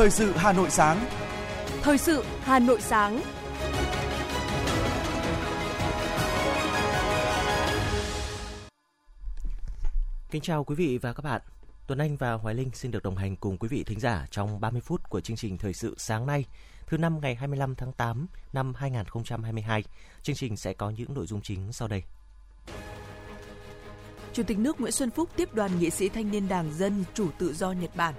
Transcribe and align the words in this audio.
Thời 0.00 0.10
sự 0.10 0.32
Hà 0.36 0.52
Nội 0.52 0.70
sáng. 0.70 1.06
Thời 1.82 1.98
sự 1.98 2.24
Hà 2.40 2.58
Nội 2.58 2.80
sáng. 2.80 3.20
Kính 10.30 10.42
chào 10.42 10.64
quý 10.64 10.74
vị 10.74 10.98
và 10.98 11.12
các 11.12 11.24
bạn. 11.24 11.40
Tuấn 11.86 11.98
Anh 11.98 12.16
và 12.16 12.32
Hoài 12.32 12.54
Linh 12.54 12.70
xin 12.74 12.90
được 12.90 13.02
đồng 13.02 13.16
hành 13.16 13.36
cùng 13.36 13.58
quý 13.58 13.68
vị 13.68 13.84
thính 13.84 14.00
giả 14.00 14.26
trong 14.30 14.60
30 14.60 14.80
phút 14.80 15.08
của 15.08 15.20
chương 15.20 15.36
trình 15.36 15.58
Thời 15.58 15.72
sự 15.72 15.94
sáng 15.98 16.26
nay, 16.26 16.44
thứ 16.86 16.98
năm 16.98 17.20
ngày 17.20 17.34
25 17.34 17.74
tháng 17.74 17.92
8 17.92 18.26
năm 18.52 18.74
2022. 18.74 19.84
Chương 20.22 20.36
trình 20.36 20.56
sẽ 20.56 20.72
có 20.72 20.90
những 20.90 21.14
nội 21.14 21.26
dung 21.26 21.40
chính 21.42 21.72
sau 21.72 21.88
đây. 21.88 22.02
Chủ 24.32 24.42
tịch 24.42 24.58
nước 24.58 24.80
Nguyễn 24.80 24.92
Xuân 24.92 25.10
Phúc 25.10 25.28
tiếp 25.36 25.54
đoàn 25.54 25.70
nghị 25.78 25.90
sĩ 25.90 26.08
thanh 26.08 26.30
niên 26.30 26.48
Đảng 26.48 26.72
Dân 26.72 27.04
Chủ 27.14 27.30
Tự 27.38 27.54
do 27.54 27.72
Nhật 27.72 27.96
Bản. 27.96 28.14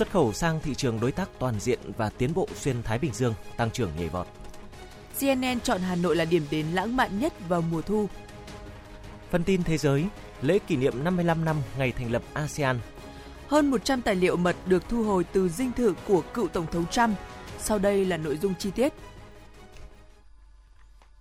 Xuất 0.00 0.10
khẩu 0.10 0.32
sang 0.32 0.60
thị 0.60 0.74
trường 0.74 1.00
đối 1.00 1.12
tác 1.12 1.28
toàn 1.38 1.60
diện 1.60 1.78
và 1.96 2.10
tiến 2.10 2.34
bộ 2.34 2.48
xuyên 2.54 2.82
Thái 2.82 2.98
Bình 2.98 3.12
Dương 3.12 3.34
tăng 3.56 3.70
trưởng 3.70 3.90
nhảy 3.96 4.08
vọt. 4.08 4.26
CNN 5.20 5.60
chọn 5.60 5.80
Hà 5.80 5.94
Nội 5.94 6.16
là 6.16 6.24
điểm 6.24 6.46
đến 6.50 6.66
lãng 6.66 6.96
mạn 6.96 7.20
nhất 7.20 7.32
vào 7.48 7.60
mùa 7.60 7.82
thu. 7.82 8.08
Phần 9.30 9.44
tin 9.44 9.62
thế 9.62 9.78
giới, 9.78 10.04
lễ 10.42 10.58
kỷ 10.58 10.76
niệm 10.76 11.04
55 11.04 11.44
năm 11.44 11.56
ngày 11.78 11.92
thành 11.92 12.12
lập 12.12 12.22
ASEAN. 12.32 12.80
Hơn 13.48 13.70
100 13.70 14.02
tài 14.02 14.14
liệu 14.14 14.36
mật 14.36 14.56
được 14.66 14.88
thu 14.88 15.02
hồi 15.02 15.24
từ 15.32 15.48
dinh 15.48 15.72
thự 15.72 15.94
của 16.06 16.22
cựu 16.34 16.48
Tổng 16.48 16.66
thống 16.72 16.86
Trump. 16.86 17.18
Sau 17.58 17.78
đây 17.78 18.04
là 18.04 18.16
nội 18.16 18.36
dung 18.36 18.54
chi 18.54 18.70
tiết. 18.70 18.92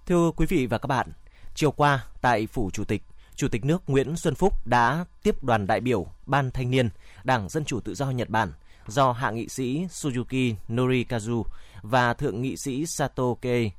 Thưa 0.05 0.31
quý 0.35 0.45
vị 0.45 0.65
và 0.65 0.77
các 0.77 0.87
bạn, 0.87 1.07
chiều 1.55 1.71
qua 1.71 2.05
tại 2.21 2.47
Phủ 2.47 2.69
Chủ 2.73 2.83
tịch, 2.83 3.03
Chủ 3.35 3.47
tịch 3.47 3.65
nước 3.65 3.83
Nguyễn 3.87 4.15
Xuân 4.15 4.35
Phúc 4.35 4.67
đã 4.67 5.05
tiếp 5.23 5.43
đoàn 5.43 5.67
đại 5.67 5.81
biểu 5.81 6.07
Ban 6.25 6.51
Thanh 6.51 6.71
niên 6.71 6.89
Đảng 7.23 7.49
Dân 7.49 7.65
Chủ 7.65 7.79
Tự 7.79 7.95
do 7.95 8.11
Nhật 8.11 8.29
Bản 8.29 8.51
do 8.89 9.11
hạ 9.11 9.31
nghị 9.31 9.47
sĩ 9.49 9.85
Suzuki 9.85 10.55
Norikazu 10.69 11.43
và 11.81 12.13
thượng 12.13 12.41
nghị 12.41 12.57
sĩ 12.57 12.85
Sato 12.85 13.23
Kei 13.41 13.71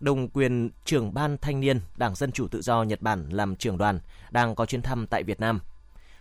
đồng 0.00 0.28
quyền 0.28 0.70
trưởng 0.84 1.14
ban 1.14 1.36
thanh 1.38 1.60
niên 1.60 1.80
Đảng 1.96 2.14
Dân 2.14 2.32
Chủ 2.32 2.48
Tự 2.48 2.62
do 2.62 2.82
Nhật 2.82 3.02
Bản 3.02 3.28
làm 3.30 3.56
trưởng 3.56 3.78
đoàn 3.78 4.00
đang 4.30 4.54
có 4.54 4.66
chuyến 4.66 4.82
thăm 4.82 5.06
tại 5.06 5.22
Việt 5.22 5.40
Nam. 5.40 5.60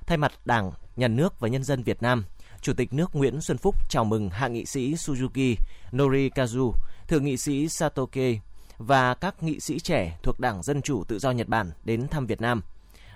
Thay 0.07 0.17
mặt 0.17 0.31
Đảng, 0.45 0.71
Nhà 0.95 1.07
nước 1.07 1.39
và 1.39 1.47
nhân 1.47 1.63
dân 1.63 1.83
Việt 1.83 2.01
Nam, 2.01 2.25
Chủ 2.61 2.73
tịch 2.73 2.93
nước 2.93 3.15
Nguyễn 3.15 3.41
Xuân 3.41 3.57
Phúc 3.57 3.75
chào 3.89 4.05
mừng 4.05 4.29
hạ 4.29 4.47
nghị 4.47 4.65
sĩ 4.65 4.93
Suzuki 4.93 5.55
Norikazu, 5.91 6.71
thượng 7.07 7.25
nghị 7.25 7.37
sĩ 7.37 7.67
Satoke 7.69 8.39
và 8.77 9.13
các 9.13 9.43
nghị 9.43 9.59
sĩ 9.59 9.79
trẻ 9.79 10.17
thuộc 10.23 10.39
Đảng 10.39 10.63
Dân 10.63 10.81
Chủ 10.81 11.03
Tự 11.03 11.19
do 11.19 11.31
Nhật 11.31 11.47
Bản 11.47 11.71
đến 11.83 12.07
thăm 12.07 12.25
Việt 12.25 12.41
Nam, 12.41 12.61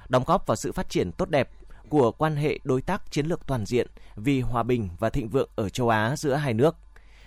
đóng 0.10 0.24
góp 0.28 0.48
vào 0.48 0.56
sự 0.56 0.72
phát 0.72 0.90
triển 0.90 1.12
tốt 1.12 1.30
đẹp 1.30 1.50
của 1.90 2.12
quan 2.12 2.36
hệ 2.36 2.60
đối 2.64 2.82
tác 2.82 3.12
chiến 3.12 3.26
lược 3.26 3.48
toàn 3.48 3.66
diện 3.66 3.88
vì 4.16 4.42
hòa 4.42 4.64
bình 4.64 4.90
và 5.00 5.10
thịnh 5.10 5.30
vượng 5.30 5.50
ở 5.56 5.70
châu 5.70 5.90
Á 5.90 6.16
giữa 6.18 6.34
hai 6.34 6.54
nước. 6.54 6.76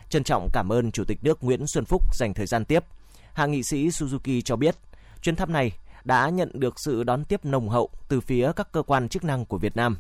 Trân 0.09 0.25
trọng 0.25 0.49
cảm 0.53 0.73
ơn 0.73 0.93
Chủ 0.93 1.05
tịch 1.05 1.19
nước 1.23 1.45
Nguyễn 1.45 1.67
Xuân 1.67 1.85
Phúc 1.85 2.17
dành 2.17 2.35
thời 2.35 2.47
gian 2.47 2.65
tiếp. 2.65 2.85
Hạ 3.33 3.47
nghị 3.47 3.63
sĩ 3.63 3.89
Suzuki 3.89 4.41
cho 4.41 4.57
biết, 4.57 4.77
chuyến 5.23 5.37
thăm 5.37 5.53
này 5.53 5.73
đã 6.05 6.29
nhận 6.29 6.51
được 6.55 6.75
sự 6.85 7.05
đón 7.05 7.25
tiếp 7.25 7.45
nồng 7.45 7.69
hậu 7.69 7.91
từ 8.09 8.21
phía 8.21 8.53
các 8.57 8.73
cơ 8.73 8.83
quan 8.83 9.09
chức 9.09 9.25
năng 9.25 9.45
của 9.47 9.59
Việt 9.59 9.77
Nam. 9.77 9.97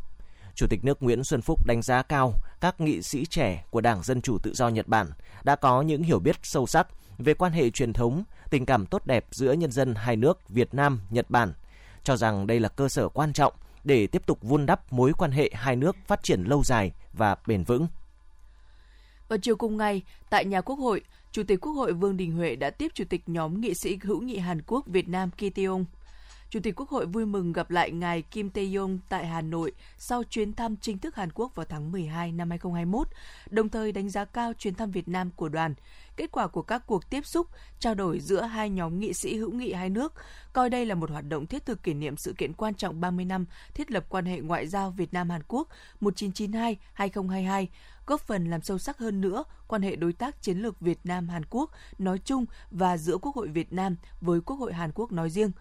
Chủ 0.55 0.67
tịch 0.71 0.85
nước 0.85 1.03
Nguyễn 1.03 1.25
Xuân 1.25 1.43
Phúc 1.43 1.67
đánh 1.67 1.83
giá 1.83 2.03
cao 2.03 2.35
các 2.61 2.81
nghị 2.81 3.03
sĩ 3.03 3.27
trẻ 3.27 3.65
của 3.71 3.81
Đảng 3.81 4.03
Dân 4.03 4.23
Chủ 4.23 4.39
Tự 4.43 4.55
do 4.55 4.69
Nhật 4.69 4.89
Bản 4.89 5.07
đã 5.45 5.57
có 5.57 5.83
những 5.83 6.03
hiểu 6.03 6.19
biết 6.19 6.37
sâu 6.43 6.67
sắc 6.67 6.89
về 7.19 7.35
quan 7.35 7.53
hệ 7.53 7.71
truyền 7.71 7.93
thống, 7.93 8.25
tình 8.51 8.67
cảm 8.67 8.87
tốt 8.87 9.07
đẹp 9.07 9.27
giữa 9.31 9.53
nhân 9.53 9.71
dân 9.71 9.95
hai 9.95 10.17
nước 10.17 10.49
Việt 10.49 10.75
Nam, 10.75 11.01
Nhật 11.11 11.31
Bản, 11.31 11.53
cho 12.05 12.17
rằng 12.17 12.47
đây 12.47 12.61
là 12.61 12.69
cơ 12.69 12.89
sở 12.89 13.09
quan 13.09 13.33
trọng 13.33 13.53
để 13.85 14.07
tiếp 14.07 14.27
tục 14.27 14.39
vun 14.43 14.67
đắp 14.67 14.93
mối 14.93 15.13
quan 15.19 15.31
hệ 15.31 15.51
hai 15.55 15.77
nước 15.77 15.97
phát 16.07 16.23
triển 16.23 16.45
lâu 16.45 16.63
dài 16.65 16.93
và 17.13 17.37
bền 17.47 17.65
vững. 17.65 17.87
Vào 19.29 19.39
chiều 19.39 19.57
cùng 19.57 19.77
ngày, 19.77 20.03
tại 20.31 20.45
nhà 20.45 20.61
Quốc 20.61 20.77
hội, 20.77 21.01
Chủ 21.33 21.43
tịch 21.43 21.61
Quốc 21.61 21.73
hội 21.73 21.93
Vương 21.93 22.17
Đình 22.17 22.33
Huệ 22.33 22.57
đã 22.57 22.71
tiếp 22.71 22.93
Chủ 22.95 23.05
tịch 23.11 23.23
nhóm 23.27 23.61
nghị 23.61 23.75
sĩ 23.75 23.99
hữu 24.03 24.21
nghị 24.21 24.39
Hàn 24.39 24.63
Quốc 24.63 24.87
Việt 24.87 25.09
Nam 25.09 25.31
Ki 25.31 25.51
Tae-yong. 25.51 25.85
Chủ 26.53 26.61
tịch 26.61 26.75
Quốc 26.77 26.89
hội 26.89 27.07
vui 27.07 27.27
mừng 27.27 27.53
gặp 27.53 27.71
lại 27.71 27.91
ngài 27.91 28.23
Kim 28.23 28.49
Tae-yong 28.49 28.99
tại 29.09 29.27
Hà 29.27 29.41
Nội 29.41 29.73
sau 29.99 30.23
chuyến 30.25 30.53
thăm 30.53 30.77
chính 30.77 30.99
thức 30.99 31.17
Hàn 31.17 31.33
Quốc 31.35 31.55
vào 31.55 31.67
tháng 31.69 31.93
12 31.93 32.33
năm 32.33 32.51
2021, 32.51 33.09
đồng 33.51 33.69
thời 33.69 33.93
đánh 33.93 34.11
giá 34.11 34.25
cao 34.25 34.53
chuyến 34.59 34.75
thăm 34.75 34.91
Việt 34.91 35.09
Nam 35.09 35.31
của 35.37 35.49
đoàn, 35.49 35.75
kết 36.17 36.33
quả 36.33 36.47
của 36.47 36.63
các 36.63 36.83
cuộc 36.87 37.11
tiếp 37.11 37.27
xúc, 37.27 37.47
trao 37.79 37.95
đổi 37.95 38.21
giữa 38.21 38.43
hai 38.43 38.71
nhóm 38.71 39.01
nghị 39.01 39.13
sĩ 39.13 39.37
hữu 39.37 39.53
nghị 39.53 39.73
hai 39.73 39.91
nước, 39.91 40.13
coi 40.53 40.71
đây 40.71 40.87
là 40.87 40.95
một 40.95 41.11
hoạt 41.11 41.25
động 41.29 41.47
thiết 41.47 41.67
thực 41.67 41.83
kỷ 41.83 41.95
niệm 41.95 42.17
sự 42.17 42.35
kiện 42.39 42.53
quan 42.53 42.75
trọng 42.75 43.01
30 43.01 43.25
năm 43.25 43.47
thiết 43.75 43.91
lập 43.91 44.05
quan 44.09 44.25
hệ 44.25 44.41
ngoại 44.41 44.67
giao 44.67 44.91
Việt 44.91 45.13
Nam 45.13 45.31
Hàn 45.31 45.43
Quốc 45.49 45.69
1992-2022, 46.01 47.67
góp 48.07 48.21
phần 48.21 48.51
làm 48.51 48.63
sâu 48.63 48.79
sắc 48.79 48.99
hơn 48.99 49.21
nữa 49.21 49.45
quan 49.69 49.83
hệ 49.83 49.97
đối 49.97 50.13
tác 50.13 50.43
chiến 50.43 50.59
lược 50.59 50.81
Việt 50.81 50.99
Nam 51.05 51.29
Hàn 51.29 51.43
Quốc 51.51 51.71
nói 51.99 52.19
chung 52.25 52.47
và 52.71 52.97
giữa 52.97 53.19
Quốc 53.19 53.37
hội 53.37 53.49
Việt 53.49 53.73
Nam 53.73 53.97
với 54.21 54.41
Quốc 54.41 54.57
hội 54.57 54.73
Hàn 54.73 54.91
Quốc 54.95 55.13
nói 55.13 55.31
riêng. 55.31 55.53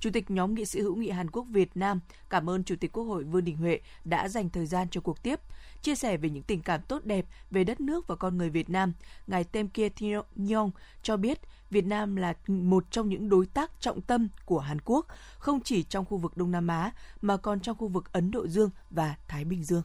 Chủ 0.00 0.10
tịch 0.10 0.30
nhóm 0.30 0.54
nghị 0.54 0.64
sĩ 0.64 0.80
hữu 0.80 0.96
nghị 0.96 1.10
Hàn 1.10 1.30
Quốc 1.30 1.46
Việt 1.50 1.76
Nam 1.76 2.00
cảm 2.30 2.50
ơn 2.50 2.64
Chủ 2.64 2.74
tịch 2.80 2.92
Quốc 2.92 3.04
hội 3.04 3.24
Vương 3.24 3.44
Đình 3.44 3.56
Huệ 3.56 3.80
đã 4.04 4.28
dành 4.28 4.50
thời 4.50 4.66
gian 4.66 4.88
cho 4.90 5.00
cuộc 5.00 5.22
tiếp, 5.22 5.40
chia 5.82 5.94
sẻ 5.94 6.16
về 6.16 6.30
những 6.30 6.42
tình 6.42 6.62
cảm 6.62 6.80
tốt 6.82 7.04
đẹp 7.04 7.26
về 7.50 7.64
đất 7.64 7.80
nước 7.80 8.06
và 8.06 8.16
con 8.16 8.38
người 8.38 8.50
Việt 8.50 8.70
Nam. 8.70 8.92
Ngài 9.26 9.44
Tem 9.44 9.68
Kia 9.68 9.88
Nyong 10.36 10.70
cho 11.02 11.16
biết 11.16 11.40
Việt 11.70 11.84
Nam 11.84 12.16
là 12.16 12.34
một 12.46 12.84
trong 12.90 13.08
những 13.08 13.28
đối 13.28 13.46
tác 13.46 13.70
trọng 13.80 14.00
tâm 14.00 14.28
của 14.44 14.58
Hàn 14.58 14.78
Quốc, 14.84 15.06
không 15.38 15.60
chỉ 15.60 15.82
trong 15.82 16.04
khu 16.04 16.16
vực 16.16 16.36
Đông 16.36 16.50
Nam 16.50 16.68
Á 16.68 16.92
mà 17.22 17.36
còn 17.36 17.60
trong 17.60 17.76
khu 17.76 17.88
vực 17.88 18.12
Ấn 18.12 18.30
Độ 18.30 18.46
Dương 18.46 18.70
và 18.90 19.14
Thái 19.28 19.44
Bình 19.44 19.64
Dương. 19.64 19.82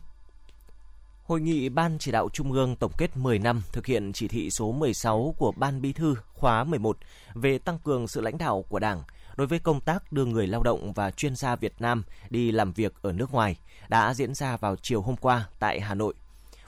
Hội 1.23 1.41
nghị 1.41 1.69
Ban 1.69 1.97
chỉ 1.99 2.11
đạo 2.11 2.29
Trung 2.33 2.51
ương 2.51 2.75
tổng 2.75 2.91
kết 2.97 3.17
10 3.17 3.39
năm 3.39 3.61
thực 3.71 3.85
hiện 3.85 4.13
chỉ 4.13 4.27
thị 4.27 4.49
số 4.51 4.71
16 4.71 5.35
của 5.37 5.51
Ban 5.51 5.81
Bí 5.81 5.93
thư 5.93 6.15
khóa 6.33 6.63
11 6.63 6.97
về 7.33 7.57
tăng 7.57 7.79
cường 7.79 8.07
sự 8.07 8.21
lãnh 8.21 8.37
đạo 8.37 8.65
của 8.69 8.79
Đảng 8.79 9.03
đối 9.35 9.47
với 9.47 9.59
công 9.59 9.81
tác 9.81 10.11
đưa 10.11 10.25
người 10.25 10.47
lao 10.47 10.63
động 10.63 10.93
và 10.93 11.11
chuyên 11.11 11.35
gia 11.35 11.55
Việt 11.55 11.73
Nam 11.79 12.03
đi 12.29 12.51
làm 12.51 12.73
việc 12.73 12.93
ở 13.01 13.11
nước 13.11 13.31
ngoài 13.31 13.55
đã 13.87 14.13
diễn 14.13 14.33
ra 14.33 14.57
vào 14.57 14.75
chiều 14.75 15.01
hôm 15.01 15.15
qua 15.15 15.47
tại 15.59 15.79
Hà 15.79 15.93
Nội. 15.93 16.13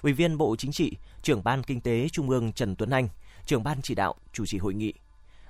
Ủy 0.02 0.14
viên 0.14 0.38
Bộ 0.38 0.56
Chính 0.56 0.72
trị, 0.72 0.98
trưởng 1.22 1.44
Ban 1.44 1.64
Kinh 1.64 1.82
tế 1.82 2.10
Trung 2.10 2.30
ương 2.30 2.54
Trần 2.54 2.76
Tuấn 2.76 2.90
Anh, 2.90 3.08
trưởng 3.46 3.64
Ban 3.64 3.82
chỉ 3.82 3.96
đạo 3.96 4.16
chủ 4.34 4.46
trì 4.46 4.58
hội 4.58 4.74
nghị. 4.74 4.94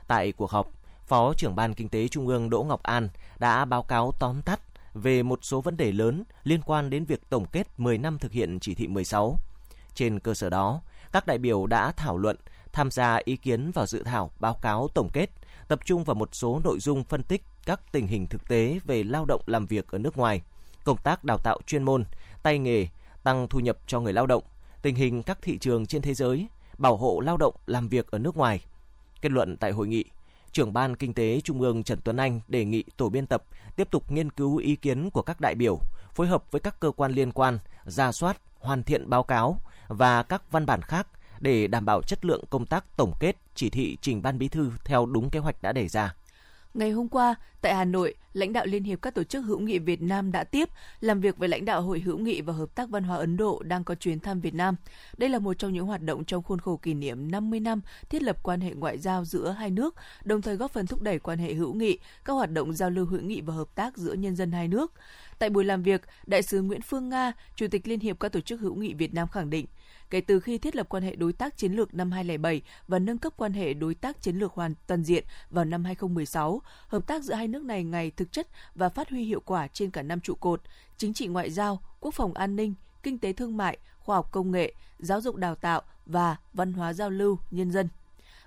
Tại 0.08 0.32
cuộc 0.32 0.52
họp, 0.52 0.72
Phó 1.08 1.34
trưởng 1.34 1.56
Ban 1.56 1.74
Kinh 1.74 1.90
tế 1.90 2.08
Trung 2.08 2.28
ương 2.28 2.50
Đỗ 2.50 2.64
Ngọc 2.64 2.84
An 2.84 3.10
đã 3.40 3.66
báo 3.66 3.84
cáo 3.84 4.12
tóm 4.20 4.42
tắt 4.42 4.60
về 4.94 5.24
một 5.24 5.40
số 5.42 5.62
vấn 5.62 5.78
đề 5.78 5.92
lớn 5.92 6.24
liên 6.44 6.62
quan 6.66 6.90
đến 6.90 7.06
việc 7.06 7.30
tổng 7.30 7.46
kết 7.46 7.68
10 7.78 7.98
năm 7.98 8.20
thực 8.20 8.32
hiện 8.32 8.60
chỉ 8.60 8.76
thị 8.76 8.88
16. 8.88 9.40
Trên 9.94 10.20
cơ 10.20 10.34
sở 10.34 10.50
đó, 10.50 10.82
các 11.12 11.28
đại 11.28 11.38
biểu 11.38 11.66
đã 11.66 11.92
thảo 11.92 12.18
luận, 12.18 12.38
tham 12.76 12.92
gia 12.92 13.20
ý 13.26 13.36
kiến 13.36 13.72
vào 13.72 13.86
dự 13.86 14.04
thảo 14.04 14.32
báo 14.40 14.54
cáo 14.62 14.88
tổng 14.94 15.10
kết, 15.14 15.30
tập 15.68 15.80
trung 15.86 16.04
vào 16.04 16.16
một 16.16 16.30
số 16.32 16.62
nội 16.64 16.80
dung 16.80 17.04
phân 17.04 17.24
tích 17.24 17.44
các 17.66 17.92
tình 17.92 18.08
hình 18.08 18.28
thực 18.28 18.48
tế 18.48 18.80
về 18.86 19.04
lao 19.04 19.26
động 19.26 19.42
làm 19.46 19.66
việc 19.66 19.88
ở 19.88 19.98
nước 19.98 20.18
ngoài, 20.18 20.42
công 20.84 20.98
tác 20.98 21.24
đào 21.24 21.38
tạo 21.44 21.60
chuyên 21.68 21.84
môn, 21.84 22.04
tay 22.44 22.60
nghề, 22.60 22.88
tăng 23.24 23.48
thu 23.48 23.60
nhập 23.60 23.78
cho 23.88 24.00
người 24.00 24.14
lao 24.14 24.28
động, 24.28 24.44
tình 24.82 24.96
hình 24.96 25.24
các 25.24 25.38
thị 25.42 25.58
trường 25.58 25.86
trên 25.86 26.02
thế 26.02 26.14
giới, 26.14 26.48
bảo 26.78 26.98
hộ 26.98 27.20
lao 27.20 27.38
động 27.38 27.56
làm 27.66 27.90
việc 27.90 28.12
ở 28.12 28.20
nước 28.20 28.38
ngoài. 28.38 28.66
Kết 29.22 29.32
luận 29.32 29.58
tại 29.58 29.72
hội 29.72 29.88
nghị, 29.88 30.06
trưởng 30.52 30.74
ban 30.74 30.96
kinh 30.96 31.14
tế 31.14 31.42
Trung 31.42 31.62
ương 31.62 31.84
Trần 31.84 32.00
Tuấn 32.04 32.18
Anh 32.18 32.42
đề 32.48 32.66
nghị 32.66 32.84
tổ 32.98 33.10
biên 33.10 33.28
tập 33.28 33.44
tiếp 33.76 33.88
tục 33.92 34.12
nghiên 34.12 34.32
cứu 34.32 34.58
ý 34.58 34.76
kiến 34.76 35.10
của 35.10 35.22
các 35.22 35.42
đại 35.42 35.56
biểu, 35.56 35.80
phối 36.14 36.28
hợp 36.28 36.52
với 36.52 36.62
các 36.62 36.80
cơ 36.80 36.92
quan 36.92 37.12
liên 37.12 37.32
quan, 37.32 37.60
ra 37.86 38.12
soát, 38.12 38.38
hoàn 38.60 38.84
thiện 38.84 39.10
báo 39.10 39.24
cáo 39.24 39.60
và 39.88 40.24
các 40.24 40.52
văn 40.52 40.66
bản 40.66 40.82
khác 40.82 41.08
để 41.46 41.68
đảm 41.68 41.86
bảo 41.86 42.02
chất 42.02 42.26
lượng 42.26 42.44
công 42.50 42.66
tác 42.66 42.98
tổng 42.98 43.14
kết 43.20 43.36
chỉ 43.56 43.70
thị 43.70 43.98
trình 44.02 44.22
ban 44.22 44.38
bí 44.38 44.48
thư 44.48 44.72
theo 44.86 45.06
đúng 45.06 45.30
kế 45.30 45.40
hoạch 45.40 45.62
đã 45.62 45.72
đề 45.74 45.88
ra. 45.88 46.16
Ngày 46.74 46.92
hôm 46.92 47.10
qua, 47.10 47.36
tại 47.66 47.76
Hà 47.76 47.86
Nội, 47.86 48.16
lãnh 48.34 48.54
đạo 48.54 48.66
Liên 48.66 48.84
hiệp 48.84 49.02
các 49.02 49.14
tổ 49.14 49.24
chức 49.24 49.46
hữu 49.46 49.60
nghị 49.60 49.80
Việt 49.80 50.02
Nam 50.02 50.32
đã 50.32 50.44
tiếp 50.44 50.70
làm 51.00 51.22
việc 51.22 51.38
với 51.38 51.50
lãnh 51.50 51.66
đạo 51.66 51.82
Hội 51.82 52.00
hữu 52.00 52.18
nghị 52.18 52.42
và 52.42 52.54
Hợp 52.54 52.76
tác 52.76 52.90
Văn 52.90 53.04
hóa 53.04 53.18
Ấn 53.18 53.38
Độ 53.38 53.64
đang 53.66 53.84
có 53.84 53.96
chuyến 53.96 54.20
thăm 54.20 54.40
Việt 54.40 54.54
Nam. 54.54 54.76
Đây 55.18 55.30
là 55.30 55.40
một 55.40 55.54
trong 55.54 55.74
những 55.74 55.86
hoạt 55.86 56.02
động 56.02 56.26
trong 56.26 56.44
khuôn 56.44 56.60
khổ 56.60 56.78
kỷ 56.78 56.94
niệm 56.94 57.32
50 57.32 57.60
năm 57.60 57.82
thiết 58.10 58.24
lập 58.24 58.38
quan 58.44 58.62
hệ 58.62 58.74
ngoại 58.74 58.98
giao 58.98 59.26
giữa 59.26 59.50
hai 59.52 59.70
nước, 59.70 59.96
đồng 60.24 60.42
thời 60.42 60.56
góp 60.56 60.72
phần 60.72 60.88
thúc 60.88 61.02
đẩy 61.02 61.20
quan 61.20 61.40
hệ 61.40 61.54
hữu 61.54 61.74
nghị, 61.74 62.00
các 62.26 62.34
hoạt 62.34 62.52
động 62.52 62.74
giao 62.74 62.90
lưu 62.90 63.06
hữu 63.06 63.22
nghị 63.22 63.42
và 63.42 63.54
hợp 63.54 63.76
tác 63.76 63.98
giữa 63.98 64.14
nhân 64.14 64.36
dân 64.36 64.52
hai 64.52 64.68
nước. 64.68 64.94
Tại 65.40 65.50
buổi 65.50 65.66
làm 65.66 65.84
việc, 65.84 66.02
Đại 66.26 66.42
sứ 66.42 66.62
Nguyễn 66.62 66.82
Phương 66.82 67.10
Nga, 67.10 67.34
Chủ 67.56 67.68
tịch 67.72 67.88
Liên 67.88 68.00
hiệp 68.00 68.20
các 68.20 68.32
tổ 68.32 68.40
chức 68.40 68.60
hữu 68.62 68.76
nghị 68.76 68.94
Việt 68.94 69.14
Nam 69.14 69.28
khẳng 69.28 69.50
định, 69.50 69.66
kể 70.10 70.22
từ 70.22 70.40
khi 70.40 70.58
thiết 70.58 70.76
lập 70.76 70.90
quan 70.90 71.04
hệ 71.04 71.16
đối 71.16 71.34
tác 71.34 71.58
chiến 71.58 71.74
lược 71.74 71.94
năm 71.94 72.12
2007 72.12 72.62
và 72.88 73.00
nâng 73.00 73.18
cấp 73.18 73.34
quan 73.38 73.54
hệ 73.54 73.74
đối 73.74 73.96
tác 73.96 74.22
chiến 74.22 74.36
lược 74.36 74.54
hoàn 74.54 74.74
toàn 74.88 75.04
diện 75.04 75.24
vào 75.50 75.66
năm 75.66 75.84
2016, 75.84 76.62
hợp 76.88 77.08
tác 77.08 77.24
giữa 77.24 77.34
hai 77.34 77.48
nước 77.48 77.55
nước 77.56 77.64
này 77.64 77.84
ngày 77.84 78.12
thực 78.12 78.32
chất 78.32 78.48
và 78.76 78.90
phát 78.90 79.10
huy 79.10 79.24
hiệu 79.24 79.40
quả 79.46 79.68
trên 79.68 79.92
cả 79.92 80.02
năm 80.02 80.20
trụ 80.20 80.36
cột: 80.36 80.62
chính 80.98 81.14
trị 81.14 81.28
ngoại 81.28 81.52
giao, 81.52 81.82
quốc 82.00 82.14
phòng 82.14 82.34
an 82.34 82.56
ninh, 82.56 82.74
kinh 83.04 83.20
tế 83.20 83.34
thương 83.34 83.58
mại, 83.58 83.78
khoa 84.00 84.16
học 84.16 84.32
công 84.32 84.52
nghệ, 84.52 84.74
giáo 85.00 85.22
dục 85.22 85.36
đào 85.36 85.56
tạo 85.56 85.82
và 86.06 86.36
văn 86.54 86.74
hóa 86.74 86.94
giao 86.94 87.10
lưu 87.10 87.38
nhân 87.52 87.72
dân. 87.72 87.88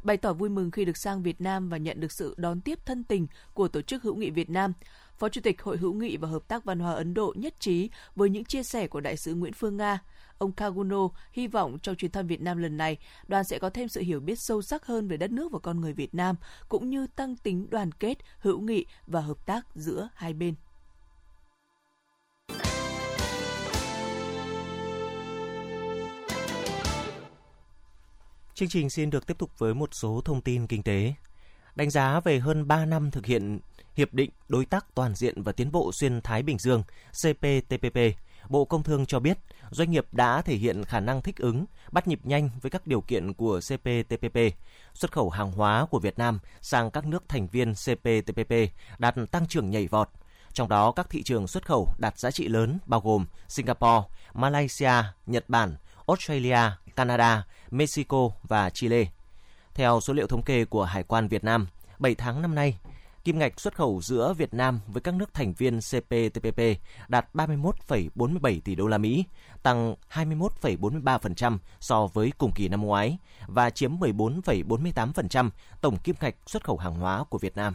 bày 0.03 0.17
tỏ 0.17 0.33
vui 0.33 0.49
mừng 0.49 0.71
khi 0.71 0.85
được 0.85 0.97
sang 0.97 1.23
Việt 1.23 1.41
Nam 1.41 1.69
và 1.69 1.77
nhận 1.77 2.01
được 2.01 2.13
sự 2.13 2.35
đón 2.37 2.61
tiếp 2.61 2.79
thân 2.87 3.05
tình 3.05 3.27
của 3.55 3.69
Tổ 3.69 3.83
chức 3.83 4.03
Hữu 4.03 4.15
nghị 4.15 4.31
Việt 4.31 4.51
Nam. 4.51 4.73
Phó 5.19 5.29
Chủ 5.29 5.41
tịch 5.41 5.63
Hội 5.63 5.77
hữu 5.77 5.93
nghị 5.93 6.17
và 6.17 6.29
Hợp 6.29 6.49
tác 6.49 6.65
Văn 6.65 6.79
hóa 6.79 6.93
Ấn 6.93 7.15
Độ 7.15 7.35
nhất 7.37 7.55
trí 7.61 7.91
với 8.17 8.31
những 8.31 8.45
chia 8.45 8.63
sẻ 8.63 8.87
của 8.87 9.01
Đại 9.01 9.17
sứ 9.17 9.35
Nguyễn 9.35 9.53
Phương 9.53 9.77
Nga. 9.77 9.99
Ông 10.39 10.53
Kaguno 10.53 11.09
hy 11.33 11.47
vọng 11.47 11.79
trong 11.83 11.97
chuyến 11.97 12.11
thăm 12.11 12.27
Việt 12.27 12.41
Nam 12.41 12.59
lần 12.59 12.77
này, 12.77 12.97
đoàn 13.29 13.45
sẽ 13.45 13.59
có 13.59 13.71
thêm 13.71 13.89
sự 13.89 14.01
hiểu 14.01 14.21
biết 14.21 14.39
sâu 14.39 14.63
sắc 14.63 14.87
hơn 14.87 15.09
về 15.09 15.17
đất 15.17 15.31
nước 15.31 15.53
và 15.53 15.59
con 15.59 15.81
người 15.81 15.93
Việt 15.93 16.15
Nam, 16.15 16.37
cũng 16.69 16.91
như 16.91 17.07
tăng 17.07 17.37
tính 17.37 17.67
đoàn 17.71 17.93
kết, 17.93 18.19
hữu 18.39 18.61
nghị 18.61 18.87
và 19.07 19.21
hợp 19.21 19.47
tác 19.47 19.67
giữa 19.75 20.09
hai 20.15 20.35
bên. 20.35 20.55
Chương 28.55 28.69
trình 28.69 28.91
xin 28.91 29.11
được 29.11 29.27
tiếp 29.27 29.39
tục 29.39 29.51
với 29.59 29.75
một 29.75 29.89
số 29.93 30.21
thông 30.25 30.41
tin 30.41 30.67
kinh 30.67 30.83
tế. 30.83 31.15
Đánh 31.75 31.91
giá 31.91 32.21
về 32.21 32.39
hơn 32.39 32.69
3 32.69 32.85
năm 32.85 33.11
thực 33.11 33.27
hiện 33.27 33.59
Hiệp 33.95 34.15
định 34.15 34.31
Đối 34.49 34.67
tác 34.67 34.95
Toàn 34.95 35.15
diện 35.15 35.43
và 35.43 35.53
Tiến 35.53 35.73
bộ 35.73 35.93
Xuyên 35.93 36.21
Thái 36.21 36.43
Bình 36.43 36.59
Dương 36.59 36.83
CPTPP, 37.23 37.99
Bộ 38.49 38.65
Công 38.65 38.83
Thương 38.83 39.07
cho 39.07 39.21
biết 39.21 39.39
doanh 39.71 39.91
nghiệp 39.91 40.07
đã 40.13 40.43
thể 40.43 40.55
hiện 40.55 40.85
khả 40.85 41.01
năng 41.01 41.23
thích 41.23 41.37
ứng, 41.37 41.65
bắt 41.93 42.09
nhịp 42.09 42.21
nhanh 42.25 42.51
với 42.63 42.71
các 42.71 42.87
điều 42.87 43.01
kiện 43.01 43.33
của 43.33 43.61
CPTPP. 43.61 44.39
Xuất 44.95 45.13
khẩu 45.13 45.31
hàng 45.31 45.53
hóa 45.53 45.87
của 45.91 45.99
Việt 45.99 46.19
Nam 46.19 46.39
sang 46.61 46.91
các 46.91 47.07
nước 47.07 47.29
thành 47.29 47.47
viên 47.49 47.75
CPTPP 47.75 48.53
đạt 48.99 49.15
tăng 49.31 49.47
trưởng 49.47 49.71
nhảy 49.71 49.87
vọt. 49.89 50.09
Trong 50.53 50.69
đó, 50.69 50.93
các 50.93 51.11
thị 51.11 51.23
trường 51.23 51.47
xuất 51.47 51.67
khẩu 51.67 51.89
đạt 51.99 52.19
giá 52.19 52.31
trị 52.31 52.49
lớn 52.49 52.79
bao 52.87 53.01
gồm 53.01 53.27
Singapore, 53.49 54.09
Malaysia, 54.35 54.93
Nhật 55.27 55.45
Bản, 55.49 55.77
Australia, 56.07 56.59
Canada, 56.97 57.47
Mexico 57.71 58.31
và 58.43 58.71
Chile. 58.71 59.05
Theo 59.75 60.01
số 60.01 60.13
liệu 60.13 60.27
thống 60.27 60.43
kê 60.43 60.65
của 60.65 60.85
Hải 60.85 61.03
quan 61.03 61.29
Việt 61.29 61.45
Nam, 61.45 61.67
7 61.99 62.15
tháng 62.15 62.43
năm 62.43 62.55
nay, 62.55 62.79
kim 63.29 63.39
ngạch 63.39 63.61
xuất 63.61 63.77
khẩu 63.77 64.01
giữa 64.03 64.35
Việt 64.39 64.55
Nam 64.55 64.81
với 64.87 65.01
các 65.01 65.15
nước 65.15 65.35
thành 65.35 65.53
viên 65.53 65.81
CPTPP 65.81 66.61
đạt 67.09 67.35
31,47 67.35 68.61
tỷ 68.65 68.75
đô 68.75 68.87
la 68.87 68.99
Mỹ, 68.99 69.25
tăng 69.63 69.95
21,43% 70.13 71.59
so 71.81 72.07
với 72.07 72.33
cùng 72.39 72.53
kỳ 72.55 72.69
năm 72.69 72.83
ngoái 72.83 73.19
và 73.47 73.71
chiếm 73.71 73.97
14,48% 73.97 75.51
tổng 75.81 75.97
kim 75.99 76.17
ngạch 76.21 76.35
xuất 76.47 76.65
khẩu 76.65 76.77
hàng 76.77 76.95
hóa 76.95 77.25
của 77.25 77.39
Việt 77.39 77.57
Nam. 77.57 77.75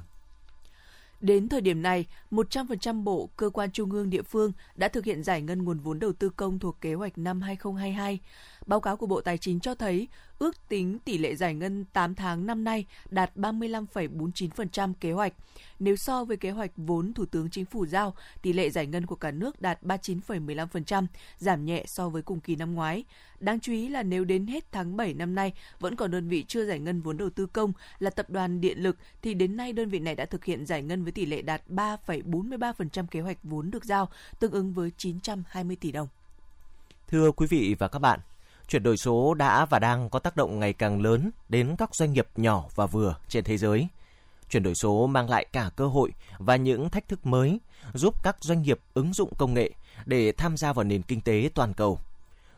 Đến 1.22 1.50
thời 1.50 1.62
điểm 1.62 1.82
này, 1.82 2.06
100% 2.32 3.04
bộ, 3.04 3.30
cơ 3.38 3.50
quan 3.50 3.72
trung 3.72 3.92
ương 3.92 4.10
địa 4.10 4.22
phương 4.22 4.52
đã 4.76 4.88
thực 4.88 5.06
hiện 5.06 5.24
giải 5.24 5.42
ngân 5.42 5.64
nguồn 5.64 5.80
vốn 5.80 6.00
đầu 6.00 6.14
tư 6.14 6.30
công 6.30 6.60
thuộc 6.60 6.82
kế 6.82 6.94
hoạch 6.94 7.18
năm 7.18 7.42
2022. 7.42 8.20
Báo 8.68 8.80
cáo 8.80 8.98
của 8.98 9.06
Bộ 9.06 9.21
Tài 9.21 9.38
chính 9.38 9.60
cho 9.60 9.75
thấy 9.75 10.07
ước 10.39 10.69
tính 10.69 11.00
tỷ 11.00 11.18
lệ 11.18 11.36
giải 11.36 11.54
ngân 11.54 11.86
8 11.94 12.15
tháng 12.15 12.45
năm 12.45 12.63
nay 12.63 12.86
đạt 13.10 13.36
35,49% 13.36 14.94
kế 15.00 15.12
hoạch. 15.12 15.33
Nếu 15.80 15.95
so 15.95 16.24
với 16.24 16.38
kế 16.38 16.51
hoạch 16.51 16.71
vốn 16.77 17.13
Thủ 17.13 17.25
tướng 17.25 17.50
Chính 17.50 17.65
phủ 17.65 17.86
giao, 17.86 18.15
tỷ 18.42 18.54
lệ 18.54 18.69
giải 18.69 18.88
ngân 18.88 19.06
của 19.06 19.15
cả 19.15 19.31
nước 19.31 19.62
đạt 19.62 19.83
39,15%, 19.83 21.06
giảm 21.38 21.65
nhẹ 21.65 21.83
so 21.88 22.10
với 22.10 22.21
cùng 22.21 22.39
kỳ 22.39 22.56
năm 22.56 22.74
ngoái. 22.74 23.04
Đáng 23.39 23.60
chú 23.60 23.71
ý 23.71 23.89
là 23.89 24.04
nếu 24.04 24.24
đến 24.24 24.48
hết 24.48 24.71
tháng 24.71 24.98
7 24.98 25.13
năm 25.13 25.36
nay 25.36 25.54
vẫn 25.80 25.95
còn 25.95 26.12
đơn 26.12 26.30
vị 26.30 26.45
chưa 26.48 26.66
giải 26.66 26.80
ngân 26.80 27.01
vốn 27.01 27.18
đầu 27.18 27.30
tư 27.30 27.45
công 27.45 27.74
là 28.00 28.09
Tập 28.09 28.30
đoàn 28.30 28.62
Điện 28.62 28.83
lực 28.83 28.98
thì 29.21 29.33
đến 29.33 29.57
nay 29.57 29.74
đơn 29.74 29.89
vị 29.89 30.00
này 30.00 30.16
đã 30.16 30.25
thực 30.25 30.45
hiện 30.45 30.66
giải 30.66 30.81
ngân 30.81 31.04
với 31.04 31.12
tỷ 31.12 31.25
lệ 31.25 31.42
đạt 31.42 31.62
3,43% 31.69 33.06
kế 33.07 33.21
hoạch 33.21 33.38
vốn 33.44 33.71
được 33.71 33.86
giao, 33.86 34.09
tương 34.39 34.51
ứng 34.51 34.74
với 34.74 34.92
920 34.98 35.75
tỷ 35.75 35.92
đồng. 35.92 36.07
Thưa 37.07 37.31
quý 37.31 37.48
vị 37.50 37.75
và 37.80 37.88
các 37.88 38.00
bạn, 38.00 38.19
chuyển 38.68 38.83
đổi 38.83 38.98
số 38.98 39.33
đã 39.33 39.65
và 39.65 39.80
đang 39.80 40.10
có 40.10 40.19
tác 40.19 40.36
động 40.36 40.60
ngày 40.60 40.74
càng 40.74 41.01
lớn 41.01 41.31
đến 41.50 41.75
các 41.77 41.95
doanh 41.95 42.13
nghiệp 42.13 42.27
nhỏ 42.36 42.65
và 42.75 42.86
vừa 42.86 43.15
trên 43.27 43.44
thế 43.44 43.57
giới. 43.57 43.88
Chuyển 44.50 44.63
đổi 44.63 44.75
số 44.75 45.07
mang 45.07 45.30
lại 45.30 45.45
cả 45.51 45.69
cơ 45.75 45.88
hội 45.88 46.13
và 46.38 46.56
những 46.56 46.89
thách 46.89 47.07
thức 47.07 47.25
mới, 47.25 47.60
giúp 47.94 48.24
các 48.24 48.38
doanh 48.39 48.62
nghiệp 48.62 48.80
ứng 48.94 49.13
dụng 49.13 49.33
công 49.38 49.54
nghệ 49.54 49.71
để 50.06 50.31
tham 50.31 50.57
gia 50.57 50.74
vào 50.74 50.83
nền 50.83 51.01
kinh 51.01 51.21
tế 51.21 51.50
toàn 51.56 51.74
cầu. 51.74 52.00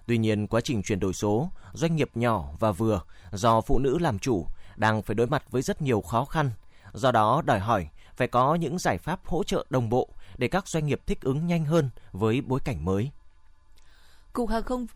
Tuy 0.07 0.17
nhiên, 0.17 0.47
quá 0.47 0.61
trình 0.61 0.83
chuyển 0.83 0.99
đổi 0.99 1.13
số, 1.13 1.49
doanh 1.73 1.95
nghiệp 1.95 2.09
nhỏ 2.15 2.49
và 2.59 2.71
vừa 2.71 3.01
do 3.31 3.61
phụ 3.61 3.79
nữ 3.79 3.97
làm 3.97 4.19
chủ 4.19 4.45
đang 4.75 5.01
phải 5.01 5.15
đối 5.15 5.27
mặt 5.27 5.43
với 5.51 5.61
rất 5.61 5.81
nhiều 5.81 6.01
khó 6.01 6.25
khăn. 6.25 6.51
Do 6.93 7.11
đó, 7.11 7.41
đòi 7.45 7.59
hỏi 7.59 7.87
phải 8.15 8.27
có 8.27 8.55
những 8.55 8.79
giải 8.79 8.97
pháp 8.97 9.25
hỗ 9.25 9.43
trợ 9.43 9.65
đồng 9.69 9.89
bộ 9.89 10.09
để 10.37 10.47
các 10.47 10.67
doanh 10.67 10.85
nghiệp 10.85 11.01
thích 11.05 11.21
ứng 11.21 11.47
nhanh 11.47 11.65
hơn 11.65 11.89
với 12.11 12.41
bối 12.41 12.59
cảnh 12.63 12.85
mới. 12.85 13.11
Cục 14.33 14.49
Hàng 14.49 14.63
không 14.63 14.87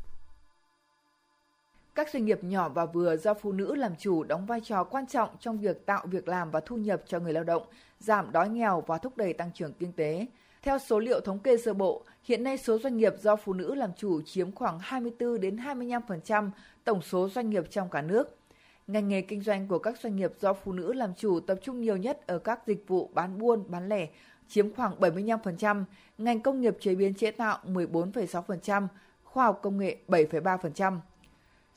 các 2.00 2.10
doanh 2.10 2.26
nghiệp 2.26 2.44
nhỏ 2.44 2.70
và 2.70 2.86
vừa 2.86 3.18
do 3.18 3.34
phụ 3.34 3.52
nữ 3.52 3.76
làm 3.76 3.96
chủ 4.00 4.24
đóng 4.24 4.46
vai 4.46 4.62
trò 4.62 4.84
quan 4.84 5.08
trọng 5.08 5.30
trong 5.40 5.58
việc 5.58 5.86
tạo 5.86 6.08
việc 6.08 6.28
làm 6.28 6.52
và 6.52 6.60
thu 6.60 6.78
nhập 6.78 7.02
cho 7.08 7.20
người 7.20 7.34
lao 7.34 7.44
động, 7.44 7.64
giảm 8.00 8.32
đói 8.32 8.50
nghèo 8.50 8.84
và 8.88 8.98
thúc 8.98 9.18
đẩy 9.18 9.34
tăng 9.34 9.52
trưởng 9.54 9.74
kinh 9.74 9.92
tế. 9.94 10.26
Theo 10.62 10.80
số 10.80 11.00
liệu 11.00 11.20
thống 11.20 11.40
kê 11.40 11.58
sơ 11.58 11.74
bộ, 11.74 12.04
hiện 12.24 12.44
nay 12.44 12.58
số 12.58 12.80
doanh 12.80 12.98
nghiệp 12.98 13.14
do 13.22 13.36
phụ 13.36 13.54
nữ 13.54 13.76
làm 13.76 13.90
chủ 13.98 14.22
chiếm 14.22 14.52
khoảng 14.52 14.80
24 14.80 15.42
đến 15.42 15.58
25% 15.58 16.50
tổng 16.84 17.02
số 17.02 17.30
doanh 17.30 17.50
nghiệp 17.50 17.64
trong 17.72 17.90
cả 17.90 18.02
nước. 18.02 18.38
Ngành 18.88 19.08
nghề 19.08 19.22
kinh 19.22 19.42
doanh 19.42 19.68
của 19.68 19.80
các 19.80 20.00
doanh 20.00 20.16
nghiệp 20.16 20.32
do 20.40 20.54
phụ 20.54 20.74
nữ 20.74 20.94
làm 20.94 21.14
chủ 21.18 21.40
tập 21.40 21.60
trung 21.64 21.82
nhiều 21.82 21.98
nhất 21.98 22.28
ở 22.28 22.40
các 22.40 22.68
dịch 22.68 22.88
vụ 22.88 23.10
bán 23.14 23.40
buôn, 23.40 23.64
bán 23.68 23.90
lẻ, 23.90 24.08
chiếm 24.48 24.74
khoảng 24.74 25.00
75%, 25.00 25.84
ngành 26.18 26.42
công 26.42 26.62
nghiệp 26.62 26.78
chế 26.80 26.96
biến 26.96 27.14
chế 27.14 27.32
tạo 27.32 27.60
14,6%, 27.66 28.88
khoa 29.24 29.46
học 29.46 29.60
công 29.64 29.78
nghệ 29.78 29.98
7,3%. 30.08 30.98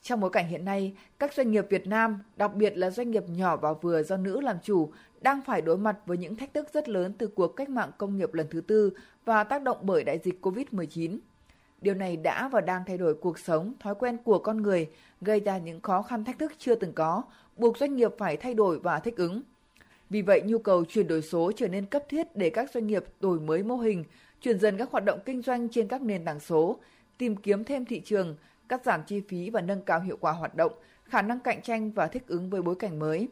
Trong 0.02 0.20
bối 0.20 0.30
cảnh 0.30 0.48
hiện 0.48 0.64
nay, 0.64 0.94
các 1.18 1.34
doanh 1.34 1.50
nghiệp 1.50 1.66
Việt 1.70 1.86
Nam, 1.86 2.18
đặc 2.36 2.54
biệt 2.54 2.76
là 2.76 2.90
doanh 2.90 3.10
nghiệp 3.10 3.24
nhỏ 3.28 3.56
và 3.56 3.72
vừa 3.72 4.02
do 4.02 4.16
nữ 4.16 4.40
làm 4.40 4.56
chủ, 4.62 4.92
đang 5.20 5.40
phải 5.42 5.62
đối 5.62 5.78
mặt 5.78 5.96
với 6.06 6.18
những 6.18 6.36
thách 6.36 6.54
thức 6.54 6.68
rất 6.72 6.88
lớn 6.88 7.12
từ 7.18 7.26
cuộc 7.26 7.48
cách 7.48 7.68
mạng 7.68 7.90
công 7.98 8.18
nghiệp 8.18 8.34
lần 8.34 8.46
thứ 8.50 8.60
tư 8.60 8.92
và 9.24 9.44
tác 9.44 9.62
động 9.62 9.76
bởi 9.80 10.04
đại 10.04 10.18
dịch 10.18 10.38
COVID-19. 10.46 11.18
Điều 11.80 11.94
này 11.94 12.16
đã 12.16 12.48
và 12.48 12.60
đang 12.60 12.82
thay 12.86 12.98
đổi 12.98 13.14
cuộc 13.14 13.38
sống, 13.38 13.72
thói 13.80 13.94
quen 13.94 14.16
của 14.24 14.38
con 14.38 14.62
người, 14.62 14.90
gây 15.20 15.40
ra 15.40 15.58
những 15.58 15.80
khó 15.80 16.02
khăn 16.02 16.24
thách 16.24 16.38
thức 16.38 16.52
chưa 16.58 16.74
từng 16.74 16.92
có, 16.92 17.22
buộc 17.56 17.78
doanh 17.78 17.96
nghiệp 17.96 18.10
phải 18.18 18.36
thay 18.36 18.54
đổi 18.54 18.78
và 18.78 18.98
thích 18.98 19.16
ứng. 19.16 19.42
Vì 20.10 20.22
vậy, 20.22 20.42
nhu 20.44 20.58
cầu 20.58 20.84
chuyển 20.84 21.08
đổi 21.08 21.22
số 21.22 21.52
trở 21.56 21.68
nên 21.68 21.86
cấp 21.86 22.02
thiết 22.08 22.36
để 22.36 22.50
các 22.50 22.70
doanh 22.70 22.86
nghiệp 22.86 23.04
đổi 23.20 23.40
mới 23.40 23.62
mô 23.62 23.76
hình, 23.76 24.04
chuyển 24.40 24.58
dần 24.58 24.76
các 24.76 24.90
hoạt 24.90 25.04
động 25.04 25.18
kinh 25.24 25.42
doanh 25.42 25.68
trên 25.68 25.88
các 25.88 26.02
nền 26.02 26.24
tảng 26.24 26.40
số, 26.40 26.78
tìm 27.18 27.36
kiếm 27.36 27.64
thêm 27.64 27.84
thị 27.84 28.00
trường, 28.00 28.36
cắt 28.72 28.84
giảm 28.84 29.02
chi 29.02 29.20
phí 29.28 29.50
và 29.50 29.60
nâng 29.60 29.82
cao 29.82 30.00
hiệu 30.00 30.16
quả 30.20 30.32
hoạt 30.32 30.54
động, 30.54 30.72
khả 31.04 31.22
năng 31.22 31.40
cạnh 31.40 31.62
tranh 31.62 31.90
và 31.90 32.06
thích 32.06 32.22
ứng 32.26 32.50
với 32.50 32.62
bối 32.62 32.74
cảnh 32.74 32.98
mới. 32.98 33.28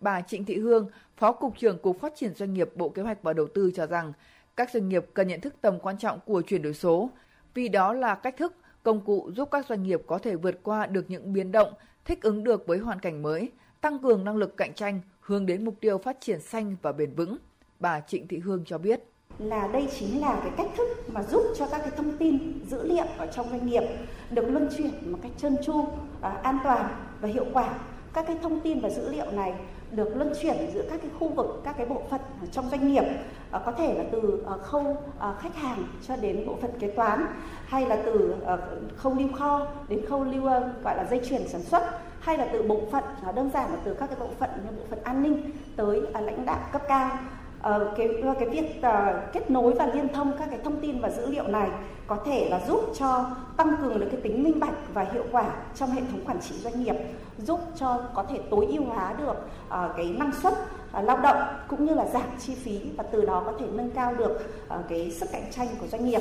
Bà 0.00 0.20
Trịnh 0.20 0.44
Thị 0.44 0.56
Hương, 0.56 0.90
Phó 1.16 1.32
Cục 1.32 1.58
trưởng 1.58 1.78
Cục 1.78 2.00
Phát 2.00 2.12
triển 2.16 2.34
Doanh 2.34 2.54
nghiệp 2.54 2.70
Bộ 2.74 2.88
Kế 2.88 3.02
hoạch 3.02 3.22
và 3.22 3.32
Đầu 3.32 3.46
tư 3.54 3.70
cho 3.74 3.86
rằng 3.86 4.12
các 4.56 4.70
doanh 4.70 4.88
nghiệp 4.88 5.06
cần 5.14 5.28
nhận 5.28 5.40
thức 5.40 5.54
tầm 5.60 5.78
quan 5.78 5.98
trọng 5.98 6.18
của 6.26 6.42
chuyển 6.42 6.62
đổi 6.62 6.74
số, 6.74 7.10
vì 7.54 7.68
đó 7.68 7.92
là 7.92 8.14
cách 8.14 8.36
thức, 8.36 8.54
công 8.82 9.04
cụ 9.04 9.30
giúp 9.36 9.48
các 9.50 9.66
doanh 9.66 9.82
nghiệp 9.82 10.02
có 10.06 10.18
thể 10.18 10.36
vượt 10.36 10.60
qua 10.62 10.86
được 10.86 11.04
những 11.08 11.32
biến 11.32 11.52
động, 11.52 11.72
thích 12.04 12.22
ứng 12.22 12.44
được 12.44 12.66
với 12.66 12.78
hoàn 12.78 13.00
cảnh 13.00 13.22
mới, 13.22 13.50
tăng 13.80 13.98
cường 13.98 14.24
năng 14.24 14.36
lực 14.36 14.56
cạnh 14.56 14.74
tranh, 14.74 15.00
hướng 15.20 15.46
đến 15.46 15.64
mục 15.64 15.74
tiêu 15.80 15.98
phát 15.98 16.16
triển 16.20 16.40
xanh 16.40 16.76
và 16.82 16.92
bền 16.92 17.14
vững. 17.14 17.36
Bà 17.80 18.00
Trịnh 18.00 18.28
Thị 18.28 18.38
Hương 18.38 18.64
cho 18.66 18.78
biết 18.78 19.00
là 19.38 19.68
đây 19.72 19.88
chính 19.98 20.20
là 20.20 20.40
cái 20.42 20.50
cách 20.56 20.66
thức 20.76 20.88
mà 21.08 21.22
giúp 21.22 21.42
cho 21.58 21.66
các 21.66 21.78
cái 21.78 21.90
thông 21.96 22.16
tin 22.18 22.60
dữ 22.70 22.82
liệu 22.82 23.04
ở 23.18 23.26
trong 23.26 23.50
doanh 23.50 23.66
nghiệp 23.66 23.82
được 24.30 24.48
luân 24.48 24.68
chuyển 24.78 25.12
một 25.12 25.18
cách 25.22 25.32
trơn 25.36 25.56
tru, 25.64 25.84
à, 26.20 26.30
an 26.42 26.58
toàn 26.64 26.88
và 27.20 27.28
hiệu 27.28 27.44
quả. 27.52 27.74
Các 28.12 28.26
cái 28.26 28.36
thông 28.42 28.60
tin 28.60 28.80
và 28.80 28.90
dữ 28.90 29.08
liệu 29.08 29.30
này 29.30 29.54
được 29.90 30.16
luân 30.16 30.32
chuyển 30.42 30.56
giữa 30.74 30.82
các 30.90 31.00
cái 31.02 31.10
khu 31.18 31.28
vực, 31.28 31.60
các 31.64 31.76
cái 31.76 31.86
bộ 31.86 32.02
phận 32.10 32.20
trong 32.52 32.68
doanh 32.70 32.92
nghiệp, 32.92 33.04
à, 33.50 33.60
có 33.66 33.72
thể 33.72 33.94
là 33.94 34.04
từ 34.12 34.44
à, 34.46 34.56
khâu 34.56 34.96
khách 35.40 35.54
hàng 35.54 35.84
cho 36.08 36.16
đến 36.16 36.46
bộ 36.46 36.56
phận 36.62 36.70
kế 36.78 36.90
toán, 36.90 37.26
hay 37.66 37.86
là 37.86 37.96
từ 38.04 38.34
khâu 38.96 39.14
lưu 39.14 39.28
kho 39.38 39.66
đến 39.88 40.06
khâu 40.06 40.24
lưu 40.24 40.42
gọi 40.84 40.96
là 40.96 41.06
dây 41.10 41.20
chuyển 41.28 41.48
sản 41.48 41.62
xuất, 41.62 41.82
hay 42.20 42.38
là 42.38 42.48
từ 42.52 42.62
bộ 42.62 42.80
phận 42.90 43.04
đơn 43.34 43.50
giản 43.54 43.70
là 43.70 43.78
từ 43.84 43.94
các 43.94 44.06
cái 44.06 44.18
bộ 44.20 44.28
phận 44.38 44.50
như 44.64 44.76
bộ 44.76 44.82
phận 44.90 45.02
an 45.02 45.22
ninh 45.22 45.50
tới 45.76 46.00
lãnh 46.12 46.44
đạo 46.44 46.58
cấp 46.72 46.82
cao 46.88 47.18
uh, 47.68 47.96
cái 47.96 48.08
cái 48.40 48.48
việc 48.48 48.78
uh, 48.78 49.32
kết 49.32 49.50
nối 49.50 49.72
và 49.72 49.86
liên 49.86 50.08
thông 50.08 50.32
các 50.38 50.48
cái 50.50 50.58
thông 50.64 50.80
tin 50.80 51.00
và 51.00 51.10
dữ 51.10 51.26
liệu 51.30 51.48
này 51.48 51.70
có 52.06 52.18
thể 52.26 52.48
là 52.50 52.60
giúp 52.66 52.80
cho 52.98 53.30
tăng 53.56 53.76
cường 53.80 54.00
được 54.00 54.08
cái 54.10 54.20
tính 54.20 54.42
minh 54.42 54.60
bạch 54.60 54.94
và 54.94 55.02
hiệu 55.12 55.24
quả 55.32 55.50
trong 55.74 55.90
hệ 55.90 56.00
thống 56.10 56.24
quản 56.26 56.40
trị 56.40 56.54
doanh 56.54 56.82
nghiệp 56.82 56.94
giúp 57.38 57.60
cho 57.76 58.02
có 58.14 58.24
thể 58.30 58.40
tối 58.50 58.66
ưu 58.66 58.84
hóa 58.84 59.14
được 59.18 59.36
uh, 59.66 59.96
cái 59.96 60.14
năng 60.18 60.32
suất 60.32 60.52
uh, 60.52 61.04
lao 61.04 61.20
động 61.20 61.42
cũng 61.68 61.86
như 61.86 61.94
là 61.94 62.06
giảm 62.06 62.26
chi 62.38 62.54
phí 62.54 62.80
và 62.96 63.04
từ 63.12 63.26
đó 63.26 63.42
có 63.46 63.52
thể 63.60 63.66
nâng 63.72 63.90
cao 63.90 64.14
được 64.14 64.40
uh, 64.66 64.80
cái 64.88 65.10
sức 65.10 65.28
cạnh 65.32 65.50
tranh 65.50 65.68
của 65.80 65.86
doanh 65.86 66.04
nghiệp. 66.04 66.20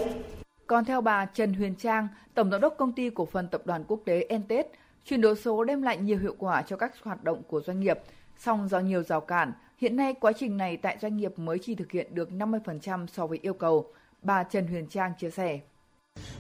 Còn 0.68 0.86
theo 0.86 1.02
bà 1.02 1.26
Trần 1.26 1.54
Huyền 1.54 1.76
Trang, 1.76 2.08
Tổng 2.34 2.52
giám 2.52 2.62
đốc 2.62 2.78
công 2.78 2.94
ty 2.94 3.10
cổ 3.10 3.26
phần 3.26 3.48
tập 3.48 3.62
đoàn 3.66 3.84
quốc 3.88 4.00
tế 4.06 4.26
Entet, 4.30 4.68
chuyển 5.06 5.22
đổi 5.22 5.36
số 5.36 5.64
đem 5.64 5.82
lại 5.82 5.98
nhiều 5.98 6.18
hiệu 6.20 6.36
quả 6.38 6.62
cho 6.62 6.78
các 6.78 7.04
hoạt 7.04 7.24
động 7.24 7.42
của 7.48 7.62
doanh 7.62 7.80
nghiệp, 7.80 8.00
song 8.38 8.68
do 8.70 8.80
nhiều 8.80 9.04
rào 9.04 9.22
cản, 9.22 9.54
Hiện 9.82 9.96
nay, 9.96 10.14
quá 10.14 10.32
trình 10.34 10.58
này 10.58 10.78
tại 10.78 10.98
doanh 11.02 11.18
nghiệp 11.18 11.40
mới 11.40 11.60
chỉ 11.62 11.76
thực 11.76 11.92
hiện 11.92 12.16
được 12.16 12.30
50% 12.30 13.08
so 13.08 13.28
với 13.28 13.40
yêu 13.42 13.54
cầu, 13.54 13.94
bà 14.22 14.44
Trần 14.44 14.68
Huyền 14.68 14.88
Trang 14.88 15.14
chia 15.18 15.30
sẻ. 15.30 15.60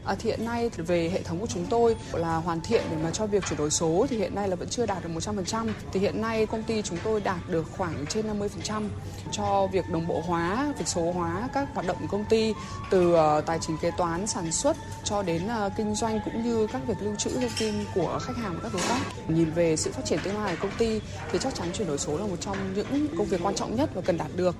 À, 0.05 0.15
thì 0.19 0.29
hiện 0.29 0.45
nay 0.45 0.69
về 0.69 1.09
hệ 1.09 1.21
thống 1.21 1.39
của 1.39 1.47
chúng 1.47 1.65
tôi 1.69 1.95
là 2.13 2.35
hoàn 2.35 2.61
thiện 2.61 2.83
để 2.91 2.97
mà 3.03 3.11
cho 3.11 3.25
việc 3.25 3.43
chuyển 3.49 3.57
đổi 3.57 3.69
số 3.69 4.05
thì 4.09 4.17
hiện 4.17 4.35
nay 4.35 4.47
là 4.47 4.55
vẫn 4.55 4.69
chưa 4.69 4.85
đạt 4.85 5.03
được 5.03 5.09
100%. 5.09 5.67
Thì 5.93 5.99
hiện 5.99 6.21
nay 6.21 6.45
công 6.45 6.63
ty 6.63 6.81
chúng 6.81 6.97
tôi 7.03 7.21
đạt 7.21 7.49
được 7.49 7.65
khoảng 7.71 8.05
trên 8.09 8.25
50% 8.65 8.83
cho 9.31 9.67
việc 9.71 9.89
đồng 9.89 10.07
bộ 10.07 10.21
hóa, 10.27 10.73
việc 10.77 10.87
số 10.87 11.11
hóa 11.11 11.49
các 11.53 11.67
hoạt 11.73 11.87
động 11.87 11.97
của 12.01 12.07
công 12.11 12.25
ty 12.25 12.53
từ 12.89 13.13
ờ, 13.13 13.41
tài 13.41 13.59
chính 13.61 13.77
kế 13.77 13.91
toán, 13.97 14.27
sản 14.27 14.51
xuất 14.51 14.77
cho 15.03 15.23
đến 15.23 15.47
ờ, 15.47 15.69
kinh 15.77 15.95
doanh 15.95 16.19
cũng 16.25 16.43
như 16.43 16.67
các 16.67 16.81
việc 16.87 16.97
lưu 17.01 17.15
trữ 17.15 17.29
thông 17.29 17.49
tin 17.59 17.73
của 17.95 18.19
khách 18.21 18.37
hàng 18.37 18.53
và 18.53 18.59
các 18.63 18.73
đối 18.73 18.81
tác. 18.81 18.99
Nhìn 19.27 19.51
về 19.51 19.75
sự 19.75 19.91
phát 19.91 20.05
triển 20.05 20.19
tương 20.23 20.43
lai 20.43 20.55
của 20.55 20.67
công 20.67 20.77
ty 20.77 20.99
thì 21.31 21.39
chắc 21.39 21.55
chắn 21.55 21.67
chuyển 21.73 21.87
đổi 21.87 21.97
số 21.97 22.17
là 22.17 22.25
một 22.25 22.37
trong 22.41 22.57
những 22.75 23.07
công 23.17 23.27
việc 23.27 23.39
quan 23.43 23.55
trọng 23.55 23.75
nhất 23.75 23.89
và 23.95 24.01
cần 24.01 24.17
đạt 24.17 24.29
được. 24.35 24.55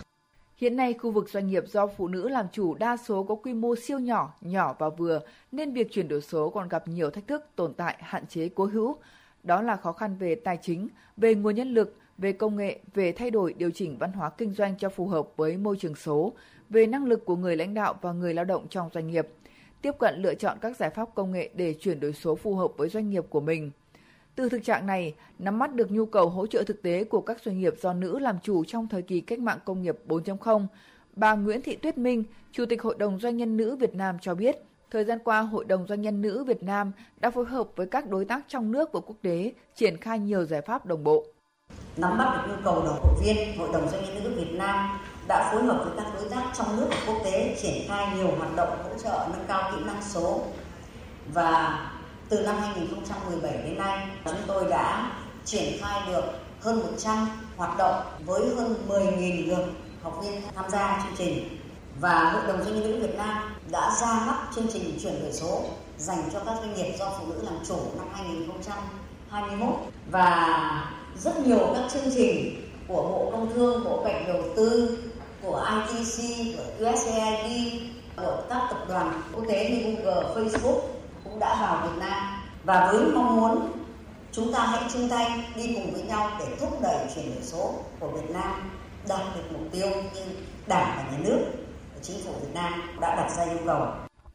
Hiện 0.62 0.76
nay, 0.76 0.94
khu 0.94 1.12
vực 1.12 1.30
doanh 1.30 1.48
nghiệp 1.48 1.64
do 1.68 1.88
phụ 1.88 2.08
nữ 2.08 2.30
làm 2.30 2.46
chủ 2.52 2.74
đa 2.74 2.98
số 2.98 3.24
có 3.24 3.36
quy 3.36 3.54
mô 3.54 3.76
siêu 3.76 4.00
nhỏ, 4.00 4.34
nhỏ 4.42 4.76
và 4.80 4.90
vừa, 4.90 5.22
nên 5.52 5.74
việc 5.74 5.92
chuyển 5.92 6.08
đổi 6.08 6.22
số 6.22 6.50
còn 6.50 6.70
gặp 6.70 6.88
nhiều 6.88 7.10
thách 7.10 7.28
thức, 7.28 7.46
tồn 7.56 7.74
tại, 7.74 7.98
hạn 8.00 8.28
chế 8.28 8.50
cố 8.56 8.66
hữu. 8.66 8.98
Đó 9.44 9.62
là 9.62 9.76
khó 9.76 9.92
khăn 9.92 10.16
về 10.20 10.36
tài 10.36 10.58
chính, 10.62 10.88
về 11.18 11.36
nguồn 11.36 11.56
nhân 11.56 11.74
lực, 11.74 11.98
về 12.18 12.32
công 12.32 12.56
nghệ, 12.56 12.80
về 12.94 13.12
thay 13.12 13.32
đổi 13.32 13.54
điều 13.54 13.72
chỉnh 13.72 13.98
văn 13.98 14.12
hóa 14.12 14.30
kinh 14.30 14.54
doanh 14.54 14.78
cho 14.78 14.90
phù 14.90 15.08
hợp 15.08 15.28
với 15.38 15.58
môi 15.58 15.78
trường 15.78 15.96
số, 15.96 16.34
về 16.70 16.88
năng 16.88 17.06
lực 17.06 17.26
của 17.26 17.36
người 17.36 17.56
lãnh 17.56 17.74
đạo 17.74 17.96
và 18.02 18.12
người 18.12 18.34
lao 18.34 18.46
động 18.46 18.68
trong 18.70 18.90
doanh 18.94 19.08
nghiệp, 19.08 19.28
tiếp 19.82 19.92
cận 20.00 20.22
lựa 20.22 20.36
chọn 20.36 20.58
các 20.62 20.78
giải 20.78 20.90
pháp 20.90 21.10
công 21.16 21.32
nghệ 21.32 21.50
để 21.56 21.76
chuyển 21.80 22.00
đổi 22.00 22.14
số 22.14 22.36
phù 22.36 22.56
hợp 22.56 22.72
với 22.78 22.90
doanh 22.90 23.10
nghiệp 23.10 23.26
của 23.30 23.42
mình– 23.42 23.72
từ 24.36 24.50
thực 24.50 24.64
trạng 24.64 24.86
này, 24.86 25.16
nắm 25.40 25.60
bắt 25.60 25.76
được 25.76 25.92
nhu 25.92 26.06
cầu 26.06 26.30
hỗ 26.30 26.48
trợ 26.48 26.64
thực 26.64 26.82
tế 26.82 27.04
của 27.04 27.22
các 27.22 27.38
doanh 27.46 27.60
nghiệp 27.60 27.74
do 27.82 27.94
nữ 27.94 28.20
làm 28.20 28.36
chủ 28.44 28.64
trong 28.64 28.88
thời 28.88 29.02
kỳ 29.02 29.22
cách 29.22 29.40
mạng 29.40 29.60
công 29.66 29.82
nghiệp 29.82 29.98
4.0, 30.08 30.66
bà 31.16 31.34
Nguyễn 31.36 31.62
Thị 31.62 31.76
Tuyết 31.76 31.98
Minh, 31.98 32.24
Chủ 32.52 32.66
tịch 32.66 32.82
Hội 32.82 32.96
đồng 33.00 33.20
Doanh 33.20 33.38
nhân 33.38 33.58
nữ 33.58 33.76
Việt 33.76 33.96
Nam 33.96 34.18
cho 34.22 34.36
biết, 34.36 34.58
thời 34.92 35.04
gian 35.04 35.20
qua 35.24 35.42
Hội 35.42 35.66
đồng 35.66 35.88
Doanh 35.88 36.02
nhân 36.02 36.22
nữ 36.22 36.44
Việt 36.44 36.64
Nam 36.64 36.92
đã 37.18 37.32
phối 37.32 37.46
hợp 37.46 37.68
với 37.76 37.88
các 37.88 38.10
đối 38.10 38.26
tác 38.26 38.44
trong 38.48 38.72
nước 38.72 38.94
và 38.94 39.00
quốc 39.00 39.16
tế 39.22 39.54
triển 39.76 39.98
khai 39.98 40.20
nhiều 40.20 40.46
giải 40.46 40.62
pháp 40.62 40.86
đồng 40.86 41.04
bộ. 41.04 41.26
Nắm 41.98 42.18
bắt 42.18 42.38
được 42.38 42.54
nhu 42.54 42.64
cầu 42.64 42.82
của 42.82 42.90
hội 42.90 43.16
viên, 43.24 43.58
Hội 43.58 43.70
đồng 43.74 43.90
Doanh 43.90 44.04
nhân 44.04 44.24
nữ 44.24 44.34
Việt 44.36 44.52
Nam 44.54 45.00
đã 45.28 45.52
phối 45.54 45.64
hợp 45.64 45.84
với 45.86 45.94
các 45.98 46.12
đối 46.16 46.30
tác 46.30 46.52
trong 46.58 46.78
nước 46.78 46.88
và 46.90 46.98
quốc 47.08 47.22
tế 47.24 47.58
triển 47.62 47.88
khai 47.88 48.18
nhiều 48.18 48.28
hoạt 48.38 48.56
động 48.56 48.70
hỗ 48.84 48.98
trợ 49.04 49.28
nâng 49.32 49.46
cao 49.48 49.72
kỹ 49.72 49.84
năng 49.86 50.02
số 50.04 50.42
và 51.34 51.91
từ 52.32 52.40
năm 52.40 52.58
2017 52.58 53.54
đến 53.54 53.78
nay, 53.78 54.08
chúng 54.26 54.42
tôi 54.48 54.66
đã 54.70 55.12
triển 55.46 55.82
khai 55.82 56.02
được 56.08 56.24
hơn 56.62 56.80
100 56.80 57.28
hoạt 57.58 57.78
động 57.78 58.04
với 58.26 58.42
hơn 58.58 58.76
10.000 58.88 59.48
lượt 59.48 59.66
học 60.04 60.20
viên 60.24 60.42
tham 60.56 60.66
gia 60.70 61.04
chương 61.04 61.18
trình. 61.18 61.58
Và 62.00 62.32
Hội 62.32 62.42
đồng 62.48 62.64
Doanh 62.64 62.76
nhân 62.76 62.92
nữ 62.92 63.08
Việt 63.08 63.16
Nam 63.18 63.56
đã 63.72 63.92
ra 64.02 64.26
mắt 64.26 64.48
chương 64.56 64.68
trình 64.74 65.00
chuyển 65.04 65.22
đổi 65.24 65.34
số 65.34 65.64
dành 65.98 66.30
cho 66.34 66.40
các 66.40 66.56
doanh 66.62 66.74
nghiệp 66.74 66.96
do 67.00 67.14
phụ 67.20 67.26
nữ 67.26 67.42
làm 67.44 67.56
chủ 67.68 67.78
năm 67.98 68.08
2021 68.14 69.70
và 70.12 70.60
rất 71.24 71.48
nhiều 71.48 71.74
các 71.76 71.84
chương 71.94 72.14
trình 72.16 72.62
của 72.88 73.04
Bộ 73.04 73.30
Công 73.32 73.54
Thương, 73.54 73.84
Bộ 73.84 74.04
Kế 74.06 74.26
Đầu 74.28 74.44
tư, 74.56 74.98
của 75.42 75.66
ITC, 75.72 76.24
của 76.58 76.86
USAID, 76.90 77.74
của 78.16 78.44
các 78.50 78.62
tập 78.70 78.86
đoàn 78.90 79.22
quốc 79.34 79.44
tế 79.50 79.70
như 79.70 79.96
Google, 79.96 80.36
Facebook 80.36 80.91
đã 81.42 81.58
vào 81.62 81.88
Việt 81.88 82.00
Nam 82.00 82.42
và 82.64 82.92
với 82.92 83.12
mong 83.12 83.36
muốn 83.36 83.72
chúng 84.32 84.54
ta 84.54 84.66
hãy 84.66 84.84
chung 84.94 85.10
tay 85.10 85.52
đi 85.56 85.74
cùng 85.76 85.94
với 85.94 86.04
nhau 86.04 86.32
để 86.40 86.46
thúc 86.60 86.80
đẩy 86.84 87.08
chuyển 87.16 87.34
đổi 87.36 87.44
số 87.44 87.74
của 88.00 88.08
Việt 88.08 88.30
Nam 88.34 88.72
đạt 89.10 89.22
được 89.36 89.42
mục 89.52 89.62
tiêu 89.72 89.90
như 89.90 90.22
Đảng 90.68 90.98
và 90.98 91.12
Nhà 91.12 91.18
nước 91.24 91.46
và 91.94 92.00
Chính 92.02 92.18
phủ 92.26 92.32
Việt 92.42 92.54
Nam 92.54 92.74
đã 93.02 93.16
đặt 93.16 93.30
ra 93.38 93.44
yêu 93.44 93.60
cầu. 93.66 93.88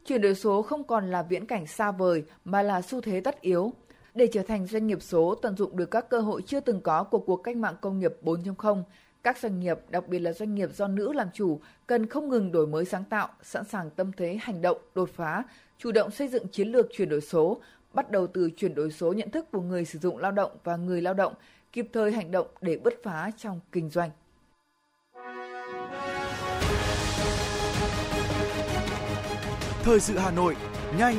Chuyển 0.07 0.21
đổi 0.21 0.35
số 0.35 0.63
không 0.63 0.85
còn 0.85 1.11
là 1.11 1.23
viễn 1.23 1.47
cảnh 1.47 1.67
xa 1.67 1.91
vời 1.91 2.25
mà 2.45 2.63
là 2.63 2.83
xu 2.83 3.01
thế 3.01 3.21
tất 3.21 3.41
yếu. 3.41 3.73
Để 4.15 4.29
trở 4.33 4.43
thành 4.43 4.67
doanh 4.67 4.87
nghiệp 4.87 5.03
số 5.03 5.35
tận 5.35 5.57
dụng 5.57 5.77
được 5.77 5.91
các 5.91 6.09
cơ 6.09 6.21
hội 6.21 6.43
chưa 6.47 6.61
từng 6.61 6.81
có 6.81 7.05
của 7.05 7.19
cuộc 7.19 7.37
cách 7.37 7.57
mạng 7.57 7.75
công 7.81 7.99
nghiệp 7.99 8.13
4.0, 8.23 8.83
các 9.23 9.39
doanh 9.39 9.61
nghiệp, 9.61 9.79
đặc 9.89 10.09
biệt 10.09 10.19
là 10.19 10.33
doanh 10.33 10.55
nghiệp 10.55 10.69
do 10.75 10.89
nữ 10.89 11.13
làm 11.13 11.29
chủ, 11.35 11.61
cần 11.87 12.07
không 12.07 12.29
ngừng 12.29 12.53
đổi 12.53 12.67
mới 12.67 12.85
sáng 12.85 13.05
tạo, 13.05 13.29
sẵn 13.43 13.65
sàng 13.65 13.91
tâm 13.91 14.13
thế 14.17 14.39
hành 14.41 14.63
động, 14.63 14.79
đột 14.95 15.11
phá, 15.15 15.43
chủ 15.79 15.93
động 15.93 16.11
xây 16.11 16.29
dựng 16.29 16.49
chiến 16.49 16.69
lược 16.69 16.87
chuyển 16.93 17.09
đổi 17.09 17.21
số, 17.21 17.61
bắt 17.93 18.11
đầu 18.11 18.27
từ 18.27 18.51
chuyển 18.57 18.75
đổi 18.75 18.91
số 18.91 19.13
nhận 19.13 19.31
thức 19.31 19.47
của 19.53 19.61
người 19.61 19.85
sử 19.85 19.99
dụng 19.99 20.19
lao 20.19 20.33
động 20.33 20.51
và 20.65 20.77
người 20.77 21.03
lao 21.03 21.15
động, 21.15 21.35
kịp 21.73 21.87
thời 21.93 22.13
hành 22.13 22.31
động 22.31 22.47
để 22.61 22.77
bứt 22.77 22.95
phá 23.03 23.31
trong 23.37 23.61
kinh 23.73 23.91
doanh. 23.91 24.11
Thời 29.83 30.01
sự 30.01 30.19
Hà 30.19 30.31
Nội, 30.31 30.57
nhanh, 30.99 31.17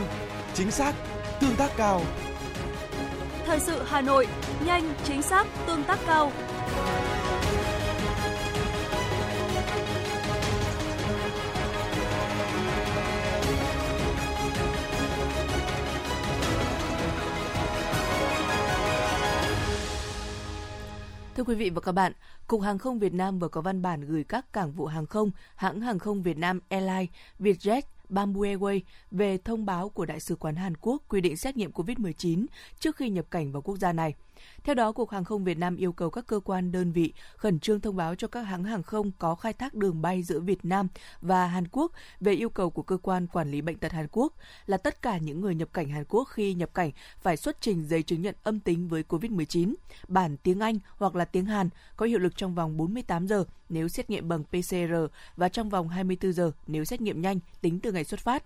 chính 0.53 0.71
xác, 0.71 0.93
tương 1.41 1.55
tác 1.57 1.71
cao. 1.77 2.01
Thời 3.45 3.59
sự 3.59 3.81
Hà 3.85 4.01
Nội, 4.01 4.27
nhanh, 4.65 4.93
chính 5.03 5.21
xác, 5.21 5.47
tương 5.67 5.83
tác 5.83 5.99
cao. 6.07 6.31
Thưa 21.37 21.43
quý 21.43 21.55
vị 21.55 21.69
và 21.69 21.81
các 21.81 21.91
bạn, 21.91 22.13
Cục 22.47 22.61
Hàng 22.61 22.77
không 22.77 22.99
Việt 22.99 23.13
Nam 23.13 23.39
vừa 23.39 23.47
có 23.47 23.61
văn 23.61 23.81
bản 23.81 24.01
gửi 24.01 24.23
các 24.23 24.53
cảng 24.53 24.71
vụ 24.71 24.85
hàng 24.85 25.05
không, 25.05 25.31
hãng 25.55 25.81
hàng 25.81 25.99
không 25.99 26.23
Việt 26.23 26.37
Nam 26.37 26.59
Airlines, 26.69 27.09
Vietjet, 27.39 27.81
Bamboo 28.09 28.41
Airways 28.41 28.79
về 29.11 29.37
thông 29.37 29.65
báo 29.65 29.89
của 29.89 30.05
Đại 30.05 30.19
sứ 30.19 30.35
quán 30.35 30.55
Hàn 30.55 30.73
Quốc 30.81 31.03
quy 31.07 31.21
định 31.21 31.37
xét 31.37 31.57
nghiệm 31.57 31.71
COVID-19 31.71 32.45
trước 32.79 32.95
khi 32.95 33.09
nhập 33.09 33.25
cảnh 33.31 33.51
vào 33.51 33.61
quốc 33.61 33.77
gia 33.77 33.93
này– 33.93 34.15
theo 34.67 34.73
đó, 34.73 34.91
Cục 34.91 35.09
Hàng 35.09 35.23
không 35.23 35.43
Việt 35.43 35.57
Nam 35.57 35.77
yêu 35.77 35.91
cầu 35.91 36.09
các 36.09 36.27
cơ 36.27 36.39
quan 36.39 36.71
đơn 36.71 36.91
vị 36.91 37.13
khẩn 37.35 37.59
trương 37.59 37.79
thông 37.79 37.95
báo 37.95 38.15
cho 38.15 38.27
các 38.27 38.41
hãng 38.41 38.63
hàng 38.63 38.83
không 38.83 39.11
có 39.19 39.35
khai 39.35 39.53
thác 39.53 39.73
đường 39.73 40.01
bay 40.01 40.23
giữa 40.23 40.39
Việt 40.39 40.65
Nam 40.65 40.87
và 41.21 41.47
Hàn 41.47 41.67
Quốc 41.71 41.91
về 42.19 42.33
yêu 42.33 42.49
cầu 42.49 42.69
của 42.69 42.81
cơ 42.81 42.97
quan 42.97 43.27
quản 43.27 43.51
lý 43.51 43.61
bệnh 43.61 43.77
tật 43.77 43.91
Hàn 43.91 44.07
Quốc 44.11 44.33
là 44.65 44.77
tất 44.77 45.01
cả 45.01 45.17
những 45.17 45.41
người 45.41 45.55
nhập 45.55 45.69
cảnh 45.73 45.89
Hàn 45.89 46.03
Quốc 46.09 46.23
khi 46.23 46.53
nhập 46.53 46.73
cảnh 46.73 46.91
phải 47.21 47.37
xuất 47.37 47.61
trình 47.61 47.87
giấy 47.87 48.03
chứng 48.03 48.21
nhận 48.21 48.35
âm 48.43 48.59
tính 48.59 48.87
với 48.87 49.03
COVID-19, 49.09 49.73
bản 50.07 50.37
tiếng 50.37 50.59
Anh 50.59 50.79
hoặc 50.97 51.15
là 51.15 51.25
tiếng 51.25 51.45
Hàn 51.45 51.69
có 51.97 52.05
hiệu 52.05 52.19
lực 52.19 52.37
trong 52.37 52.55
vòng 52.55 52.77
48 52.77 53.27
giờ 53.27 53.45
nếu 53.69 53.87
xét 53.87 54.09
nghiệm 54.09 54.27
bằng 54.27 54.43
PCR 54.43 54.95
và 55.35 55.49
trong 55.49 55.69
vòng 55.69 55.89
24 55.89 56.33
giờ 56.33 56.51
nếu 56.67 56.85
xét 56.85 57.01
nghiệm 57.01 57.21
nhanh 57.21 57.39
tính 57.61 57.79
từ 57.79 57.91
ngày 57.91 58.03
xuất 58.03 58.19
phát. 58.19 58.43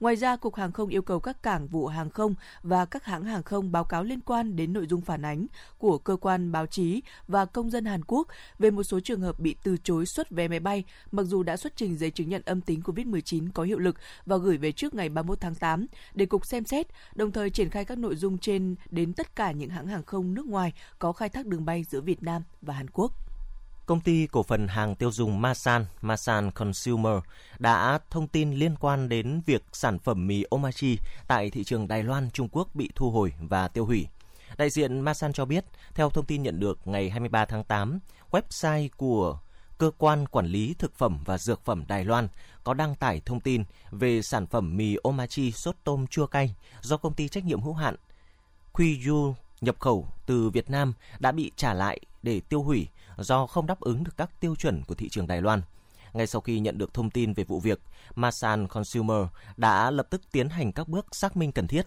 Ngoài 0.00 0.16
ra, 0.16 0.36
Cục 0.36 0.54
Hàng 0.54 0.72
không 0.72 0.88
yêu 0.88 1.02
cầu 1.02 1.20
các 1.20 1.42
cảng 1.42 1.66
vụ 1.66 1.86
hàng 1.86 2.10
không 2.10 2.34
và 2.62 2.84
các 2.84 3.04
hãng 3.04 3.24
hàng 3.24 3.42
không 3.42 3.72
báo 3.72 3.84
cáo 3.84 4.04
liên 4.04 4.20
quan 4.20 4.56
đến 4.56 4.72
nội 4.72 4.86
dung 4.86 5.00
phản 5.00 5.24
ánh 5.24 5.46
của 5.78 5.98
cơ 5.98 6.16
quan 6.16 6.52
báo 6.52 6.66
chí 6.66 7.02
và 7.28 7.44
công 7.44 7.70
dân 7.70 7.84
Hàn 7.84 8.00
Quốc 8.06 8.28
về 8.58 8.70
một 8.70 8.82
số 8.82 9.00
trường 9.00 9.20
hợp 9.20 9.38
bị 9.38 9.56
từ 9.62 9.76
chối 9.84 10.06
xuất 10.06 10.30
vé 10.30 10.48
máy 10.48 10.60
bay 10.60 10.84
mặc 11.12 11.22
dù 11.22 11.42
đã 11.42 11.56
xuất 11.56 11.76
trình 11.76 11.98
giấy 11.98 12.10
chứng 12.10 12.28
nhận 12.28 12.42
âm 12.44 12.60
tính 12.60 12.80
COVID-19 12.80 13.48
có 13.54 13.62
hiệu 13.62 13.78
lực 13.78 13.96
và 14.26 14.36
gửi 14.36 14.56
về 14.56 14.72
trước 14.72 14.94
ngày 14.94 15.08
31 15.08 15.40
tháng 15.40 15.54
8 15.54 15.86
để 16.14 16.26
Cục 16.26 16.46
xem 16.46 16.64
xét, 16.64 16.86
đồng 17.14 17.32
thời 17.32 17.50
triển 17.50 17.70
khai 17.70 17.84
các 17.84 17.98
nội 17.98 18.16
dung 18.16 18.38
trên 18.38 18.74
đến 18.90 19.12
tất 19.12 19.36
cả 19.36 19.52
những 19.52 19.70
hãng 19.70 19.86
hàng 19.86 20.02
không 20.02 20.34
nước 20.34 20.46
ngoài 20.46 20.72
có 20.98 21.12
khai 21.12 21.28
thác 21.28 21.46
đường 21.46 21.64
bay 21.64 21.84
giữa 21.84 22.00
Việt 22.00 22.22
Nam 22.22 22.42
và 22.62 22.74
Hàn 22.74 22.90
Quốc 22.90 23.12
công 23.86 24.00
ty 24.00 24.26
cổ 24.26 24.42
phần 24.42 24.68
hàng 24.68 24.94
tiêu 24.94 25.10
dùng 25.12 25.40
Masan, 25.40 25.86
Masan 26.00 26.50
Consumer 26.50 27.14
đã 27.58 27.98
thông 28.10 28.28
tin 28.28 28.52
liên 28.52 28.74
quan 28.80 29.08
đến 29.08 29.40
việc 29.46 29.64
sản 29.72 29.98
phẩm 29.98 30.26
mì 30.26 30.44
Omachi 30.50 30.98
tại 31.26 31.50
thị 31.50 31.64
trường 31.64 31.88
Đài 31.88 32.02
Loan, 32.02 32.30
Trung 32.30 32.48
Quốc 32.52 32.74
bị 32.74 32.90
thu 32.94 33.10
hồi 33.10 33.32
và 33.40 33.68
tiêu 33.68 33.86
hủy. 33.86 34.06
Đại 34.56 34.70
diện 34.70 35.00
Masan 35.00 35.32
cho 35.32 35.44
biết, 35.44 35.64
theo 35.94 36.10
thông 36.10 36.24
tin 36.24 36.42
nhận 36.42 36.60
được 36.60 36.78
ngày 36.84 37.10
23 37.10 37.44
tháng 37.44 37.64
8, 37.64 37.98
website 38.30 38.88
của 38.96 39.38
cơ 39.78 39.90
quan 39.98 40.26
quản 40.28 40.46
lý 40.46 40.74
thực 40.78 40.94
phẩm 40.98 41.18
và 41.24 41.38
dược 41.38 41.64
phẩm 41.64 41.84
Đài 41.88 42.04
Loan 42.04 42.28
có 42.64 42.74
đăng 42.74 42.94
tải 42.94 43.20
thông 43.24 43.40
tin 43.40 43.64
về 43.90 44.22
sản 44.22 44.46
phẩm 44.46 44.76
mì 44.76 44.96
Omachi 45.02 45.52
sốt 45.52 45.76
tôm 45.84 46.06
chua 46.06 46.26
cay 46.26 46.54
do 46.80 46.96
công 46.96 47.14
ty 47.14 47.28
trách 47.28 47.44
nhiệm 47.44 47.60
hữu 47.60 47.74
hạn 47.74 47.96
Quyu 48.72 49.34
nhập 49.60 49.76
khẩu 49.80 50.08
từ 50.26 50.50
Việt 50.50 50.70
Nam 50.70 50.92
đã 51.18 51.32
bị 51.32 51.50
trả 51.56 51.74
lại 51.74 52.00
để 52.22 52.40
tiêu 52.40 52.62
hủy 52.62 52.88
do 53.16 53.46
không 53.46 53.66
đáp 53.66 53.80
ứng 53.80 54.04
được 54.04 54.16
các 54.16 54.40
tiêu 54.40 54.56
chuẩn 54.56 54.82
của 54.82 54.94
thị 54.94 55.08
trường 55.08 55.26
Đài 55.26 55.42
Loan. 55.42 55.62
Ngay 56.12 56.26
sau 56.26 56.40
khi 56.40 56.60
nhận 56.60 56.78
được 56.78 56.94
thông 56.94 57.10
tin 57.10 57.32
về 57.32 57.44
vụ 57.44 57.60
việc, 57.60 57.80
Masan 58.14 58.68
Consumer 58.68 59.26
đã 59.56 59.90
lập 59.90 60.06
tức 60.10 60.22
tiến 60.32 60.48
hành 60.48 60.72
các 60.72 60.88
bước 60.88 61.06
xác 61.14 61.36
minh 61.36 61.52
cần 61.52 61.66
thiết. 61.66 61.86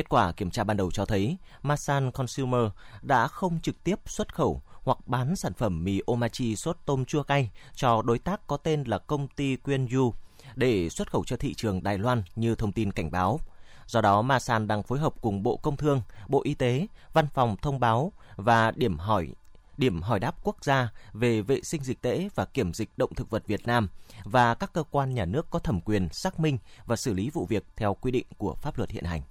Kết 0.00 0.08
quả 0.08 0.32
kiểm 0.32 0.50
tra 0.50 0.64
ban 0.64 0.76
đầu 0.76 0.90
cho 0.90 1.04
thấy 1.04 1.36
Masan 1.62 2.10
Consumer 2.10 2.62
đã 3.02 3.28
không 3.28 3.60
trực 3.60 3.84
tiếp 3.84 3.98
xuất 4.06 4.34
khẩu 4.34 4.62
hoặc 4.82 4.98
bán 5.06 5.36
sản 5.36 5.52
phẩm 5.54 5.84
mì 5.84 6.00
omachi 6.06 6.56
sốt 6.56 6.76
tôm 6.84 7.04
chua 7.04 7.22
cay 7.22 7.50
cho 7.74 8.02
đối 8.02 8.18
tác 8.18 8.46
có 8.46 8.56
tên 8.56 8.84
là 8.84 8.98
công 8.98 9.28
ty 9.28 9.56
Quyên 9.56 9.86
Yu 9.88 10.14
để 10.54 10.88
xuất 10.88 11.10
khẩu 11.10 11.24
cho 11.24 11.36
thị 11.36 11.54
trường 11.54 11.82
Đài 11.82 11.98
Loan 11.98 12.22
như 12.36 12.54
thông 12.54 12.72
tin 12.72 12.92
cảnh 12.92 13.10
báo. 13.10 13.40
Do 13.86 14.00
đó, 14.00 14.22
Masan 14.22 14.68
đang 14.68 14.82
phối 14.82 14.98
hợp 14.98 15.14
cùng 15.20 15.42
Bộ 15.42 15.56
Công 15.56 15.76
Thương, 15.76 16.02
Bộ 16.28 16.42
Y 16.44 16.54
tế, 16.54 16.86
Văn 17.12 17.26
phòng 17.34 17.56
Thông 17.62 17.80
báo 17.80 18.12
và 18.36 18.70
Điểm 18.70 18.98
hỏi 18.98 19.28
điểm 19.76 20.02
hỏi 20.02 20.20
đáp 20.20 20.36
quốc 20.44 20.64
gia 20.64 20.88
về 21.12 21.42
vệ 21.42 21.60
sinh 21.62 21.82
dịch 21.82 22.02
tễ 22.02 22.28
và 22.34 22.44
kiểm 22.44 22.74
dịch 22.74 22.90
động 22.96 23.14
thực 23.14 23.30
vật 23.30 23.46
Việt 23.46 23.66
Nam 23.66 23.88
và 24.24 24.54
các 24.54 24.72
cơ 24.72 24.82
quan 24.90 25.14
nhà 25.14 25.24
nước 25.24 25.46
có 25.50 25.58
thẩm 25.58 25.80
quyền 25.80 26.08
xác 26.12 26.40
minh 26.40 26.58
và 26.86 26.96
xử 26.96 27.14
lý 27.14 27.30
vụ 27.30 27.46
việc 27.46 27.64
theo 27.76 27.94
quy 27.94 28.10
định 28.10 28.26
của 28.38 28.54
pháp 28.54 28.78
luật 28.78 28.90
hiện 28.90 29.04
hành 29.04 29.22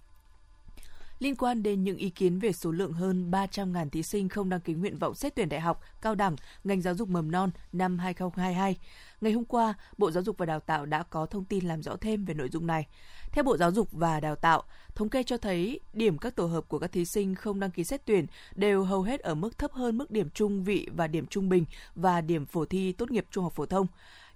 liên 1.19 1.35
quan 1.35 1.63
đến 1.63 1.83
những 1.83 1.97
ý 1.97 2.09
kiến 2.09 2.39
về 2.39 2.51
số 2.51 2.71
lượng 2.71 2.93
hơn 2.93 3.31
300.000 3.31 3.89
thí 3.89 4.03
sinh 4.03 4.29
không 4.29 4.49
đăng 4.49 4.59
ký 4.59 4.73
nguyện 4.73 4.97
vọng 4.97 5.15
xét 5.15 5.35
tuyển 5.35 5.49
đại 5.49 5.59
học, 5.59 5.81
cao 6.01 6.15
đẳng, 6.15 6.35
ngành 6.63 6.81
giáo 6.81 6.95
dục 6.95 7.09
mầm 7.09 7.31
non 7.31 7.51
năm 7.71 7.99
2022. 7.99 8.77
Ngày 9.21 9.31
hôm 9.31 9.45
qua, 9.45 9.73
Bộ 9.97 10.11
Giáo 10.11 10.23
dục 10.23 10.37
và 10.37 10.45
Đào 10.45 10.59
tạo 10.59 10.85
đã 10.85 11.03
có 11.03 11.25
thông 11.25 11.45
tin 11.45 11.65
làm 11.65 11.83
rõ 11.83 11.95
thêm 11.95 12.25
về 12.25 12.33
nội 12.33 12.49
dung 12.49 12.67
này. 12.67 12.87
Theo 13.31 13.43
Bộ 13.43 13.57
Giáo 13.57 13.71
dục 13.71 13.87
và 13.91 14.19
Đào 14.19 14.35
tạo, 14.35 14.63
thống 14.95 15.09
kê 15.09 15.23
cho 15.23 15.37
thấy 15.37 15.79
điểm 15.93 16.17
các 16.17 16.35
tổ 16.35 16.45
hợp 16.45 16.67
của 16.67 16.79
các 16.79 16.91
thí 16.91 17.05
sinh 17.05 17.35
không 17.35 17.59
đăng 17.59 17.71
ký 17.71 17.83
xét 17.83 18.05
tuyển 18.05 18.25
đều 18.55 18.83
hầu 18.83 19.01
hết 19.03 19.19
ở 19.19 19.35
mức 19.35 19.57
thấp 19.57 19.71
hơn 19.71 19.97
mức 19.97 20.11
điểm 20.11 20.29
trung 20.29 20.63
vị 20.63 20.87
và 20.95 21.07
điểm 21.07 21.25
trung 21.25 21.49
bình 21.49 21.65
và 21.95 22.21
điểm 22.21 22.45
phổ 22.45 22.65
thi 22.65 22.91
tốt 22.91 23.11
nghiệp 23.11 23.25
trung 23.31 23.43
học 23.43 23.53
phổ 23.55 23.65
thông 23.65 23.87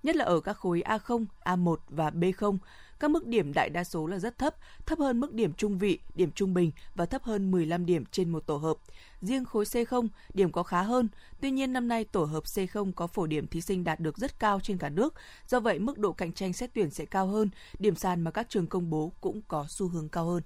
nhất 0.03 0.15
là 0.15 0.25
ở 0.25 0.39
các 0.39 0.57
khối 0.57 0.83
A0, 0.85 1.25
A1 1.43 1.75
và 1.89 2.09
B0, 2.09 2.57
các 3.03 3.11
mức 3.11 3.27
điểm 3.27 3.53
đại 3.53 3.69
đa 3.69 3.83
số 3.83 4.07
là 4.07 4.19
rất 4.19 4.37
thấp, 4.37 4.55
thấp 4.85 4.99
hơn 4.99 5.19
mức 5.19 5.33
điểm 5.33 5.53
trung 5.53 5.77
vị, 5.77 5.99
điểm 6.15 6.31
trung 6.31 6.53
bình 6.53 6.71
và 6.95 7.05
thấp 7.05 7.23
hơn 7.23 7.51
15 7.51 7.85
điểm 7.85 8.03
trên 8.11 8.29
một 8.29 8.45
tổ 8.45 8.57
hợp. 8.57 8.77
Riêng 9.21 9.45
khối 9.45 9.63
C0, 9.63 10.07
điểm 10.33 10.51
có 10.51 10.63
khá 10.63 10.81
hơn, 10.81 11.07
tuy 11.41 11.51
nhiên 11.51 11.73
năm 11.73 11.87
nay 11.87 12.03
tổ 12.03 12.23
hợp 12.23 12.43
C0 12.43 12.91
có 12.95 13.07
phổ 13.07 13.27
điểm 13.27 13.47
thí 13.47 13.61
sinh 13.61 13.83
đạt 13.83 13.99
được 13.99 14.17
rất 14.17 14.39
cao 14.39 14.59
trên 14.59 14.77
cả 14.77 14.89
nước, 14.89 15.13
do 15.47 15.59
vậy 15.59 15.79
mức 15.79 15.97
độ 15.97 16.11
cạnh 16.11 16.33
tranh 16.33 16.53
xét 16.53 16.69
tuyển 16.73 16.89
sẽ 16.89 17.05
cao 17.05 17.27
hơn, 17.27 17.49
điểm 17.79 17.95
sàn 17.95 18.21
mà 18.21 18.31
các 18.31 18.49
trường 18.49 18.67
công 18.67 18.89
bố 18.89 19.11
cũng 19.21 19.41
có 19.47 19.65
xu 19.69 19.87
hướng 19.87 20.09
cao 20.09 20.25
hơn. 20.25 20.43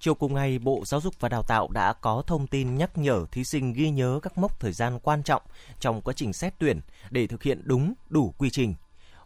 Chiều 0.00 0.14
cùng 0.14 0.34
ngày, 0.34 0.58
Bộ 0.58 0.82
Giáo 0.86 1.00
dục 1.00 1.14
và 1.20 1.28
Đào 1.28 1.42
tạo 1.42 1.68
đã 1.72 1.92
có 1.92 2.22
thông 2.26 2.46
tin 2.46 2.76
nhắc 2.76 2.98
nhở 2.98 3.26
thí 3.32 3.44
sinh 3.44 3.72
ghi 3.72 3.90
nhớ 3.90 4.20
các 4.22 4.38
mốc 4.38 4.60
thời 4.60 4.72
gian 4.72 4.98
quan 5.02 5.22
trọng 5.22 5.42
trong 5.80 6.02
quá 6.02 6.14
trình 6.14 6.32
xét 6.32 6.54
tuyển 6.58 6.80
để 7.10 7.26
thực 7.26 7.42
hiện 7.42 7.62
đúng, 7.64 7.94
đủ 8.08 8.34
quy 8.38 8.50
trình 8.50 8.74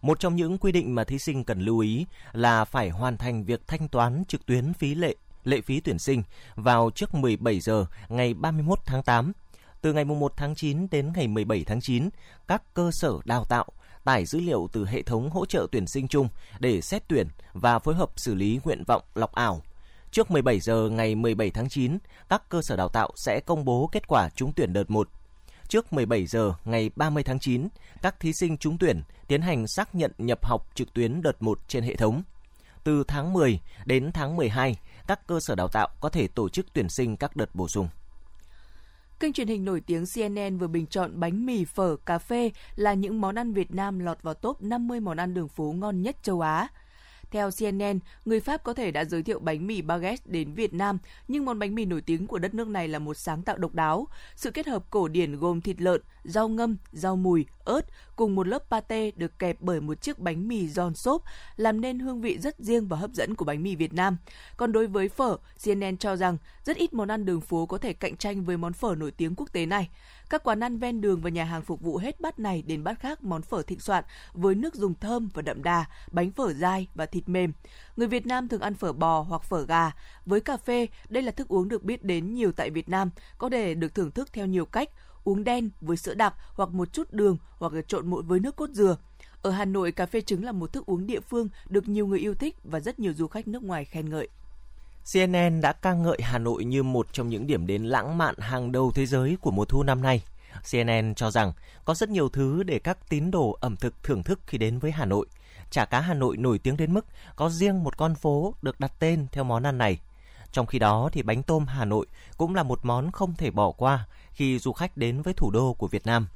một 0.05 0.21
trong 0.21 0.37
những 0.37 0.59
quy 0.59 0.73
định 0.73 0.95
mà 0.95 1.05
thí 1.05 1.19
sinh 1.19 1.45
cần 1.45 1.61
lưu 1.61 1.79
ý 1.79 2.07
là 2.33 2.65
phải 2.65 2.91
hoàn 2.91 3.17
thành 3.17 3.45
việc 3.45 3.67
thanh 3.67 3.89
toán 3.89 4.25
trực 4.29 4.47
tuyến 4.47 4.73
phí 4.73 4.95
lệ 4.95 5.15
lệ 5.45 5.61
phí 5.61 5.81
tuyển 5.81 5.99
sinh 5.99 6.23
vào 6.55 6.91
trước 6.95 7.15
17 7.15 7.61
giờ 7.61 7.87
ngày 8.09 8.35
31 8.35 8.79
tháng 8.85 9.03
8. 9.03 9.33
Từ 9.81 9.93
ngày 9.93 10.05
1 10.05 10.33
tháng 10.37 10.55
9 10.55 10.87
đến 10.91 11.13
ngày 11.17 11.29
17 11.29 11.65
tháng 11.65 11.81
9, 11.81 12.09
các 12.49 12.75
cơ 12.75 12.91
sở 12.93 13.19
đào 13.25 13.45
tạo 13.45 13.67
tải 14.05 14.27
dữ 14.27 14.41
liệu 14.41 14.69
từ 14.73 14.87
hệ 14.87 15.03
thống 15.03 15.31
hỗ 15.31 15.47
trợ 15.47 15.67
tuyển 15.73 15.87
sinh 15.87 16.09
chung 16.09 16.29
để 16.59 16.81
xét 16.81 17.03
tuyển 17.09 17.29
và 17.53 17.79
phối 17.79 17.95
hợp 17.95 18.11
xử 18.17 18.35
lý 18.35 18.61
nguyện 18.65 18.85
vọng 18.87 19.03
lọc 19.15 19.33
ảo. 19.33 19.63
Trước 20.11 20.31
17 20.31 20.61
giờ 20.61 20.89
ngày 20.93 21.15
17 21.15 21.51
tháng 21.51 21.69
9, 21.69 21.99
các 22.29 22.49
cơ 22.49 22.63
sở 22.63 22.77
đào 22.77 22.89
tạo 22.89 23.11
sẽ 23.17 23.41
công 23.41 23.65
bố 23.65 23.89
kết 23.93 24.09
quả 24.09 24.29
trúng 24.37 24.53
tuyển 24.53 24.73
đợt 24.73 24.91
1 24.91 25.09
trước 25.69 25.93
17 25.93 26.27
giờ 26.27 26.55
ngày 26.65 26.91
30 26.97 27.23
tháng 27.23 27.39
9, 27.39 27.69
các 28.03 28.21
thí 28.21 28.33
sinh 28.33 28.57
trúng 28.57 28.79
tuyển 28.79 29.03
tiến 29.29 29.43
hành 29.43 29.67
xác 29.67 29.95
nhận 29.95 30.13
nhập 30.19 30.47
học 30.47 30.67
trực 30.75 30.95
tuyến 30.95 31.23
đợt 31.23 31.43
1 31.43 31.61
trên 31.69 31.85
hệ 31.85 31.97
thống. 31.97 32.23
Từ 32.85 33.05
tháng 33.09 33.33
10 33.33 33.61
đến 33.85 34.11
tháng 34.15 34.37
12, 34.37 34.77
các 35.07 35.27
cơ 35.27 35.41
sở 35.41 35.55
đào 35.55 35.69
tạo 35.69 35.89
có 36.01 36.09
thể 36.09 36.29
tổ 36.29 36.49
chức 36.49 36.67
tuyển 36.73 36.89
sinh 36.89 37.17
các 37.17 37.37
đợt 37.37 37.55
bổ 37.55 37.69
sung. 37.69 37.89
Kênh 39.21 39.33
truyền 39.33 39.49
hình 39.49 39.65
nổi 39.65 39.81
tiếng 39.81 40.05
CNN 40.15 40.59
vừa 40.59 40.67
bình 40.67 40.87
chọn 40.87 41.21
bánh 41.21 41.47
mì, 41.47 41.65
phở, 41.65 41.97
cà 41.97 42.19
phê 42.19 42.51
là 42.77 42.95
những 42.95 43.21
món 43.21 43.35
ăn 43.35 43.53
Việt 43.53 43.75
Nam 43.75 43.99
lọt 43.99 44.23
vào 44.23 44.35
top 44.35 44.63
50 44.63 45.01
món 45.01 45.17
ăn 45.17 45.35
đường 45.35 45.49
phố 45.49 45.75
ngon 45.77 46.03
nhất 46.03 46.17
châu 46.23 46.41
Á. 46.41 46.69
Theo 47.35 47.51
CNN, 47.51 47.99
người 48.25 48.41
Pháp 48.41 48.65
có 48.65 48.75
thể 48.75 48.91
đã 48.91 49.05
giới 49.05 49.23
thiệu 49.23 49.39
bánh 49.39 49.67
mì 49.67 49.83
baguette 49.83 50.23
đến 50.27 50.55
Việt 50.55 50.75
Nam, 50.75 50.99
nhưng 51.29 51.45
món 51.45 51.59
bánh 51.59 51.75
mì 51.75 51.85
nổi 51.85 52.01
tiếng 52.01 52.27
của 52.27 52.39
đất 52.39 52.55
nước 52.55 52.69
này 52.69 52.89
là 52.89 52.99
một 52.99 53.15
sáng 53.15 53.43
tạo 53.43 53.59
độc 53.59 53.75
đáo. 53.75 54.09
Sự 54.37 54.51
kết 54.51 54.67
hợp 54.67 54.85
cổ 54.91 55.09
điển 55.09 55.39
gồm 55.39 55.61
thịt 55.61 55.81
lợn, 55.81 56.01
rau 56.25 56.49
ngâm, 56.49 56.77
rau 56.93 57.17
mùi, 57.17 57.47
ớt 57.65 57.81
cùng 58.17 58.35
một 58.35 58.49
lớp 58.49 58.63
pate 58.71 59.11
được 59.11 59.39
kẹp 59.39 59.57
bởi 59.61 59.81
một 59.81 60.03
chiếc 60.03 60.19
bánh 60.19 60.49
mì 60.49 60.69
giòn 60.69 60.95
xốp, 60.95 61.23
làm 61.57 61.81
nên 61.81 61.99
hương 61.99 62.21
vị 62.21 62.39
rất 62.39 62.59
riêng 62.59 62.89
và 62.89 62.97
hấp 62.97 63.11
dẫn 63.11 63.35
của 63.35 63.45
bánh 63.45 63.63
mì 63.63 63.77
Việt 63.77 63.93
Nam. 63.93 64.17
Còn 64.57 64.73
đối 64.73 64.87
với 64.87 65.09
phở, 65.09 65.37
CNN 65.65 65.97
cho 65.97 66.17
rằng 66.17 66.37
rất 66.65 66.77
ít 66.77 66.95
món 66.95 67.09
ăn 67.09 67.25
đường 67.25 67.41
phố 67.41 67.67
có 67.67 67.79
thể 67.79 67.93
cạnh 67.93 68.17
tranh 68.17 68.45
với 68.45 68.57
món 68.57 68.73
phở 68.73 68.95
nổi 68.95 69.11
tiếng 69.11 69.35
quốc 69.35 69.53
tế 69.53 69.67
này. 69.67 69.89
Các 70.31 70.45
quán 70.45 70.61
ăn 70.61 70.79
ven 70.79 71.01
đường 71.01 71.21
và 71.21 71.31
nhà 71.31 71.45
hàng 71.45 71.63
phục 71.63 71.81
vụ 71.81 71.97
hết 71.97 72.21
bát 72.21 72.39
này 72.39 72.63
đến 72.63 72.85
bát 72.85 73.01
khác 73.01 73.25
món 73.25 73.43
phở 73.43 73.63
thịnh 73.63 73.81
soạn 73.81 74.05
với 74.33 74.55
nước 74.55 74.75
dùng 74.75 74.95
thơm 74.95 75.29
và 75.35 75.43
đậm 75.43 75.63
đà, 75.63 75.85
bánh 76.13 76.31
phở 76.31 76.53
dai 76.53 76.89
và 76.95 77.07
thịt 77.07 77.29
mềm. 77.29 77.53
Người 77.97 78.09
Việt 78.09 78.27
Nam 78.27 78.49
thường 78.49 78.61
ăn 78.61 78.75
phở 78.75 78.93
bò 78.93 79.21
hoặc 79.21 79.43
phở 79.43 79.67
gà. 79.67 79.91
Với 80.27 80.41
cà 80.41 80.57
phê, 80.57 80.87
đây 81.09 81.23
là 81.23 81.33
thức 81.33 81.49
uống 81.49 81.69
được 81.69 81.83
biết 81.83 82.05
đến 82.05 82.35
nhiều 82.35 82.53
tại 82.53 82.71
Việt 82.71 82.89
Nam, 82.89 83.11
có 83.39 83.51
thể 83.51 83.75
được 83.75 83.95
thưởng 83.95 84.11
thức 84.11 84.33
theo 84.33 84.47
nhiều 84.47 84.67
cách, 84.67 84.91
uống 85.25 85.45
đen 85.45 85.71
với 85.81 85.97
sữa 85.97 86.15
đặc 86.15 86.35
hoặc 86.55 86.69
một 86.69 86.93
chút 86.93 87.13
đường 87.13 87.37
hoặc 87.59 87.73
trộn 87.89 88.11
muỗng 88.11 88.27
với 88.27 88.41
nước 88.41 88.57
cốt 88.57 88.71
dừa. 88.71 88.97
Ở 89.43 89.51
Hà 89.51 89.65
Nội, 89.65 89.93
cà 89.93 90.07
phê 90.07 90.21
trứng 90.21 90.45
là 90.45 90.53
một 90.53 90.73
thức 90.73 90.87
uống 90.87 91.07
địa 91.07 91.21
phương 91.21 91.49
được 91.69 91.89
nhiều 91.89 92.07
người 92.07 92.19
yêu 92.19 92.35
thích 92.35 92.57
và 92.65 92.81
rất 92.81 92.99
nhiều 92.99 93.13
du 93.15 93.27
khách 93.27 93.49
nước 93.49 93.63
ngoài 93.63 93.85
khen 93.85 94.11
ngợi. 94.11 94.29
CNN 95.13 95.61
đã 95.61 95.73
ca 95.73 95.95
ngợi 95.95 96.19
Hà 96.23 96.39
Nội 96.39 96.65
như 96.65 96.83
một 96.83 97.07
trong 97.13 97.29
những 97.29 97.47
điểm 97.47 97.67
đến 97.67 97.85
lãng 97.85 98.19
mạn 98.19 98.35
hàng 98.39 98.73
đầu 98.73 98.93
thế 98.95 99.07
giới 99.07 99.37
của 99.41 99.51
mùa 99.51 99.65
thu 99.65 99.83
năm 99.83 100.03
nay. 100.03 100.23
CNN 100.73 101.15
cho 101.15 101.31
rằng 101.31 101.53
có 101.85 101.95
rất 101.95 102.09
nhiều 102.09 102.29
thứ 102.29 102.63
để 102.63 102.79
các 102.79 103.09
tín 103.09 103.31
đồ 103.31 103.57
ẩm 103.61 103.77
thực 103.77 104.03
thưởng 104.03 104.23
thức 104.23 104.41
khi 104.47 104.59
đến 104.59 104.79
với 104.79 104.91
Hà 104.91 105.05
Nội. 105.05 105.27
Chả 105.71 105.85
cá 105.85 106.01
Hà 106.01 106.15
Nội 106.15 106.37
nổi 106.37 106.59
tiếng 106.59 106.77
đến 106.77 106.95
mức 106.95 107.07
có 107.37 107.51
riêng 107.51 107.85
một 107.85 107.97
con 107.97 108.15
phố 108.15 108.55
được 108.63 108.81
đặt 108.81 108.93
tên 108.99 109.27
theo 109.33 109.45
món 109.45 109.63
ăn 109.63 109.79
này. 109.79 109.99
Trong 110.53 110.67
khi 110.67 110.79
đó 110.79 111.09
thì 111.13 111.23
bánh 111.23 111.43
tôm 111.43 111.67
Hà 111.67 111.85
Nội 111.85 112.07
cũng 112.37 112.55
là 112.55 112.63
một 112.63 112.81
món 112.83 113.11
không 113.11 113.35
thể 113.35 113.51
bỏ 113.51 113.73
qua 113.73 114.07
khi 114.33 114.59
du 114.59 114.73
khách 114.73 114.97
đến 114.97 115.23
với 115.23 115.35
thủ 115.35 115.51
đô 115.51 115.75
của 115.75 115.89
Việt 115.89 116.07
Nam. 116.07 116.27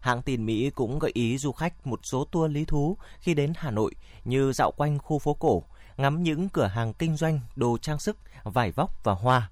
Hãng 0.00 0.22
tin 0.22 0.46
Mỹ 0.46 0.70
cũng 0.70 0.98
gợi 0.98 1.10
ý 1.14 1.38
du 1.38 1.52
khách 1.52 1.86
một 1.86 2.00
số 2.02 2.24
tour 2.24 2.52
lý 2.52 2.64
thú 2.64 2.96
khi 3.20 3.34
đến 3.34 3.52
Hà 3.56 3.70
Nội 3.70 3.94
như 4.24 4.52
dạo 4.52 4.70
quanh 4.70 4.98
khu 4.98 5.18
phố 5.18 5.34
cổ, 5.34 5.62
ngắm 5.96 6.22
những 6.22 6.48
cửa 6.48 6.66
hàng 6.66 6.92
kinh 6.92 7.16
doanh 7.16 7.40
đồ 7.56 7.78
trang 7.78 7.98
sức, 7.98 8.16
vải 8.42 8.72
vóc 8.72 9.04
và 9.04 9.12
hoa. 9.12 9.50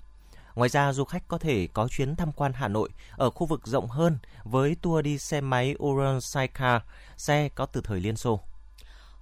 Ngoài 0.54 0.68
ra, 0.68 0.92
du 0.92 1.04
khách 1.04 1.28
có 1.28 1.38
thể 1.38 1.68
có 1.72 1.88
chuyến 1.88 2.16
tham 2.16 2.32
quan 2.32 2.52
Hà 2.52 2.68
Nội 2.68 2.88
ở 3.16 3.30
khu 3.30 3.46
vực 3.46 3.66
rộng 3.66 3.88
hơn 3.88 4.18
với 4.44 4.76
tour 4.82 5.04
đi 5.04 5.18
xe 5.18 5.40
máy 5.40 5.74
Ural 5.82 6.18
Sidecar, 6.20 6.82
xe 7.16 7.48
có 7.48 7.66
từ 7.66 7.80
thời 7.84 8.00
Liên 8.00 8.16
Xô. 8.16 8.40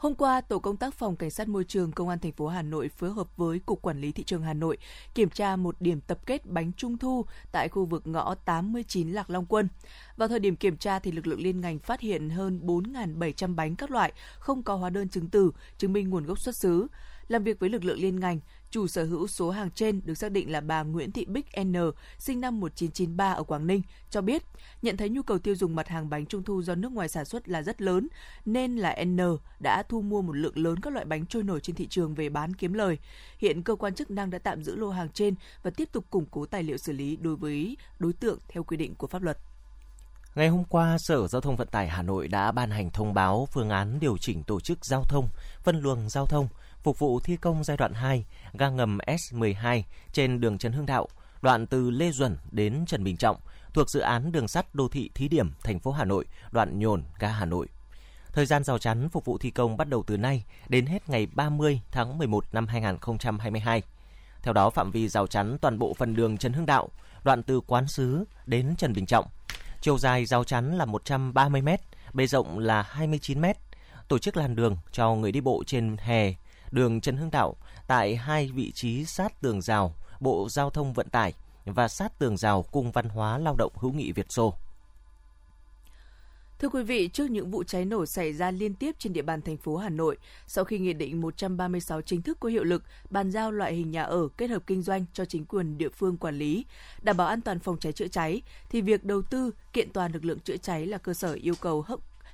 Hôm 0.00 0.14
qua, 0.14 0.40
tổ 0.40 0.58
công 0.58 0.76
tác 0.76 0.94
phòng 0.94 1.16
cảnh 1.16 1.30
sát 1.30 1.48
môi 1.48 1.64
trường 1.64 1.92
công 1.92 2.08
an 2.08 2.18
thành 2.18 2.32
phố 2.32 2.46
Hà 2.46 2.62
Nội 2.62 2.88
phối 2.88 3.10
hợp 3.10 3.36
với 3.36 3.58
cục 3.58 3.82
quản 3.82 4.00
lý 4.00 4.12
thị 4.12 4.24
trường 4.24 4.42
Hà 4.42 4.54
Nội 4.54 4.78
kiểm 5.14 5.30
tra 5.30 5.56
một 5.56 5.76
điểm 5.80 6.00
tập 6.00 6.18
kết 6.26 6.46
bánh 6.46 6.72
trung 6.72 6.98
thu 6.98 7.24
tại 7.52 7.68
khu 7.68 7.84
vực 7.84 8.06
ngõ 8.06 8.34
89 8.34 9.12
Lạc 9.12 9.30
Long 9.30 9.46
Quân. 9.46 9.68
Vào 10.16 10.28
thời 10.28 10.38
điểm 10.38 10.56
kiểm 10.56 10.76
tra 10.76 10.98
thì 10.98 11.12
lực 11.12 11.26
lượng 11.26 11.40
liên 11.40 11.60
ngành 11.60 11.78
phát 11.78 12.00
hiện 12.00 12.30
hơn 12.30 12.60
4.700 12.64 13.54
bánh 13.54 13.76
các 13.76 13.90
loại 13.90 14.12
không 14.38 14.62
có 14.62 14.74
hóa 14.76 14.90
đơn 14.90 15.08
chứng 15.08 15.28
từ 15.28 15.50
chứng 15.78 15.92
minh 15.92 16.10
nguồn 16.10 16.26
gốc 16.26 16.40
xuất 16.40 16.56
xứ. 16.56 16.86
Làm 17.30 17.44
việc 17.44 17.58
với 17.58 17.70
lực 17.70 17.84
lượng 17.84 17.98
liên 17.98 18.20
ngành, 18.20 18.40
chủ 18.70 18.86
sở 18.86 19.04
hữu 19.04 19.26
số 19.26 19.50
hàng 19.50 19.70
trên 19.70 20.00
được 20.04 20.14
xác 20.14 20.32
định 20.32 20.52
là 20.52 20.60
bà 20.60 20.82
Nguyễn 20.82 21.12
Thị 21.12 21.24
Bích 21.24 21.46
N, 21.60 21.74
sinh 22.18 22.40
năm 22.40 22.60
1993 22.60 23.32
ở 23.32 23.42
Quảng 23.42 23.66
Ninh, 23.66 23.82
cho 24.10 24.20
biết 24.20 24.42
nhận 24.82 24.96
thấy 24.96 25.08
nhu 25.08 25.22
cầu 25.22 25.38
tiêu 25.38 25.54
dùng 25.54 25.74
mặt 25.74 25.88
hàng 25.88 26.10
bánh 26.10 26.26
trung 26.26 26.42
thu 26.42 26.62
do 26.62 26.74
nước 26.74 26.92
ngoài 26.92 27.08
sản 27.08 27.24
xuất 27.24 27.48
là 27.48 27.62
rất 27.62 27.82
lớn, 27.82 28.08
nên 28.44 28.76
là 28.76 29.04
N 29.04 29.18
đã 29.60 29.82
thu 29.82 30.02
mua 30.02 30.22
một 30.22 30.36
lượng 30.36 30.58
lớn 30.58 30.80
các 30.80 30.92
loại 30.92 31.04
bánh 31.04 31.26
trôi 31.26 31.42
nổi 31.42 31.60
trên 31.60 31.76
thị 31.76 31.86
trường 31.86 32.14
về 32.14 32.28
bán 32.28 32.54
kiếm 32.54 32.72
lời. 32.72 32.98
Hiện 33.38 33.62
cơ 33.62 33.74
quan 33.74 33.94
chức 33.94 34.10
năng 34.10 34.30
đã 34.30 34.38
tạm 34.38 34.64
giữ 34.64 34.76
lô 34.76 34.90
hàng 34.90 35.08
trên 35.08 35.34
và 35.62 35.70
tiếp 35.70 35.88
tục 35.92 36.04
củng 36.10 36.26
cố 36.30 36.46
tài 36.46 36.62
liệu 36.62 36.76
xử 36.76 36.92
lý 36.92 37.16
đối 37.16 37.36
với 37.36 37.76
đối 37.98 38.12
tượng 38.12 38.38
theo 38.48 38.64
quy 38.64 38.76
định 38.76 38.94
của 38.94 39.06
pháp 39.06 39.22
luật. 39.22 39.38
Ngày 40.34 40.48
hôm 40.48 40.64
qua, 40.64 40.98
Sở 40.98 41.28
Giao 41.28 41.40
thông 41.40 41.56
Vận 41.56 41.68
tải 41.68 41.88
Hà 41.88 42.02
Nội 42.02 42.28
đã 42.28 42.52
ban 42.52 42.70
hành 42.70 42.90
thông 42.90 43.14
báo 43.14 43.48
phương 43.52 43.70
án 43.70 44.00
điều 44.00 44.18
chỉnh 44.18 44.42
tổ 44.42 44.60
chức 44.60 44.84
giao 44.84 45.04
thông, 45.04 45.28
phân 45.62 45.80
luồng 45.80 46.08
giao 46.08 46.26
thông 46.26 46.48
phục 46.82 46.98
vụ 46.98 47.20
thi 47.20 47.36
công 47.36 47.64
giai 47.64 47.76
đoạn 47.76 47.92
2 47.94 48.24
ga 48.52 48.68
ngầm 48.68 48.98
S12 49.06 49.82
trên 50.12 50.40
đường 50.40 50.58
Trần 50.58 50.72
Hưng 50.72 50.86
Đạo, 50.86 51.08
đoạn 51.42 51.66
từ 51.66 51.90
Lê 51.90 52.10
Duẩn 52.10 52.36
đến 52.50 52.84
Trần 52.86 53.04
Bình 53.04 53.16
Trọng, 53.16 53.36
thuộc 53.74 53.90
dự 53.90 54.00
án 54.00 54.32
đường 54.32 54.48
sắt 54.48 54.74
đô 54.74 54.88
thị 54.88 55.10
thí 55.14 55.28
điểm 55.28 55.50
thành 55.62 55.78
phố 55.78 55.92
Hà 55.92 56.04
Nội, 56.04 56.24
đoạn 56.52 56.78
Nhồn, 56.78 57.02
ga 57.18 57.28
Hà 57.28 57.44
Nội. 57.44 57.66
Thời 58.32 58.46
gian 58.46 58.64
rào 58.64 58.78
chắn 58.78 59.08
phục 59.08 59.24
vụ 59.24 59.38
thi 59.38 59.50
công 59.50 59.76
bắt 59.76 59.88
đầu 59.88 60.04
từ 60.06 60.16
nay 60.16 60.44
đến 60.68 60.86
hết 60.86 61.08
ngày 61.08 61.26
30 61.26 61.80
tháng 61.90 62.18
11 62.18 62.44
năm 62.52 62.66
2022. 62.66 63.82
Theo 64.42 64.54
đó, 64.54 64.70
phạm 64.70 64.90
vi 64.90 65.08
rào 65.08 65.26
chắn 65.26 65.58
toàn 65.58 65.78
bộ 65.78 65.94
phần 65.94 66.14
đường 66.14 66.38
Trần 66.38 66.52
Hưng 66.52 66.66
Đạo, 66.66 66.88
đoạn 67.24 67.42
từ 67.42 67.60
Quán 67.60 67.88
Sứ 67.88 68.24
đến 68.46 68.74
Trần 68.78 68.92
Bình 68.92 69.06
Trọng. 69.06 69.26
Chiều 69.80 69.98
dài 69.98 70.26
rào 70.26 70.44
chắn 70.44 70.78
là 70.78 70.84
130 70.84 71.62
m, 71.62 71.68
bề 72.12 72.26
rộng 72.26 72.58
là 72.58 72.82
29 72.82 73.40
m. 73.40 73.44
Tổ 74.08 74.18
chức 74.18 74.36
làn 74.36 74.56
đường 74.56 74.76
cho 74.92 75.14
người 75.14 75.32
đi 75.32 75.40
bộ 75.40 75.62
trên 75.66 75.96
hè 76.00 76.34
đường 76.70 77.00
Trần 77.00 77.16
Hưng 77.16 77.30
Đạo 77.30 77.56
tại 77.87 78.16
hai 78.16 78.50
vị 78.54 78.72
trí 78.74 79.04
sát 79.04 79.40
tường 79.40 79.62
rào 79.62 79.94
Bộ 80.20 80.48
Giao 80.50 80.70
thông 80.70 80.92
Vận 80.92 81.09
tải 81.09 81.35
và 81.64 81.88
sát 81.88 82.18
tường 82.18 82.37
rào 82.37 82.62
Cung 82.62 82.92
Văn 82.92 83.09
hóa 83.09 83.38
Lao 83.38 83.56
động 83.59 83.72
Hữu 83.76 83.92
nghị 83.92 84.12
Việt 84.12 84.33
Xô. 84.33 84.54
Thưa 86.59 86.68
quý 86.68 86.83
vị, 86.83 87.09
trước 87.09 87.30
những 87.30 87.50
vụ 87.50 87.64
cháy 87.64 87.85
nổ 87.85 88.06
xảy 88.06 88.33
ra 88.33 88.50
liên 88.50 88.74
tiếp 88.74 88.96
trên 88.98 89.12
địa 89.12 89.22
bàn 89.22 89.42
thành 89.42 89.56
phố 89.56 89.76
Hà 89.76 89.88
Nội, 89.88 90.16
sau 90.46 90.64
khi 90.64 90.78
Nghị 90.78 90.92
định 90.92 91.20
136 91.20 92.02
chính 92.02 92.22
thức 92.22 92.40
có 92.40 92.48
hiệu 92.48 92.64
lực, 92.64 92.83
bàn 93.11 93.30
giao 93.30 93.52
loại 93.52 93.74
hình 93.74 93.90
nhà 93.90 94.02
ở 94.02 94.28
kết 94.37 94.50
hợp 94.50 94.62
kinh 94.66 94.83
doanh 94.83 95.04
cho 95.12 95.24
chính 95.24 95.44
quyền 95.44 95.78
địa 95.78 95.88
phương 95.88 96.16
quản 96.16 96.38
lý, 96.38 96.64
đảm 97.02 97.16
bảo 97.16 97.26
an 97.26 97.40
toàn 97.40 97.59
phòng 97.59 97.78
cháy 97.78 97.92
chữa 97.92 98.09
cháy, 98.09 98.42
thì 98.70 98.80
việc 98.80 99.04
đầu 99.04 99.22
tư 99.22 99.50
kiện 99.72 99.92
toàn 99.92 100.12
lực 100.12 100.24
lượng 100.24 100.40
chữa 100.40 100.56
cháy 100.56 100.87
là 100.87 100.98
cơ 100.98 101.14
sở 101.14 101.33
yêu 101.33 101.54
cầu 101.61 101.85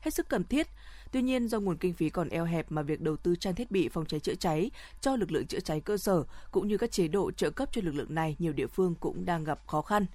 hết 0.00 0.14
sức 0.14 0.28
cần 0.28 0.44
thiết. 0.44 0.66
Tuy 1.12 1.22
nhiên, 1.22 1.48
do 1.48 1.60
nguồn 1.60 1.76
kinh 1.76 1.94
phí 1.94 2.10
còn 2.10 2.28
eo 2.28 2.44
hẹp 2.44 2.72
mà 2.72 2.82
việc 2.82 3.00
đầu 3.00 3.16
tư 3.16 3.36
trang 3.36 3.54
thiết 3.54 3.70
bị 3.70 3.88
phòng 3.88 4.06
cháy 4.06 4.20
chữa 4.20 4.34
cháy 4.34 4.70
cho 5.00 5.16
lực 5.16 5.32
lượng 5.32 5.46
chữa 5.46 5.60
cháy 5.60 5.80
cơ 5.80 5.96
sở 5.96 6.24
cũng 6.50 6.68
như 6.68 6.78
các 6.78 6.90
chế 6.90 7.08
độ 7.08 7.30
trợ 7.30 7.50
cấp 7.50 7.68
cho 7.72 7.80
lực 7.84 7.94
lượng 7.94 8.14
này 8.14 8.36
nhiều 8.38 8.52
địa 8.52 8.66
phương 8.66 8.94
cũng 9.00 9.24
đang 9.24 9.44
gặp 9.44 9.60
khó 9.66 9.82
khăn. 9.82 10.06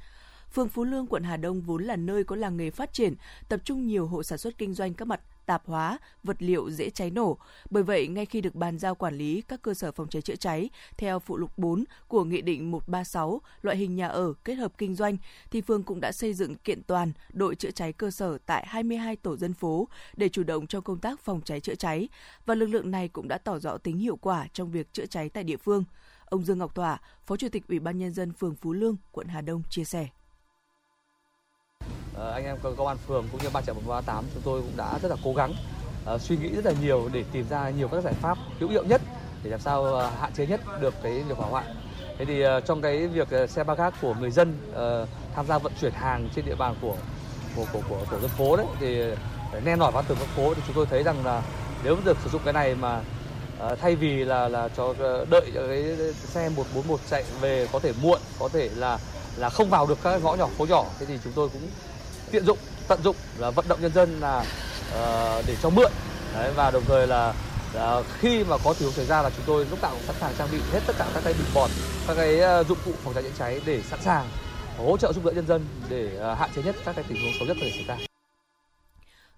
Phường 0.54 0.70
Phú 0.70 0.84
Lương, 0.84 1.08
quận 1.08 1.24
Hà 1.24 1.38
Đông 1.38 1.62
vốn 1.62 1.84
là 1.84 1.96
nơi 1.96 2.24
có 2.24 2.36
làng 2.36 2.58
nghề 2.58 2.72
phát 2.72 2.94
triển, 2.94 3.14
tập 3.50 3.62
trung 3.64 3.88
nhiều 3.88 4.08
hộ 4.08 4.24
sản 4.24 4.38
xuất 4.38 4.58
kinh 4.58 4.74
doanh 4.74 4.94
các 4.94 5.08
mặt 5.08 5.22
tạp 5.46 5.66
hóa, 5.66 6.00
vật 6.24 6.38
liệu 6.40 6.70
dễ 6.72 6.90
cháy 6.90 7.12
nổ. 7.12 7.38
Bởi 7.70 7.84
vậy, 7.84 8.08
ngay 8.08 8.26
khi 8.26 8.42
được 8.42 8.56
bàn 8.56 8.80
giao 8.80 8.96
quản 8.96 9.18
lý 9.18 9.42
các 9.42 9.62
cơ 9.62 9.74
sở 9.74 9.92
phòng 9.92 10.08
cháy 10.10 10.22
chữa 10.22 10.36
cháy 10.36 10.70
theo 10.98 11.20
phụ 11.20 11.38
lục 11.38 11.58
4 11.58 11.84
của 12.08 12.24
Nghị 12.24 12.42
định 12.42 12.72
136 12.72 13.42
loại 13.62 13.78
hình 13.78 13.96
nhà 13.96 14.08
ở 14.08 14.34
kết 14.44 14.54
hợp 14.54 14.72
kinh 14.78 14.96
doanh, 14.96 15.18
thì 15.52 15.62
phường 15.62 15.84
cũng 15.84 16.00
đã 16.02 16.12
xây 16.12 16.34
dựng 16.34 16.56
kiện 16.56 16.84
toàn 16.84 17.12
đội 17.34 17.56
chữa 17.56 17.72
cháy 17.72 17.94
cơ 17.94 18.12
sở 18.12 18.38
tại 18.46 18.66
22 18.68 19.16
tổ 19.16 19.38
dân 19.38 19.54
phố 19.54 19.88
để 20.18 20.30
chủ 20.30 20.44
động 20.44 20.68
trong 20.68 20.84
công 20.84 21.00
tác 21.00 21.20
phòng 21.20 21.42
cháy 21.46 21.60
chữa 21.60 21.76
cháy. 21.76 22.10
Và 22.46 22.56
lực 22.56 22.68
lượng 22.68 22.92
này 22.92 23.08
cũng 23.08 23.28
đã 23.28 23.38
tỏ 23.38 23.60
rõ 23.60 23.78
tính 23.78 23.98
hiệu 23.98 24.16
quả 24.16 24.48
trong 24.54 24.72
việc 24.72 24.94
chữa 24.94 25.06
cháy 25.06 25.30
tại 25.30 25.44
địa 25.44 25.58
phương. 25.58 25.84
Ông 26.26 26.46
Dương 26.46 26.58
Ngọc 26.58 26.76
Tỏa, 26.76 27.02
Phó 27.26 27.38
Chủ 27.38 27.50
tịch 27.50 27.68
Ủy 27.68 27.80
ban 27.80 27.98
Nhân 27.98 28.14
dân 28.14 28.34
phường 28.34 28.56
Phú 28.56 28.74
Lương, 28.74 28.96
quận 29.12 29.28
Hà 29.28 29.42
Đông 29.42 29.64
chia 29.70 29.84
sẻ. 29.84 30.08
Ờ, 32.22 32.32
anh 32.32 32.46
em 32.46 32.58
công 32.78 32.88
an 32.88 32.98
phường 33.08 33.28
cũng 33.32 33.42
như 33.44 33.50
ban 33.54 33.64
chỉ 33.68 33.72
đạo 33.88 34.02
tám 34.02 34.26
chúng 34.34 34.44
tôi 34.44 34.62
cũng 34.62 34.78
đã 34.78 35.00
rất 35.02 35.10
là 35.10 35.16
cố 35.24 35.34
gắng 35.34 35.54
uh, 36.14 36.22
suy 36.22 36.38
nghĩ 36.38 36.50
rất 36.50 36.66
là 36.66 36.74
nhiều 36.82 37.10
để 37.14 37.24
tìm 37.32 37.46
ra 37.50 37.70
nhiều 37.70 37.88
các 37.88 38.04
giải 38.04 38.14
pháp 38.14 38.38
hữu 38.60 38.70
hiệu 38.70 38.84
nhất 38.84 39.02
để 39.44 39.50
làm 39.52 39.60
sao 39.60 39.82
uh, 39.82 40.20
hạn 40.20 40.34
chế 40.34 40.46
nhất 40.46 40.62
được 40.82 40.94
cái 41.04 41.24
việc 41.28 41.38
hỏa 41.38 41.48
hoạn. 41.48 41.66
Thế 42.18 42.26
thì 42.26 42.46
uh, 42.46 42.66
trong 42.66 42.82
cái 42.82 43.08
việc 43.08 43.28
uh, 43.44 43.50
xe 43.50 43.64
ba 43.64 43.74
gác 43.76 43.94
của 44.02 44.14
người 44.20 44.32
dân 44.32 44.58
uh, 44.70 45.10
tham 45.36 45.48
gia 45.48 45.58
vận 45.58 45.74
chuyển 45.82 45.94
hàng 45.94 46.30
trên 46.36 46.46
địa 46.46 46.56
bàn 46.56 46.76
của 46.82 46.96
của 47.56 47.66
của, 47.74 47.82
của 47.90 48.06
tổ 48.12 48.20
dân 48.20 48.30
phố 48.30 48.58
đấy 48.58 48.66
thì 48.80 49.04
nên 49.64 49.80
nổi 49.80 49.92
vào 49.92 50.04
từ 50.08 50.16
các 50.20 50.28
phố 50.28 50.54
thì 50.54 50.62
chúng 50.68 50.76
tôi 50.76 50.86
thấy 50.86 51.04
rằng 51.04 51.26
là 51.26 51.44
nếu 51.84 51.98
được 52.06 52.18
sử 52.24 52.30
dụng 52.30 52.42
cái 52.46 52.54
này 52.54 52.76
mà 52.76 53.02
uh, 53.66 53.80
thay 53.80 53.96
vì 53.96 54.26
là 54.26 54.48
là 54.48 54.70
cho 54.78 54.94
đợi 55.30 55.52
cái 55.54 55.84
xe 56.14 56.50
141 56.50 57.00
chạy 57.10 57.24
về 57.42 57.68
có 57.72 57.80
thể 57.80 57.94
muộn, 58.02 58.20
có 58.40 58.50
thể 58.54 58.70
là 58.76 59.00
là 59.38 59.50
không 59.50 59.70
vào 59.70 59.88
được 59.88 59.98
các 60.04 60.24
ngõ 60.24 60.36
nhỏ 60.36 60.48
phố 60.58 60.66
nhỏ 60.66 60.86
thế 61.00 61.06
thì 61.06 61.20
chúng 61.24 61.34
tôi 61.34 61.50
cũng 61.50 61.62
tiện 62.32 62.46
dụng 62.46 62.58
tận 62.88 63.00
dụng 63.04 63.15
là 63.38 63.50
vận 63.50 63.65
động 63.67 63.82
nhân 63.82 63.94
dân 63.94 64.20
là 64.20 64.46
uh, 64.91 65.46
để 65.48 65.56
cho 65.63 65.70
mượn 65.70 65.91
Đấy, 66.34 66.52
và 66.56 66.72
đồng 66.72 66.84
thời 66.88 67.08
là, 67.08 67.34
là 67.74 68.02
khi 68.20 68.44
mà 68.44 68.58
có 68.63 68.74
tình 68.74 68.84
huống 68.84 68.96
xảy 68.96 69.06
ra 69.06 69.22
là 69.22 69.30
chúng 69.30 69.46
tôi 69.46 69.65
lúc 69.70 69.82
nào 69.82 69.91
cũng 69.91 70.04
sẵn 70.08 70.15
sàng 70.20 70.34
trang 70.38 70.48
bị 70.52 70.58
hết 70.72 70.80
tất 70.88 70.94
cả 70.98 71.06
các 71.13 71.24
cái 71.24 71.34
bình 71.34 71.48
bọt 71.54 71.70
các 72.08 72.13
cái 72.17 72.60
uh, 72.62 72.67
dụng 72.67 72.78
cụ 72.86 72.91
phòng 73.04 73.13
cháy 73.13 73.24
chữa 73.24 73.30
cháy 73.38 73.62
để 73.65 73.82
sẵn 73.89 74.02
sàng 74.02 74.30
hỗ 74.78 74.98
trợ 74.98 75.13
giúp 75.13 75.26
đỡ 75.26 75.32
nhân 75.32 75.48
dân 75.48 75.65
để 75.89 76.10
uh, 76.32 76.38
hạn 76.38 76.50
chế 76.56 76.62
nhất 76.63 76.76
các 76.86 76.96
cái 76.96 77.06
tình 77.08 77.24
huống 77.24 77.34
xấu 77.39 77.48
nhất 77.48 77.58
có 77.60 77.65
thể 77.65 77.72
xảy 77.72 77.98
ra. 77.98 78.11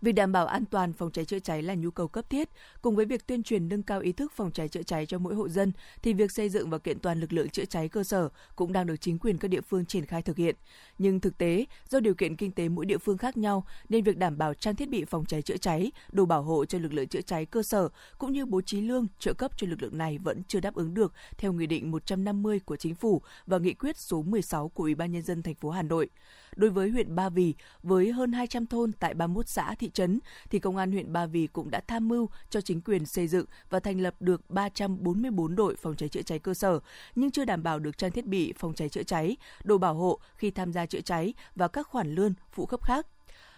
Việc 0.04 0.12
đảm 0.12 0.32
bảo 0.32 0.46
an 0.46 0.66
toàn 0.66 0.94
phòng 0.94 1.12
cháy 1.12 1.26
chữa 1.26 1.40
cháy 1.40 1.62
là 1.62 1.76
nhu 1.76 1.92
cầu 1.92 2.08
cấp 2.08 2.30
thiết, 2.30 2.50
cùng 2.82 2.96
với 2.96 3.06
việc 3.06 3.28
tuyên 3.28 3.44
truyền 3.44 3.70
nâng 3.70 3.84
cao 3.84 4.00
ý 4.00 4.12
thức 4.12 4.32
phòng 4.36 4.52
cháy 4.52 4.68
chữa 4.68 4.84
cháy 4.84 5.06
cho 5.06 5.18
mỗi 5.18 5.36
hộ 5.36 5.50
dân 5.50 5.72
thì 6.02 6.14
việc 6.14 6.32
xây 6.32 6.50
dựng 6.50 6.70
và 6.70 6.78
kiện 6.78 7.00
toàn 7.00 7.20
lực 7.20 7.34
lượng 7.34 7.50
chữa 7.50 7.66
cháy 7.66 7.90
cơ 7.90 8.04
sở 8.04 8.30
cũng 8.56 8.74
đang 8.74 8.88
được 8.88 8.96
chính 9.02 9.20
quyền 9.20 9.38
các 9.38 9.48
địa 9.48 9.62
phương 9.62 9.86
triển 9.86 10.06
khai 10.06 10.22
thực 10.22 10.38
hiện. 10.38 10.56
Nhưng 10.98 11.20
thực 11.20 11.38
tế, 11.38 11.66
do 11.90 12.00
điều 12.00 12.14
kiện 12.14 12.36
kinh 12.36 12.52
tế 12.52 12.70
mỗi 12.70 12.86
địa 12.86 12.98
phương 12.98 13.18
khác 13.18 13.38
nhau 13.38 13.66
nên 13.90 14.04
việc 14.04 14.18
đảm 14.18 14.38
bảo 14.38 14.54
trang 14.54 14.76
thiết 14.76 14.90
bị 14.90 15.06
phòng 15.06 15.26
cháy 15.26 15.42
chữa 15.42 15.58
cháy, 15.58 15.92
đồ 16.12 16.26
bảo 16.26 16.42
hộ 16.42 16.66
cho 16.66 16.78
lực 16.78 16.94
lượng 16.94 17.08
chữa 17.08 17.22
cháy 17.22 17.46
cơ 17.46 17.64
sở 17.64 17.90
cũng 18.18 18.32
như 18.32 18.46
bố 18.46 18.62
trí 18.62 18.82
lương 18.82 19.08
trợ 19.20 19.34
cấp 19.34 19.52
cho 19.58 19.68
lực 19.68 19.82
lượng 19.82 19.98
này 19.98 20.18
vẫn 20.18 20.44
chưa 20.48 20.60
đáp 20.60 20.76
ứng 20.76 20.94
được 20.94 21.14
theo 21.38 21.54
Nghị 21.54 21.68
định 21.68 21.92
150 21.92 22.60
của 22.60 22.76
Chính 22.76 22.96
phủ 22.96 23.22
và 23.46 23.58
Nghị 23.58 23.74
quyết 23.74 23.98
số 23.98 24.22
16 24.22 24.70
của 24.70 24.84
Ủy 24.84 24.96
ban 24.96 25.12
nhân 25.12 25.22
dân 25.22 25.42
thành 25.44 25.56
phố 25.56 25.70
Hà 25.70 25.82
Nội. 25.82 26.10
Đối 26.56 26.70
với 26.70 26.90
huyện 26.90 27.16
Ba 27.16 27.30
Vì, 27.30 27.54
với 27.84 28.12
hơn 28.12 28.32
200 28.32 28.66
thôn 28.66 28.92
tại 28.92 29.14
31 29.14 29.48
xã 29.48 29.76
thị 29.76 29.90
trấn, 29.94 30.20
thì 30.50 30.60
Công 30.60 30.78
an 30.78 30.92
huyện 30.92 31.14
Ba 31.14 31.26
Vì 31.26 31.48
cũng 31.48 31.72
đã 31.72 31.82
tham 31.88 32.08
mưu 32.08 32.30
cho 32.50 32.62
chính 32.62 32.82
quyền 32.82 33.06
xây 33.06 33.28
dựng 33.28 33.46
và 33.70 33.80
thành 33.80 34.02
lập 34.02 34.16
được 34.20 34.50
344 34.50 35.56
đội 35.56 35.76
phòng 35.76 35.96
cháy 35.96 36.10
chữa 36.10 36.22
cháy 36.22 36.40
cơ 36.40 36.54
sở, 36.54 36.80
nhưng 37.16 37.32
chưa 37.32 37.46
đảm 37.46 37.64
bảo 37.64 37.80
được 37.80 37.98
trang 37.98 38.12
thiết 38.12 38.26
bị 38.26 38.54
phòng 38.58 38.74
cháy 38.74 38.90
chữa 38.90 39.04
cháy, 39.04 39.38
đồ 39.64 39.78
bảo 39.78 39.94
hộ 39.94 40.20
khi 40.36 40.52
tham 40.52 40.74
gia 40.74 40.86
chữa 40.86 41.02
cháy 41.02 41.34
và 41.56 41.68
các 41.68 41.88
khoản 41.88 42.16
lương 42.16 42.34
phụ 42.52 42.66
cấp 42.66 42.84
khác 42.84 43.08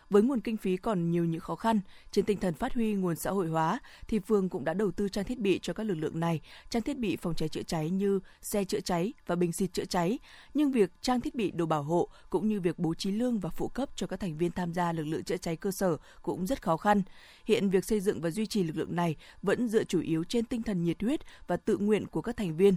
với 0.09 0.21
nguồn 0.21 0.41
kinh 0.41 0.57
phí 0.57 0.77
còn 0.77 1.11
nhiều 1.11 1.25
những 1.25 1.41
khó 1.41 1.55
khăn, 1.55 1.79
trên 2.11 2.25
tinh 2.25 2.39
thần 2.39 2.53
phát 2.53 2.73
huy 2.73 2.93
nguồn 2.93 3.15
xã 3.15 3.31
hội 3.31 3.47
hóa 3.47 3.79
thì 4.07 4.19
phường 4.19 4.49
cũng 4.49 4.65
đã 4.65 4.73
đầu 4.73 4.91
tư 4.91 5.09
trang 5.09 5.25
thiết 5.25 5.39
bị 5.39 5.59
cho 5.61 5.73
các 5.73 5.83
lực 5.83 5.95
lượng 5.95 6.19
này, 6.19 6.41
trang 6.69 6.81
thiết 6.81 6.97
bị 6.97 7.15
phòng 7.15 7.35
cháy 7.35 7.49
chữa 7.49 7.63
cháy 7.63 7.89
như 7.89 8.19
xe 8.41 8.63
chữa 8.63 8.79
cháy 8.79 9.13
và 9.27 9.35
bình 9.35 9.51
xịt 9.51 9.73
chữa 9.73 9.85
cháy. 9.85 10.19
Nhưng 10.53 10.71
việc 10.71 10.91
trang 11.01 11.21
thiết 11.21 11.35
bị 11.35 11.51
đồ 11.51 11.65
bảo 11.65 11.83
hộ 11.83 12.09
cũng 12.29 12.47
như 12.47 12.61
việc 12.61 12.79
bố 12.79 12.93
trí 12.93 13.11
lương 13.11 13.39
và 13.39 13.49
phụ 13.49 13.67
cấp 13.67 13.89
cho 13.95 14.07
các 14.07 14.19
thành 14.19 14.37
viên 14.37 14.51
tham 14.51 14.73
gia 14.73 14.91
lực 14.91 15.03
lượng 15.03 15.23
chữa 15.23 15.37
cháy 15.37 15.55
cơ 15.55 15.71
sở 15.71 15.97
cũng 16.21 16.47
rất 16.47 16.61
khó 16.61 16.77
khăn. 16.77 17.01
Hiện 17.45 17.69
việc 17.69 17.85
xây 17.85 17.99
dựng 17.99 18.21
và 18.21 18.31
duy 18.31 18.45
trì 18.45 18.63
lực 18.63 18.77
lượng 18.77 18.95
này 18.95 19.15
vẫn 19.41 19.67
dựa 19.67 19.83
chủ 19.83 20.01
yếu 20.01 20.23
trên 20.23 20.45
tinh 20.45 20.63
thần 20.63 20.83
nhiệt 20.83 21.01
huyết 21.01 21.19
và 21.47 21.57
tự 21.57 21.77
nguyện 21.77 22.05
của 22.07 22.21
các 22.21 22.37
thành 22.37 22.57
viên. 22.57 22.75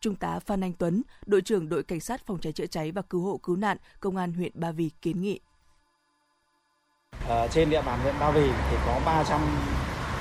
Trung 0.00 0.14
tá 0.14 0.38
Phan 0.38 0.60
Anh 0.60 0.72
Tuấn, 0.72 1.02
đội 1.26 1.42
trưởng 1.42 1.68
đội 1.68 1.82
cảnh 1.82 2.00
sát 2.00 2.26
phòng 2.26 2.38
cháy 2.40 2.52
chữa 2.52 2.66
cháy 2.66 2.92
và 2.92 3.02
cứu 3.02 3.20
hộ 3.20 3.38
cứu 3.38 3.56
nạn, 3.56 3.76
công 4.00 4.16
an 4.16 4.32
huyện 4.32 4.52
Ba 4.54 4.72
Vì 4.72 4.90
kiến 5.02 5.22
nghị. 5.22 5.40
Ở 7.30 7.48
trên 7.48 7.70
địa 7.70 7.82
bàn 7.82 8.00
huyện 8.02 8.14
Ba 8.20 8.30
Vì 8.30 8.50
thì 8.70 8.76
có 8.86 9.00
300 9.04 9.40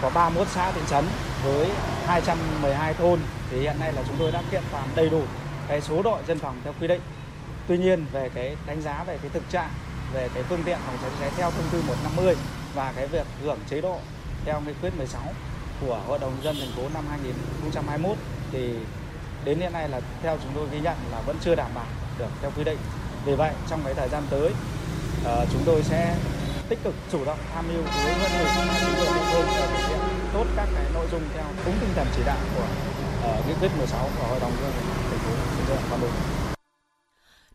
có 0.01 0.09
31 0.09 0.47
xã 0.47 0.71
thị 0.71 0.81
trấn 0.89 1.05
với 1.43 1.67
212 2.05 2.93
thôn 2.93 3.19
thì 3.51 3.59
hiện 3.59 3.79
nay 3.79 3.93
là 3.93 4.03
chúng 4.07 4.15
tôi 4.19 4.31
đã 4.31 4.41
kiện 4.51 4.61
toàn 4.71 4.87
đầy 4.95 5.09
đủ 5.09 5.21
cái 5.67 5.81
số 5.81 6.01
đội 6.01 6.21
dân 6.27 6.39
phòng 6.39 6.55
theo 6.63 6.73
quy 6.79 6.87
định. 6.87 7.01
Tuy 7.67 7.77
nhiên 7.77 8.05
về 8.11 8.29
cái 8.35 8.55
đánh 8.67 8.81
giá 8.81 9.03
về 9.03 9.17
cái 9.21 9.31
thực 9.33 9.49
trạng 9.49 9.69
về 10.13 10.29
cái 10.33 10.43
phương 10.43 10.63
tiện 10.65 10.77
phòng 10.85 10.97
cháy 11.01 11.09
chữa 11.09 11.17
cháy 11.19 11.31
theo 11.37 11.51
thông 11.51 11.69
tư 11.71 11.83
150 11.87 12.35
và 12.75 12.93
cái 12.95 13.07
việc 13.07 13.25
hưởng 13.43 13.59
chế 13.69 13.81
độ 13.81 13.97
theo 14.45 14.61
nghị 14.61 14.73
quyết 14.81 14.97
16 14.97 15.21
của 15.81 15.99
Hội 16.07 16.19
đồng 16.19 16.33
dân 16.43 16.55
thành 16.59 16.71
phố 16.75 16.83
năm 16.93 17.03
2021 17.09 18.17
thì 18.51 18.75
đến 19.45 19.59
hiện 19.59 19.73
nay 19.73 19.89
là 19.89 20.01
theo 20.23 20.37
chúng 20.43 20.51
tôi 20.55 20.67
ghi 20.71 20.79
nhận 20.79 20.95
là 21.11 21.21
vẫn 21.21 21.37
chưa 21.41 21.55
đảm 21.55 21.71
bảo 21.75 21.87
được 22.19 22.29
theo 22.41 22.51
quy 22.57 22.63
định. 22.63 22.77
Vì 23.25 23.35
vậy 23.35 23.51
trong 23.69 23.81
cái 23.85 23.93
thời 23.93 24.09
gian 24.09 24.23
tới 24.29 24.51
uh, 25.25 25.47
chúng 25.51 25.61
tôi 25.65 25.83
sẽ 25.83 26.15
tích 26.69 26.79
cực 26.83 26.93
chủ 27.11 27.25
động 27.25 27.37
tham 27.53 27.65
mưu 27.67 27.81
với 28.03 28.13
huyện 28.13 28.31
ủy 28.31 28.47
chính 28.79 28.93
quyền 28.99 29.13
địa 29.15 29.25
phương 29.31 29.45
thực 29.57 29.87
hiện 29.89 29.99
tốt 30.33 30.45
các 30.55 30.67
cái 30.75 30.85
nội 30.93 31.07
dung 31.11 31.21
theo 31.35 31.45
đúng 31.65 31.75
tinh 31.81 31.89
thần 31.95 32.07
chỉ 32.15 32.21
đạo 32.25 32.37
của 32.55 32.67
uh, 33.29 33.47
nghị 33.47 33.53
quyết 33.61 33.69
16 33.77 34.09
của 34.19 34.27
hội 34.27 34.39
đồng 34.39 34.51
nhân 34.61 34.71
dân 34.77 34.85
thành 35.09 35.19
phố 35.19 35.31
Hà 35.89 35.97
Nội 35.97 36.09
Hà 36.09 36.38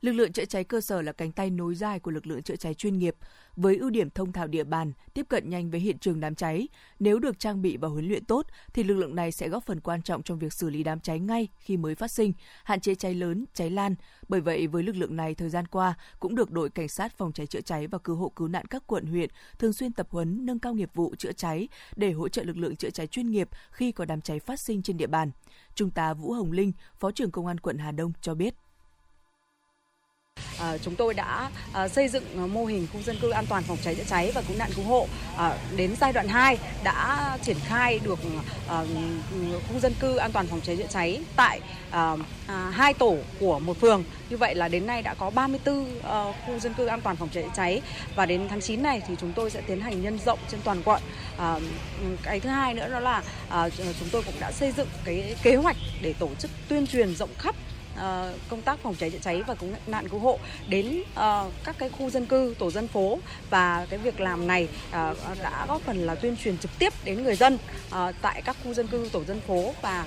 Lực 0.04 0.12
lượng 0.12 0.32
chữa 0.32 0.44
cháy 0.44 0.64
cơ 0.64 0.80
sở 0.80 1.02
là 1.02 1.12
cánh 1.12 1.32
tay 1.32 1.50
nối 1.50 1.74
dài 1.74 2.00
của 2.00 2.10
lực 2.10 2.26
lượng 2.26 2.42
chữa 2.42 2.56
cháy 2.56 2.74
chuyên 2.74 2.98
nghiệp, 2.98 3.16
với 3.56 3.76
ưu 3.76 3.90
điểm 3.90 4.10
thông 4.10 4.32
thạo 4.32 4.46
địa 4.46 4.64
bàn, 4.64 4.92
tiếp 5.14 5.26
cận 5.28 5.50
nhanh 5.50 5.70
với 5.70 5.80
hiện 5.80 5.98
trường 5.98 6.20
đám 6.20 6.34
cháy. 6.34 6.68
Nếu 6.98 7.18
được 7.18 7.38
trang 7.38 7.62
bị 7.62 7.76
và 7.76 7.88
huấn 7.88 8.08
luyện 8.08 8.24
tốt, 8.24 8.46
thì 8.72 8.82
lực 8.82 8.94
lượng 8.94 9.14
này 9.14 9.32
sẽ 9.32 9.48
góp 9.48 9.66
phần 9.66 9.80
quan 9.80 10.02
trọng 10.02 10.22
trong 10.22 10.38
việc 10.38 10.52
xử 10.52 10.70
lý 10.70 10.82
đám 10.82 11.00
cháy 11.00 11.20
ngay 11.20 11.48
khi 11.58 11.76
mới 11.76 11.94
phát 11.94 12.10
sinh, 12.10 12.32
hạn 12.64 12.80
chế 12.80 12.94
cháy 12.94 13.14
lớn, 13.14 13.44
cháy 13.54 13.70
lan. 13.70 13.94
Bởi 14.28 14.40
vậy, 14.40 14.66
với 14.66 14.82
lực 14.82 14.96
lượng 14.96 15.16
này 15.16 15.34
thời 15.34 15.48
gian 15.48 15.66
qua 15.66 15.94
cũng 16.20 16.34
được 16.34 16.50
đội 16.50 16.70
cảnh 16.70 16.88
sát 16.88 17.18
phòng 17.18 17.32
cháy 17.32 17.46
chữa 17.46 17.60
cháy 17.60 17.86
và 17.86 17.98
cứu 17.98 18.16
hộ 18.16 18.28
cứu 18.36 18.48
nạn 18.48 18.66
các 18.66 18.82
quận 18.86 19.06
huyện 19.06 19.30
thường 19.58 19.72
xuyên 19.72 19.92
tập 19.92 20.06
huấn 20.10 20.46
nâng 20.46 20.58
cao 20.58 20.74
nghiệp 20.74 20.90
vụ 20.94 21.14
chữa 21.18 21.32
cháy 21.32 21.68
để 21.96 22.12
hỗ 22.12 22.28
trợ 22.28 22.42
lực 22.42 22.56
lượng 22.56 22.76
chữa 22.76 22.90
cháy 22.90 23.06
chuyên 23.06 23.30
nghiệp 23.30 23.48
khi 23.70 23.92
có 23.92 24.04
đám 24.04 24.20
cháy 24.20 24.40
phát 24.40 24.60
sinh 24.60 24.82
trên 24.82 24.96
địa 24.96 25.06
bàn. 25.06 25.30
Trung 25.74 25.90
tá 25.90 26.14
Vũ 26.14 26.32
Hồng 26.32 26.52
Linh, 26.52 26.72
Phó 26.98 27.10
trưởng 27.10 27.30
Công 27.30 27.46
an 27.46 27.60
quận 27.60 27.78
Hà 27.78 27.92
Đông 27.92 28.12
cho 28.20 28.34
biết. 28.34 28.54
À, 30.60 30.78
chúng 30.78 30.94
tôi 30.94 31.14
đã 31.14 31.50
à, 31.72 31.88
xây 31.88 32.08
dựng 32.08 32.24
ờ, 32.36 32.46
mô 32.46 32.64
hình 32.64 32.86
khu 32.92 33.02
dân 33.02 33.18
cư 33.22 33.30
an 33.30 33.46
toàn 33.46 33.62
phòng 33.62 33.78
cháy 33.84 33.94
chữa 33.94 34.04
cháy 34.08 34.32
và 34.34 34.42
cứu 34.48 34.56
nạn 34.56 34.70
cứu 34.76 34.84
hộ 34.84 35.08
à, 35.36 35.58
đến 35.76 35.94
giai 36.00 36.12
đoạn 36.12 36.28
2 36.28 36.58
đã 36.84 37.38
triển 37.42 37.56
khai 37.66 38.00
được 38.04 38.18
à, 38.68 38.84
khu 39.68 39.80
dân 39.80 39.94
cư 40.00 40.16
an 40.16 40.32
toàn 40.32 40.46
phòng 40.46 40.60
cháy 40.60 40.76
chữa 40.76 40.86
cháy 40.90 41.20
tại 41.36 41.60
à, 41.90 42.16
à, 42.46 42.70
hai 42.70 42.94
tổ 42.94 43.16
của 43.40 43.58
một 43.58 43.80
phường. 43.80 44.04
Như 44.30 44.36
vậy 44.36 44.54
là 44.54 44.68
đến 44.68 44.86
nay 44.86 45.02
đã 45.02 45.14
có 45.14 45.30
34 45.30 46.00
à, 46.02 46.24
khu 46.46 46.58
dân 46.58 46.74
cư 46.74 46.86
an 46.86 47.00
toàn 47.00 47.16
phòng 47.16 47.28
cháy 47.32 47.42
chữa 47.42 47.50
cháy 47.56 47.82
và 48.16 48.26
đến 48.26 48.48
tháng 48.48 48.60
9 48.60 48.82
này 48.82 49.02
thì 49.08 49.14
chúng 49.20 49.32
tôi 49.32 49.50
sẽ 49.50 49.60
tiến 49.60 49.80
hành 49.80 50.02
nhân 50.02 50.18
rộng 50.26 50.38
trên 50.50 50.60
toàn 50.64 50.82
quận. 50.84 51.02
À, 51.38 51.56
cái 52.22 52.40
thứ 52.40 52.48
hai 52.48 52.74
nữa 52.74 52.88
đó 52.88 53.00
là 53.00 53.22
à, 53.48 53.68
chúng 53.70 54.08
tôi 54.12 54.22
cũng 54.22 54.34
đã 54.40 54.52
xây 54.52 54.72
dựng 54.72 54.88
cái 55.04 55.36
kế 55.42 55.56
hoạch 55.56 55.76
để 56.02 56.14
tổ 56.18 56.28
chức 56.38 56.50
tuyên 56.68 56.86
truyền 56.86 57.14
rộng 57.14 57.30
khắp 57.38 57.54
uh, 57.94 58.40
công 58.48 58.62
tác 58.62 58.78
phòng 58.78 58.94
cháy 58.94 59.10
chữa 59.10 59.18
cháy 59.22 59.42
và 59.46 59.54
cứu 59.54 59.70
nạn 59.86 60.08
cứu 60.08 60.20
hộ 60.20 60.38
đến 60.68 61.00
uh, 61.00 61.52
các 61.64 61.76
cái 61.78 61.88
khu 61.88 62.10
dân 62.10 62.26
cư, 62.26 62.54
tổ 62.58 62.70
dân 62.70 62.88
phố 62.88 63.18
và 63.50 63.86
cái 63.90 63.98
việc 63.98 64.20
làm 64.20 64.46
này 64.46 64.68
uh, 64.88 65.16
đã 65.42 65.66
góp 65.68 65.82
phần 65.82 65.96
là 66.06 66.14
tuyên 66.14 66.36
truyền 66.36 66.58
trực 66.58 66.70
tiếp 66.78 66.92
đến 67.04 67.22
người 67.22 67.36
dân 67.36 67.54
uh, 67.54 68.14
tại 68.22 68.42
các 68.42 68.56
khu 68.64 68.74
dân 68.74 68.86
cư, 68.86 69.08
tổ 69.12 69.24
dân 69.24 69.40
phố 69.40 69.74
và 69.82 70.06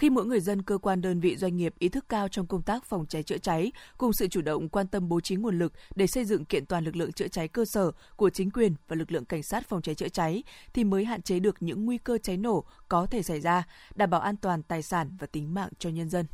khi 0.00 0.10
mỗi 0.10 0.26
người 0.26 0.40
dân, 0.40 0.62
cơ 0.62 0.78
quan 0.78 1.00
đơn 1.00 1.20
vị 1.20 1.36
doanh 1.36 1.56
nghiệp 1.56 1.74
ý 1.78 1.88
thức 1.88 2.04
cao 2.08 2.28
trong 2.28 2.46
công 2.46 2.62
tác 2.62 2.84
phòng 2.84 3.06
cháy 3.06 3.22
chữa 3.22 3.38
cháy, 3.38 3.72
cùng 3.98 4.12
sự 4.12 4.28
chủ 4.28 4.40
động 4.40 4.68
quan 4.68 4.88
tâm 4.88 5.08
bố 5.08 5.20
trí 5.20 5.36
nguồn 5.36 5.58
lực 5.58 5.72
để 5.94 6.06
xây 6.06 6.24
dựng 6.24 6.44
kiện 6.44 6.66
toàn 6.66 6.84
lực 6.84 6.96
lượng 6.96 7.12
chữa 7.12 7.28
cháy 7.28 7.48
cơ 7.48 7.64
sở 7.64 7.90
của 8.16 8.30
chính 8.30 8.50
quyền 8.50 8.74
và 8.88 8.96
lực 8.96 9.12
lượng 9.12 9.24
cảnh 9.24 9.42
sát 9.42 9.68
phòng 9.68 9.82
cháy 9.82 9.94
chữa 9.94 10.08
cháy 10.08 10.42
thì 10.72 10.84
mới 10.84 11.04
hạn 11.04 11.22
chế 11.22 11.38
được 11.38 11.56
những 11.60 11.84
nguy 11.84 11.98
cơ 11.98 12.18
cháy 12.18 12.36
nổ 12.36 12.64
có 12.88 13.06
thể 13.06 13.22
xảy 13.22 13.40
ra, 13.40 13.66
đảm 13.94 14.10
bảo 14.10 14.20
an 14.20 14.36
toàn 14.36 14.62
tài 14.62 14.82
sản 14.82 15.16
và 15.20 15.26
tính 15.26 15.54
mạng 15.54 15.70
cho 15.78 15.90
nhân 15.90 16.10
dân. 16.10 16.26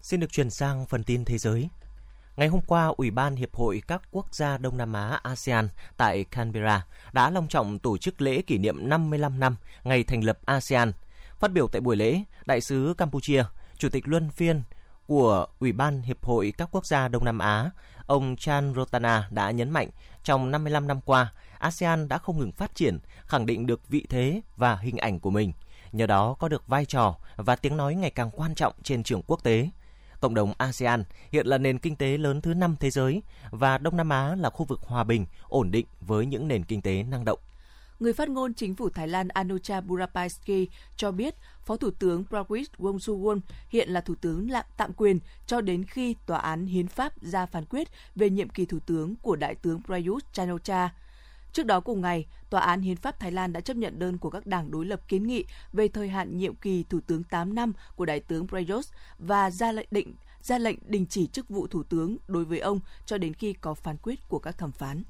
Xin 0.00 0.20
được 0.20 0.32
chuyển 0.32 0.50
sang 0.50 0.86
phần 0.86 1.04
tin 1.04 1.24
thế 1.24 1.38
giới. 1.38 1.68
Ngày 2.38 2.48
hôm 2.48 2.60
qua, 2.66 2.92
Ủy 2.96 3.10
ban 3.10 3.36
Hiệp 3.36 3.54
hội 3.54 3.82
các 3.86 4.02
quốc 4.10 4.34
gia 4.34 4.58
Đông 4.58 4.76
Nam 4.76 4.92
Á 4.92 5.20
ASEAN 5.22 5.68
tại 5.96 6.24
Canberra 6.24 6.86
đã 7.12 7.30
long 7.30 7.48
trọng 7.48 7.78
tổ 7.78 7.98
chức 7.98 8.20
lễ 8.20 8.42
kỷ 8.42 8.58
niệm 8.58 8.88
55 8.88 9.40
năm 9.40 9.56
ngày 9.84 10.04
thành 10.04 10.24
lập 10.24 10.38
ASEAN. 10.44 10.92
Phát 11.38 11.52
biểu 11.52 11.68
tại 11.68 11.80
buổi 11.80 11.96
lễ, 11.96 12.22
Đại 12.46 12.60
sứ 12.60 12.94
Campuchia, 12.98 13.44
Chủ 13.78 13.88
tịch 13.88 14.08
luân 14.08 14.30
phiên 14.30 14.62
của 15.06 15.46
Ủy 15.58 15.72
ban 15.72 16.02
Hiệp 16.02 16.24
hội 16.24 16.52
các 16.58 16.68
quốc 16.72 16.86
gia 16.86 17.08
Đông 17.08 17.24
Nam 17.24 17.38
Á, 17.38 17.70
ông 18.06 18.36
Chan 18.36 18.74
Rotana 18.76 19.28
đã 19.30 19.50
nhấn 19.50 19.70
mạnh 19.70 19.88
trong 20.22 20.50
55 20.50 20.86
năm 20.86 21.00
qua, 21.00 21.32
ASEAN 21.58 22.08
đã 22.08 22.18
không 22.18 22.38
ngừng 22.38 22.52
phát 22.52 22.74
triển, 22.74 22.98
khẳng 23.26 23.46
định 23.46 23.66
được 23.66 23.88
vị 23.88 24.06
thế 24.08 24.40
và 24.56 24.76
hình 24.76 24.96
ảnh 24.96 25.20
của 25.20 25.30
mình. 25.30 25.52
Nhờ 25.92 26.06
đó 26.06 26.36
có 26.38 26.48
được 26.48 26.66
vai 26.66 26.84
trò 26.84 27.16
và 27.36 27.56
tiếng 27.56 27.76
nói 27.76 27.94
ngày 27.94 28.10
càng 28.10 28.30
quan 28.30 28.54
trọng 28.54 28.72
trên 28.82 29.02
trường 29.02 29.22
quốc 29.26 29.42
tế– 29.42 29.68
Cộng 30.20 30.34
đồng 30.34 30.52
ASEAN 30.58 31.04
hiện 31.32 31.46
là 31.46 31.58
nền 31.58 31.78
kinh 31.78 31.96
tế 31.96 32.18
lớn 32.18 32.40
thứ 32.40 32.54
5 32.54 32.76
thế 32.80 32.90
giới 32.90 33.22
và 33.50 33.78
Đông 33.78 33.96
Nam 33.96 34.08
Á 34.08 34.34
là 34.38 34.50
khu 34.50 34.64
vực 34.64 34.80
hòa 34.82 35.04
bình, 35.04 35.26
ổn 35.48 35.70
định 35.70 35.86
với 36.00 36.26
những 36.26 36.48
nền 36.48 36.64
kinh 36.64 36.82
tế 36.82 37.02
năng 37.02 37.24
động. 37.24 37.38
Người 38.00 38.12
phát 38.12 38.28
ngôn 38.28 38.54
chính 38.54 38.74
phủ 38.74 38.88
Thái 38.88 39.08
Lan 39.08 39.28
Anucha 39.28 39.80
Burapaisky 39.80 40.68
cho 40.96 41.10
biết 41.10 41.34
Phó 41.64 41.76
Thủ 41.76 41.90
tướng 41.90 42.24
Prawit 42.30 42.64
Wongsuwon 42.78 43.40
hiện 43.68 43.88
là 43.88 44.00
Thủ 44.00 44.14
tướng 44.20 44.50
lạm 44.50 44.64
tạm 44.76 44.92
quyền 44.92 45.18
cho 45.46 45.60
đến 45.60 45.84
khi 45.84 46.16
Tòa 46.26 46.38
án 46.38 46.66
Hiến 46.66 46.86
pháp 46.86 47.22
ra 47.22 47.46
phán 47.46 47.64
quyết 47.64 47.88
về 48.16 48.30
nhiệm 48.30 48.48
kỳ 48.48 48.66
Thủ 48.66 48.78
tướng 48.86 49.16
của 49.16 49.36
Đại 49.36 49.54
tướng 49.54 49.82
Prayut 49.82 50.32
Chan-o-cha. 50.32 50.90
Trước 51.52 51.66
đó 51.66 51.80
cùng 51.80 52.00
ngày, 52.00 52.26
Tòa 52.50 52.60
án 52.60 52.80
Hiến 52.80 52.96
pháp 52.96 53.20
Thái 53.20 53.32
Lan 53.32 53.52
đã 53.52 53.60
chấp 53.60 53.76
nhận 53.76 53.98
đơn 53.98 54.18
của 54.18 54.30
các 54.30 54.46
đảng 54.46 54.70
đối 54.70 54.86
lập 54.86 55.00
kiến 55.08 55.26
nghị 55.26 55.44
về 55.72 55.88
thời 55.88 56.08
hạn 56.08 56.38
nhiệm 56.38 56.54
kỳ 56.54 56.84
Thủ 56.90 57.00
tướng 57.06 57.22
8 57.24 57.54
năm 57.54 57.72
của 57.96 58.04
Đại 58.04 58.20
tướng 58.20 58.48
Prayut 58.48 58.84
và 59.18 59.50
ra 59.50 59.72
lệnh 59.72 59.88
định 59.90 60.14
ra 60.42 60.58
lệnh 60.58 60.78
đình 60.86 61.06
chỉ 61.06 61.26
chức 61.26 61.48
vụ 61.48 61.66
Thủ 61.66 61.82
tướng 61.82 62.16
đối 62.28 62.44
với 62.44 62.58
ông 62.58 62.80
cho 63.06 63.18
đến 63.18 63.34
khi 63.34 63.52
có 63.52 63.74
phán 63.74 63.96
quyết 64.02 64.28
của 64.28 64.38
các 64.38 64.58
thẩm 64.58 64.72
phán. 64.72 65.02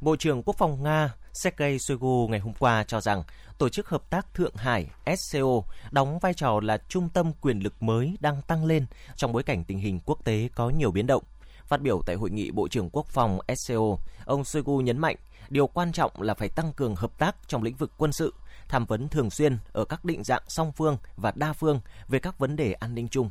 Bộ 0.00 0.16
trưởng 0.16 0.42
Quốc 0.42 0.56
phòng 0.58 0.82
Nga 0.82 1.14
Sergei 1.32 1.78
Shoigu 1.78 2.28
ngày 2.28 2.40
hôm 2.40 2.52
qua 2.58 2.84
cho 2.84 3.00
rằng 3.00 3.22
Tổ 3.58 3.68
chức 3.68 3.88
Hợp 3.88 4.10
tác 4.10 4.34
Thượng 4.34 4.54
Hải 4.56 4.86
SCO 5.18 5.62
đóng 5.90 6.18
vai 6.18 6.34
trò 6.34 6.60
là 6.62 6.78
trung 6.88 7.08
tâm 7.14 7.32
quyền 7.40 7.60
lực 7.60 7.82
mới 7.82 8.16
đang 8.20 8.42
tăng 8.42 8.64
lên 8.64 8.86
trong 9.16 9.32
bối 9.32 9.42
cảnh 9.42 9.64
tình 9.64 9.78
hình 9.78 10.00
quốc 10.06 10.24
tế 10.24 10.48
có 10.54 10.70
nhiều 10.70 10.90
biến 10.90 11.06
động. 11.06 11.22
Phát 11.66 11.80
biểu 11.80 12.02
tại 12.06 12.16
hội 12.16 12.30
nghị 12.30 12.50
Bộ 12.50 12.68
trưởng 12.68 12.90
Quốc 12.90 13.06
phòng 13.06 13.38
SCO, 13.56 13.96
ông 14.24 14.44
Shoigu 14.44 14.80
nhấn 14.80 14.98
mạnh 14.98 15.16
điều 15.50 15.66
quan 15.66 15.92
trọng 15.92 16.22
là 16.22 16.34
phải 16.34 16.48
tăng 16.48 16.72
cường 16.72 16.96
hợp 16.96 17.18
tác 17.18 17.36
trong 17.46 17.62
lĩnh 17.62 17.76
vực 17.76 17.92
quân 17.96 18.12
sự, 18.12 18.34
tham 18.68 18.86
vấn 18.86 19.08
thường 19.08 19.30
xuyên 19.30 19.58
ở 19.72 19.84
các 19.84 20.04
định 20.04 20.24
dạng 20.24 20.42
song 20.48 20.72
phương 20.72 20.96
và 21.16 21.32
đa 21.36 21.52
phương 21.52 21.80
về 22.08 22.18
các 22.18 22.38
vấn 22.38 22.56
đề 22.56 22.72
an 22.72 22.94
ninh 22.94 23.08
chung. 23.08 23.30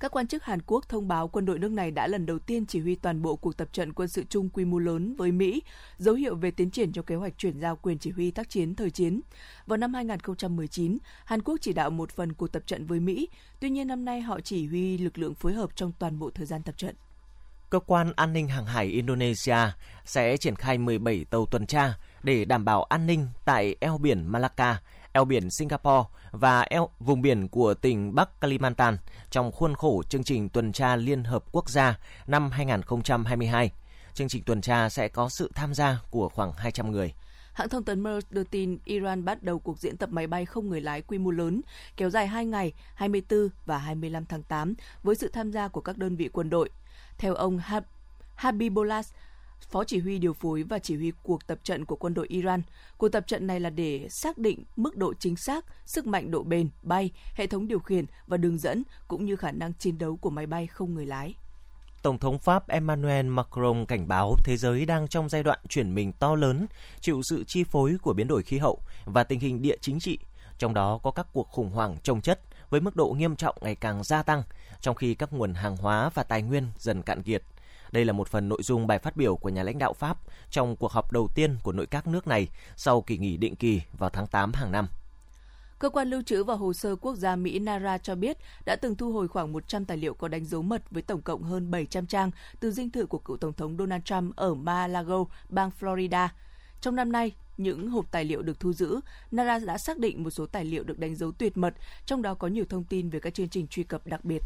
Các 0.00 0.10
quan 0.10 0.26
chức 0.26 0.44
Hàn 0.44 0.62
Quốc 0.66 0.88
thông 0.88 1.08
báo 1.08 1.28
quân 1.28 1.44
đội 1.44 1.58
nước 1.58 1.70
này 1.70 1.90
đã 1.90 2.06
lần 2.06 2.26
đầu 2.26 2.38
tiên 2.38 2.66
chỉ 2.66 2.80
huy 2.80 2.94
toàn 2.94 3.22
bộ 3.22 3.36
cuộc 3.36 3.56
tập 3.56 3.68
trận 3.72 3.92
quân 3.92 4.08
sự 4.08 4.24
chung 4.28 4.48
quy 4.48 4.64
mô 4.64 4.78
lớn 4.78 5.14
với 5.16 5.32
Mỹ, 5.32 5.62
dấu 5.98 6.14
hiệu 6.14 6.36
về 6.36 6.50
tiến 6.50 6.70
triển 6.70 6.92
trong 6.92 7.04
kế 7.04 7.14
hoạch 7.14 7.38
chuyển 7.38 7.60
giao 7.60 7.76
quyền 7.76 7.98
chỉ 7.98 8.10
huy 8.10 8.30
tác 8.30 8.50
chiến 8.50 8.74
thời 8.74 8.90
chiến. 8.90 9.20
Vào 9.66 9.76
năm 9.76 9.94
2019, 9.94 10.98
Hàn 11.24 11.42
Quốc 11.42 11.56
chỉ 11.60 11.72
đạo 11.72 11.90
một 11.90 12.10
phần 12.10 12.32
cuộc 12.32 12.52
tập 12.52 12.62
trận 12.66 12.86
với 12.86 13.00
Mỹ, 13.00 13.28
tuy 13.60 13.70
nhiên 13.70 13.88
năm 13.88 14.04
nay 14.04 14.20
họ 14.20 14.40
chỉ 14.40 14.66
huy 14.66 14.98
lực 14.98 15.18
lượng 15.18 15.34
phối 15.34 15.52
hợp 15.52 15.76
trong 15.76 15.92
toàn 15.98 16.18
bộ 16.18 16.30
thời 16.30 16.46
gian 16.46 16.62
tập 16.62 16.74
trận 16.78 16.94
cơ 17.74 17.80
quan 17.80 18.12
an 18.16 18.32
ninh 18.32 18.48
hàng 18.48 18.66
hải 18.66 18.86
Indonesia 18.86 19.56
sẽ 20.04 20.36
triển 20.36 20.56
khai 20.56 20.78
17 20.78 21.24
tàu 21.30 21.46
tuần 21.46 21.66
tra 21.66 21.94
để 22.22 22.44
đảm 22.44 22.64
bảo 22.64 22.84
an 22.84 23.06
ninh 23.06 23.26
tại 23.44 23.76
eo 23.80 23.98
biển 23.98 24.26
Malacca, 24.26 24.80
eo 25.12 25.24
biển 25.24 25.50
Singapore 25.50 26.08
và 26.30 26.60
eo 26.60 26.88
vùng 26.98 27.22
biển 27.22 27.48
của 27.48 27.74
tỉnh 27.74 28.14
Bắc 28.14 28.40
Kalimantan 28.40 28.96
trong 29.30 29.52
khuôn 29.52 29.74
khổ 29.74 30.02
chương 30.08 30.24
trình 30.24 30.48
tuần 30.48 30.72
tra 30.72 30.96
Liên 30.96 31.24
Hợp 31.24 31.44
Quốc 31.52 31.70
gia 31.70 31.98
năm 32.26 32.50
2022. 32.50 33.70
Chương 34.14 34.28
trình 34.28 34.42
tuần 34.42 34.60
tra 34.60 34.88
sẽ 34.88 35.08
có 35.08 35.28
sự 35.28 35.50
tham 35.54 35.74
gia 35.74 35.98
của 36.10 36.28
khoảng 36.28 36.52
200 36.52 36.90
người. 36.90 37.14
Hãng 37.52 37.68
thông 37.68 37.84
tấn 37.84 38.02
MERS 38.02 38.26
đưa 38.30 38.44
tin 38.44 38.78
Iran 38.84 39.24
bắt 39.24 39.42
đầu 39.42 39.58
cuộc 39.58 39.78
diễn 39.78 39.96
tập 39.96 40.08
máy 40.12 40.26
bay 40.26 40.46
không 40.46 40.68
người 40.68 40.80
lái 40.80 41.02
quy 41.02 41.18
mô 41.18 41.30
lớn, 41.30 41.60
kéo 41.96 42.10
dài 42.10 42.26
2 42.26 42.46
ngày, 42.46 42.72
24 42.94 43.48
và 43.66 43.78
25 43.78 44.24
tháng 44.26 44.42
8, 44.42 44.74
với 45.02 45.14
sự 45.14 45.28
tham 45.28 45.52
gia 45.52 45.68
của 45.68 45.80
các 45.80 45.98
đơn 45.98 46.16
vị 46.16 46.28
quân 46.32 46.50
đội, 46.50 46.70
theo 47.18 47.34
ông 47.34 47.60
Habibollah, 48.34 49.06
Phó 49.70 49.84
chỉ 49.84 49.98
huy 49.98 50.18
điều 50.18 50.32
phối 50.32 50.62
và 50.62 50.78
chỉ 50.78 50.96
huy 50.96 51.12
cuộc 51.22 51.46
tập 51.46 51.58
trận 51.62 51.84
của 51.84 51.96
quân 51.96 52.14
đội 52.14 52.26
Iran. 52.28 52.62
Cuộc 52.98 53.08
tập 53.08 53.24
trận 53.26 53.46
này 53.46 53.60
là 53.60 53.70
để 53.70 54.06
xác 54.10 54.38
định 54.38 54.64
mức 54.76 54.96
độ 54.96 55.14
chính 55.18 55.36
xác, 55.36 55.64
sức 55.86 56.06
mạnh 56.06 56.30
độ 56.30 56.42
bền, 56.42 56.68
bay, 56.82 57.10
hệ 57.34 57.46
thống 57.46 57.68
điều 57.68 57.78
khiển 57.78 58.04
và 58.26 58.36
đường 58.36 58.58
dẫn 58.58 58.82
cũng 59.08 59.24
như 59.24 59.36
khả 59.36 59.52
năng 59.52 59.72
chiến 59.74 59.98
đấu 59.98 60.16
của 60.16 60.30
máy 60.30 60.46
bay 60.46 60.66
không 60.66 60.94
người 60.94 61.06
lái. 61.06 61.34
Tổng 62.02 62.18
thống 62.18 62.38
Pháp 62.38 62.68
Emmanuel 62.68 63.26
Macron 63.26 63.86
cảnh 63.86 64.08
báo 64.08 64.34
thế 64.44 64.56
giới 64.56 64.86
đang 64.86 65.08
trong 65.08 65.28
giai 65.28 65.42
đoạn 65.42 65.58
chuyển 65.68 65.94
mình 65.94 66.12
to 66.12 66.34
lớn, 66.34 66.66
chịu 67.00 67.20
sự 67.24 67.44
chi 67.46 67.64
phối 67.64 67.96
của 68.02 68.12
biến 68.12 68.28
đổi 68.28 68.42
khí 68.42 68.58
hậu 68.58 68.80
và 69.04 69.24
tình 69.24 69.40
hình 69.40 69.62
địa 69.62 69.76
chính 69.80 70.00
trị, 70.00 70.18
trong 70.58 70.74
đó 70.74 70.98
có 71.02 71.10
các 71.10 71.26
cuộc 71.32 71.48
khủng 71.48 71.70
hoảng 71.70 71.96
trồng 72.02 72.20
chất 72.20 72.40
với 72.70 72.80
mức 72.80 72.96
độ 72.96 73.14
nghiêm 73.18 73.36
trọng 73.36 73.56
ngày 73.60 73.74
càng 73.74 74.04
gia 74.04 74.22
tăng, 74.22 74.42
trong 74.80 74.94
khi 74.94 75.14
các 75.14 75.32
nguồn 75.32 75.54
hàng 75.54 75.76
hóa 75.76 76.10
và 76.14 76.22
tài 76.22 76.42
nguyên 76.42 76.66
dần 76.78 77.02
cạn 77.02 77.22
kiệt. 77.22 77.42
Đây 77.92 78.04
là 78.04 78.12
một 78.12 78.28
phần 78.28 78.48
nội 78.48 78.62
dung 78.62 78.86
bài 78.86 78.98
phát 78.98 79.16
biểu 79.16 79.36
của 79.36 79.48
nhà 79.48 79.62
lãnh 79.62 79.78
đạo 79.78 79.92
Pháp 79.92 80.18
trong 80.50 80.76
cuộc 80.76 80.92
họp 80.92 81.12
đầu 81.12 81.28
tiên 81.34 81.56
của 81.62 81.72
nội 81.72 81.86
các 81.86 82.06
nước 82.06 82.26
này 82.26 82.48
sau 82.76 83.02
kỳ 83.02 83.18
nghỉ 83.18 83.36
định 83.36 83.56
kỳ 83.56 83.80
vào 83.98 84.10
tháng 84.10 84.26
8 84.26 84.52
hàng 84.52 84.72
năm. 84.72 84.88
Cơ 85.78 85.90
quan 85.90 86.10
lưu 86.10 86.22
trữ 86.22 86.44
và 86.44 86.54
hồ 86.54 86.72
sơ 86.72 86.96
quốc 86.96 87.16
gia 87.16 87.36
Mỹ 87.36 87.58
NARA 87.58 87.98
cho 87.98 88.14
biết 88.14 88.38
đã 88.64 88.76
từng 88.76 88.94
thu 88.94 89.12
hồi 89.12 89.28
khoảng 89.28 89.52
100 89.52 89.84
tài 89.84 89.96
liệu 89.96 90.14
có 90.14 90.28
đánh 90.28 90.44
dấu 90.44 90.62
mật 90.62 90.82
với 90.90 91.02
tổng 91.02 91.22
cộng 91.22 91.42
hơn 91.42 91.70
700 91.70 92.06
trang 92.06 92.30
từ 92.60 92.70
dinh 92.70 92.90
thự 92.90 93.06
của 93.06 93.18
cựu 93.18 93.36
Tổng 93.36 93.52
thống 93.52 93.76
Donald 93.78 94.02
Trump 94.04 94.36
ở 94.36 94.54
Mar-a-Lago, 94.54 95.24
bang 95.48 95.70
Florida. 95.80 96.28
Trong 96.80 96.96
năm 96.96 97.12
nay, 97.12 97.32
những 97.56 97.88
hộp 97.88 98.10
tài 98.10 98.24
liệu 98.24 98.42
được 98.42 98.60
thu 98.60 98.72
giữ, 98.72 99.00
NARA 99.30 99.58
đã 99.58 99.78
xác 99.78 99.98
định 99.98 100.24
một 100.24 100.30
số 100.30 100.46
tài 100.46 100.64
liệu 100.64 100.84
được 100.84 100.98
đánh 100.98 101.16
dấu 101.16 101.32
tuyệt 101.32 101.56
mật, 101.56 101.74
trong 102.06 102.22
đó 102.22 102.34
có 102.34 102.48
nhiều 102.48 102.64
thông 102.68 102.84
tin 102.84 103.10
về 103.10 103.20
các 103.20 103.34
chương 103.34 103.48
trình 103.48 103.66
truy 103.66 103.82
cập 103.82 104.06
đặc 104.06 104.24
biệt. 104.24 104.42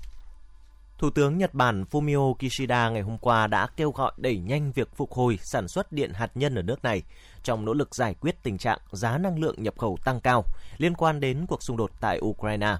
Thủ 0.98 1.10
tướng 1.10 1.38
Nhật 1.38 1.54
Bản 1.54 1.84
Fumio 1.90 2.34
Kishida 2.34 2.90
ngày 2.90 3.02
hôm 3.02 3.18
qua 3.18 3.46
đã 3.46 3.66
kêu 3.76 3.90
gọi 3.90 4.12
đẩy 4.16 4.38
nhanh 4.38 4.72
việc 4.72 4.96
phục 4.96 5.12
hồi 5.12 5.38
sản 5.42 5.68
xuất 5.68 5.92
điện 5.92 6.12
hạt 6.12 6.30
nhân 6.34 6.54
ở 6.54 6.62
nước 6.62 6.84
này 6.84 7.02
trong 7.42 7.64
nỗ 7.64 7.74
lực 7.74 7.94
giải 7.94 8.14
quyết 8.20 8.42
tình 8.42 8.58
trạng 8.58 8.78
giá 8.92 9.18
năng 9.18 9.38
lượng 9.38 9.62
nhập 9.62 9.78
khẩu 9.78 9.98
tăng 10.04 10.20
cao 10.20 10.44
liên 10.78 10.94
quan 10.94 11.20
đến 11.20 11.46
cuộc 11.48 11.62
xung 11.62 11.76
đột 11.76 11.90
tại 12.00 12.20
Ukraine. 12.20 12.76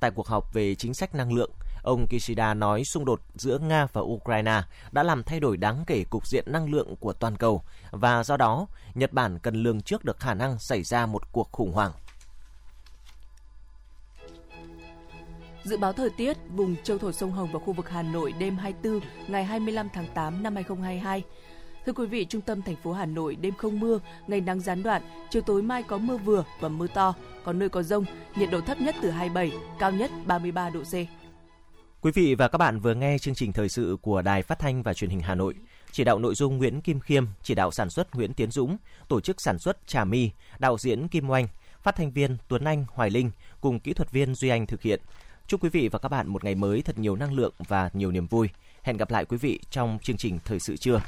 Tại 0.00 0.10
cuộc 0.10 0.26
họp 0.26 0.52
về 0.54 0.74
chính 0.74 0.94
sách 0.94 1.14
năng 1.14 1.32
lượng, 1.32 1.50
ông 1.82 2.06
Kishida 2.06 2.54
nói 2.54 2.84
xung 2.84 3.04
đột 3.04 3.20
giữa 3.34 3.58
Nga 3.58 3.86
và 3.92 4.00
Ukraine 4.00 4.62
đã 4.92 5.02
làm 5.02 5.22
thay 5.22 5.40
đổi 5.40 5.56
đáng 5.56 5.84
kể 5.86 6.04
cục 6.10 6.26
diện 6.26 6.44
năng 6.46 6.70
lượng 6.70 6.96
của 6.96 7.12
toàn 7.12 7.36
cầu 7.36 7.62
và 7.90 8.24
do 8.24 8.36
đó 8.36 8.66
Nhật 8.94 9.12
Bản 9.12 9.38
cần 9.38 9.62
lường 9.62 9.80
trước 9.80 10.04
được 10.04 10.20
khả 10.20 10.34
năng 10.34 10.58
xảy 10.58 10.82
ra 10.82 11.06
một 11.06 11.32
cuộc 11.32 11.52
khủng 11.52 11.72
hoảng. 11.72 11.92
Dự 15.64 15.76
báo 15.76 15.92
thời 15.92 16.10
tiết 16.10 16.36
vùng 16.56 16.76
châu 16.82 16.98
thổ 16.98 17.12
sông 17.12 17.32
Hồng 17.32 17.48
và 17.52 17.58
khu 17.58 17.72
vực 17.72 17.88
Hà 17.88 18.02
Nội 18.02 18.34
đêm 18.38 18.56
24 18.56 19.00
ngày 19.28 19.44
25 19.44 19.88
tháng 19.94 20.06
8 20.14 20.42
năm 20.42 20.54
2022. 20.54 21.22
Thưa 21.86 21.92
quý 21.92 22.06
vị, 22.06 22.24
trung 22.24 22.40
tâm 22.40 22.62
thành 22.62 22.76
phố 22.76 22.92
Hà 22.92 23.06
Nội 23.06 23.36
đêm 23.36 23.54
không 23.54 23.80
mưa, 23.80 23.98
ngày 24.26 24.40
nắng 24.40 24.60
gián 24.60 24.82
đoạn, 24.82 25.02
chiều 25.30 25.42
tối 25.42 25.62
mai 25.62 25.82
có 25.82 25.98
mưa 25.98 26.16
vừa 26.16 26.44
và 26.60 26.68
mưa 26.68 26.86
to, 26.86 27.14
có 27.44 27.52
nơi 27.52 27.68
có 27.68 27.82
rông, 27.82 28.04
nhiệt 28.36 28.50
độ 28.50 28.60
thấp 28.60 28.80
nhất 28.80 28.94
từ 29.02 29.10
27, 29.10 29.52
cao 29.78 29.92
nhất 29.92 30.10
33 30.26 30.70
độ 30.70 30.80
C. 30.82 30.92
Quý 32.00 32.10
vị 32.14 32.34
và 32.34 32.48
các 32.48 32.58
bạn 32.58 32.80
vừa 32.80 32.94
nghe 32.94 33.18
chương 33.18 33.34
trình 33.34 33.52
thời 33.52 33.68
sự 33.68 33.96
của 34.02 34.22
Đài 34.22 34.42
Phát 34.42 34.58
thanh 34.58 34.82
và 34.82 34.94
Truyền 34.94 35.10
hình 35.10 35.20
Hà 35.20 35.34
Nội. 35.34 35.54
Chỉ 35.92 36.04
đạo 36.04 36.18
nội 36.18 36.34
dung 36.34 36.58
Nguyễn 36.58 36.80
Kim 36.80 37.00
Khiêm, 37.00 37.24
chỉ 37.42 37.54
đạo 37.54 37.70
sản 37.70 37.90
xuất 37.90 38.14
Nguyễn 38.14 38.34
Tiến 38.34 38.50
Dũng, 38.50 38.76
tổ 39.08 39.20
chức 39.20 39.40
sản 39.40 39.58
xuất 39.58 39.86
Trà 39.86 40.04
My, 40.04 40.30
đạo 40.58 40.78
diễn 40.78 41.08
Kim 41.08 41.30
Oanh, 41.30 41.48
phát 41.82 41.96
thanh 41.96 42.10
viên 42.10 42.36
Tuấn 42.48 42.64
Anh, 42.64 42.84
Hoài 42.88 43.10
Linh 43.10 43.30
cùng 43.60 43.80
kỹ 43.80 43.92
thuật 43.92 44.10
viên 44.10 44.34
Duy 44.34 44.48
Anh 44.48 44.66
thực 44.66 44.82
hiện. 44.82 45.00
Chúc 45.46 45.62
quý 45.62 45.68
vị 45.68 45.88
và 45.88 45.98
các 45.98 46.08
bạn 46.08 46.28
một 46.28 46.44
ngày 46.44 46.54
mới 46.54 46.82
thật 46.82 46.98
nhiều 46.98 47.16
năng 47.16 47.32
lượng 47.32 47.52
và 47.58 47.90
nhiều 47.92 48.10
niềm 48.10 48.26
vui. 48.26 48.48
Hẹn 48.82 48.96
gặp 48.96 49.10
lại 49.10 49.24
quý 49.24 49.36
vị 49.36 49.60
trong 49.70 49.98
chương 50.02 50.16
trình 50.16 50.38
Thời 50.44 50.60
sự 50.60 50.76
trưa. 50.76 51.00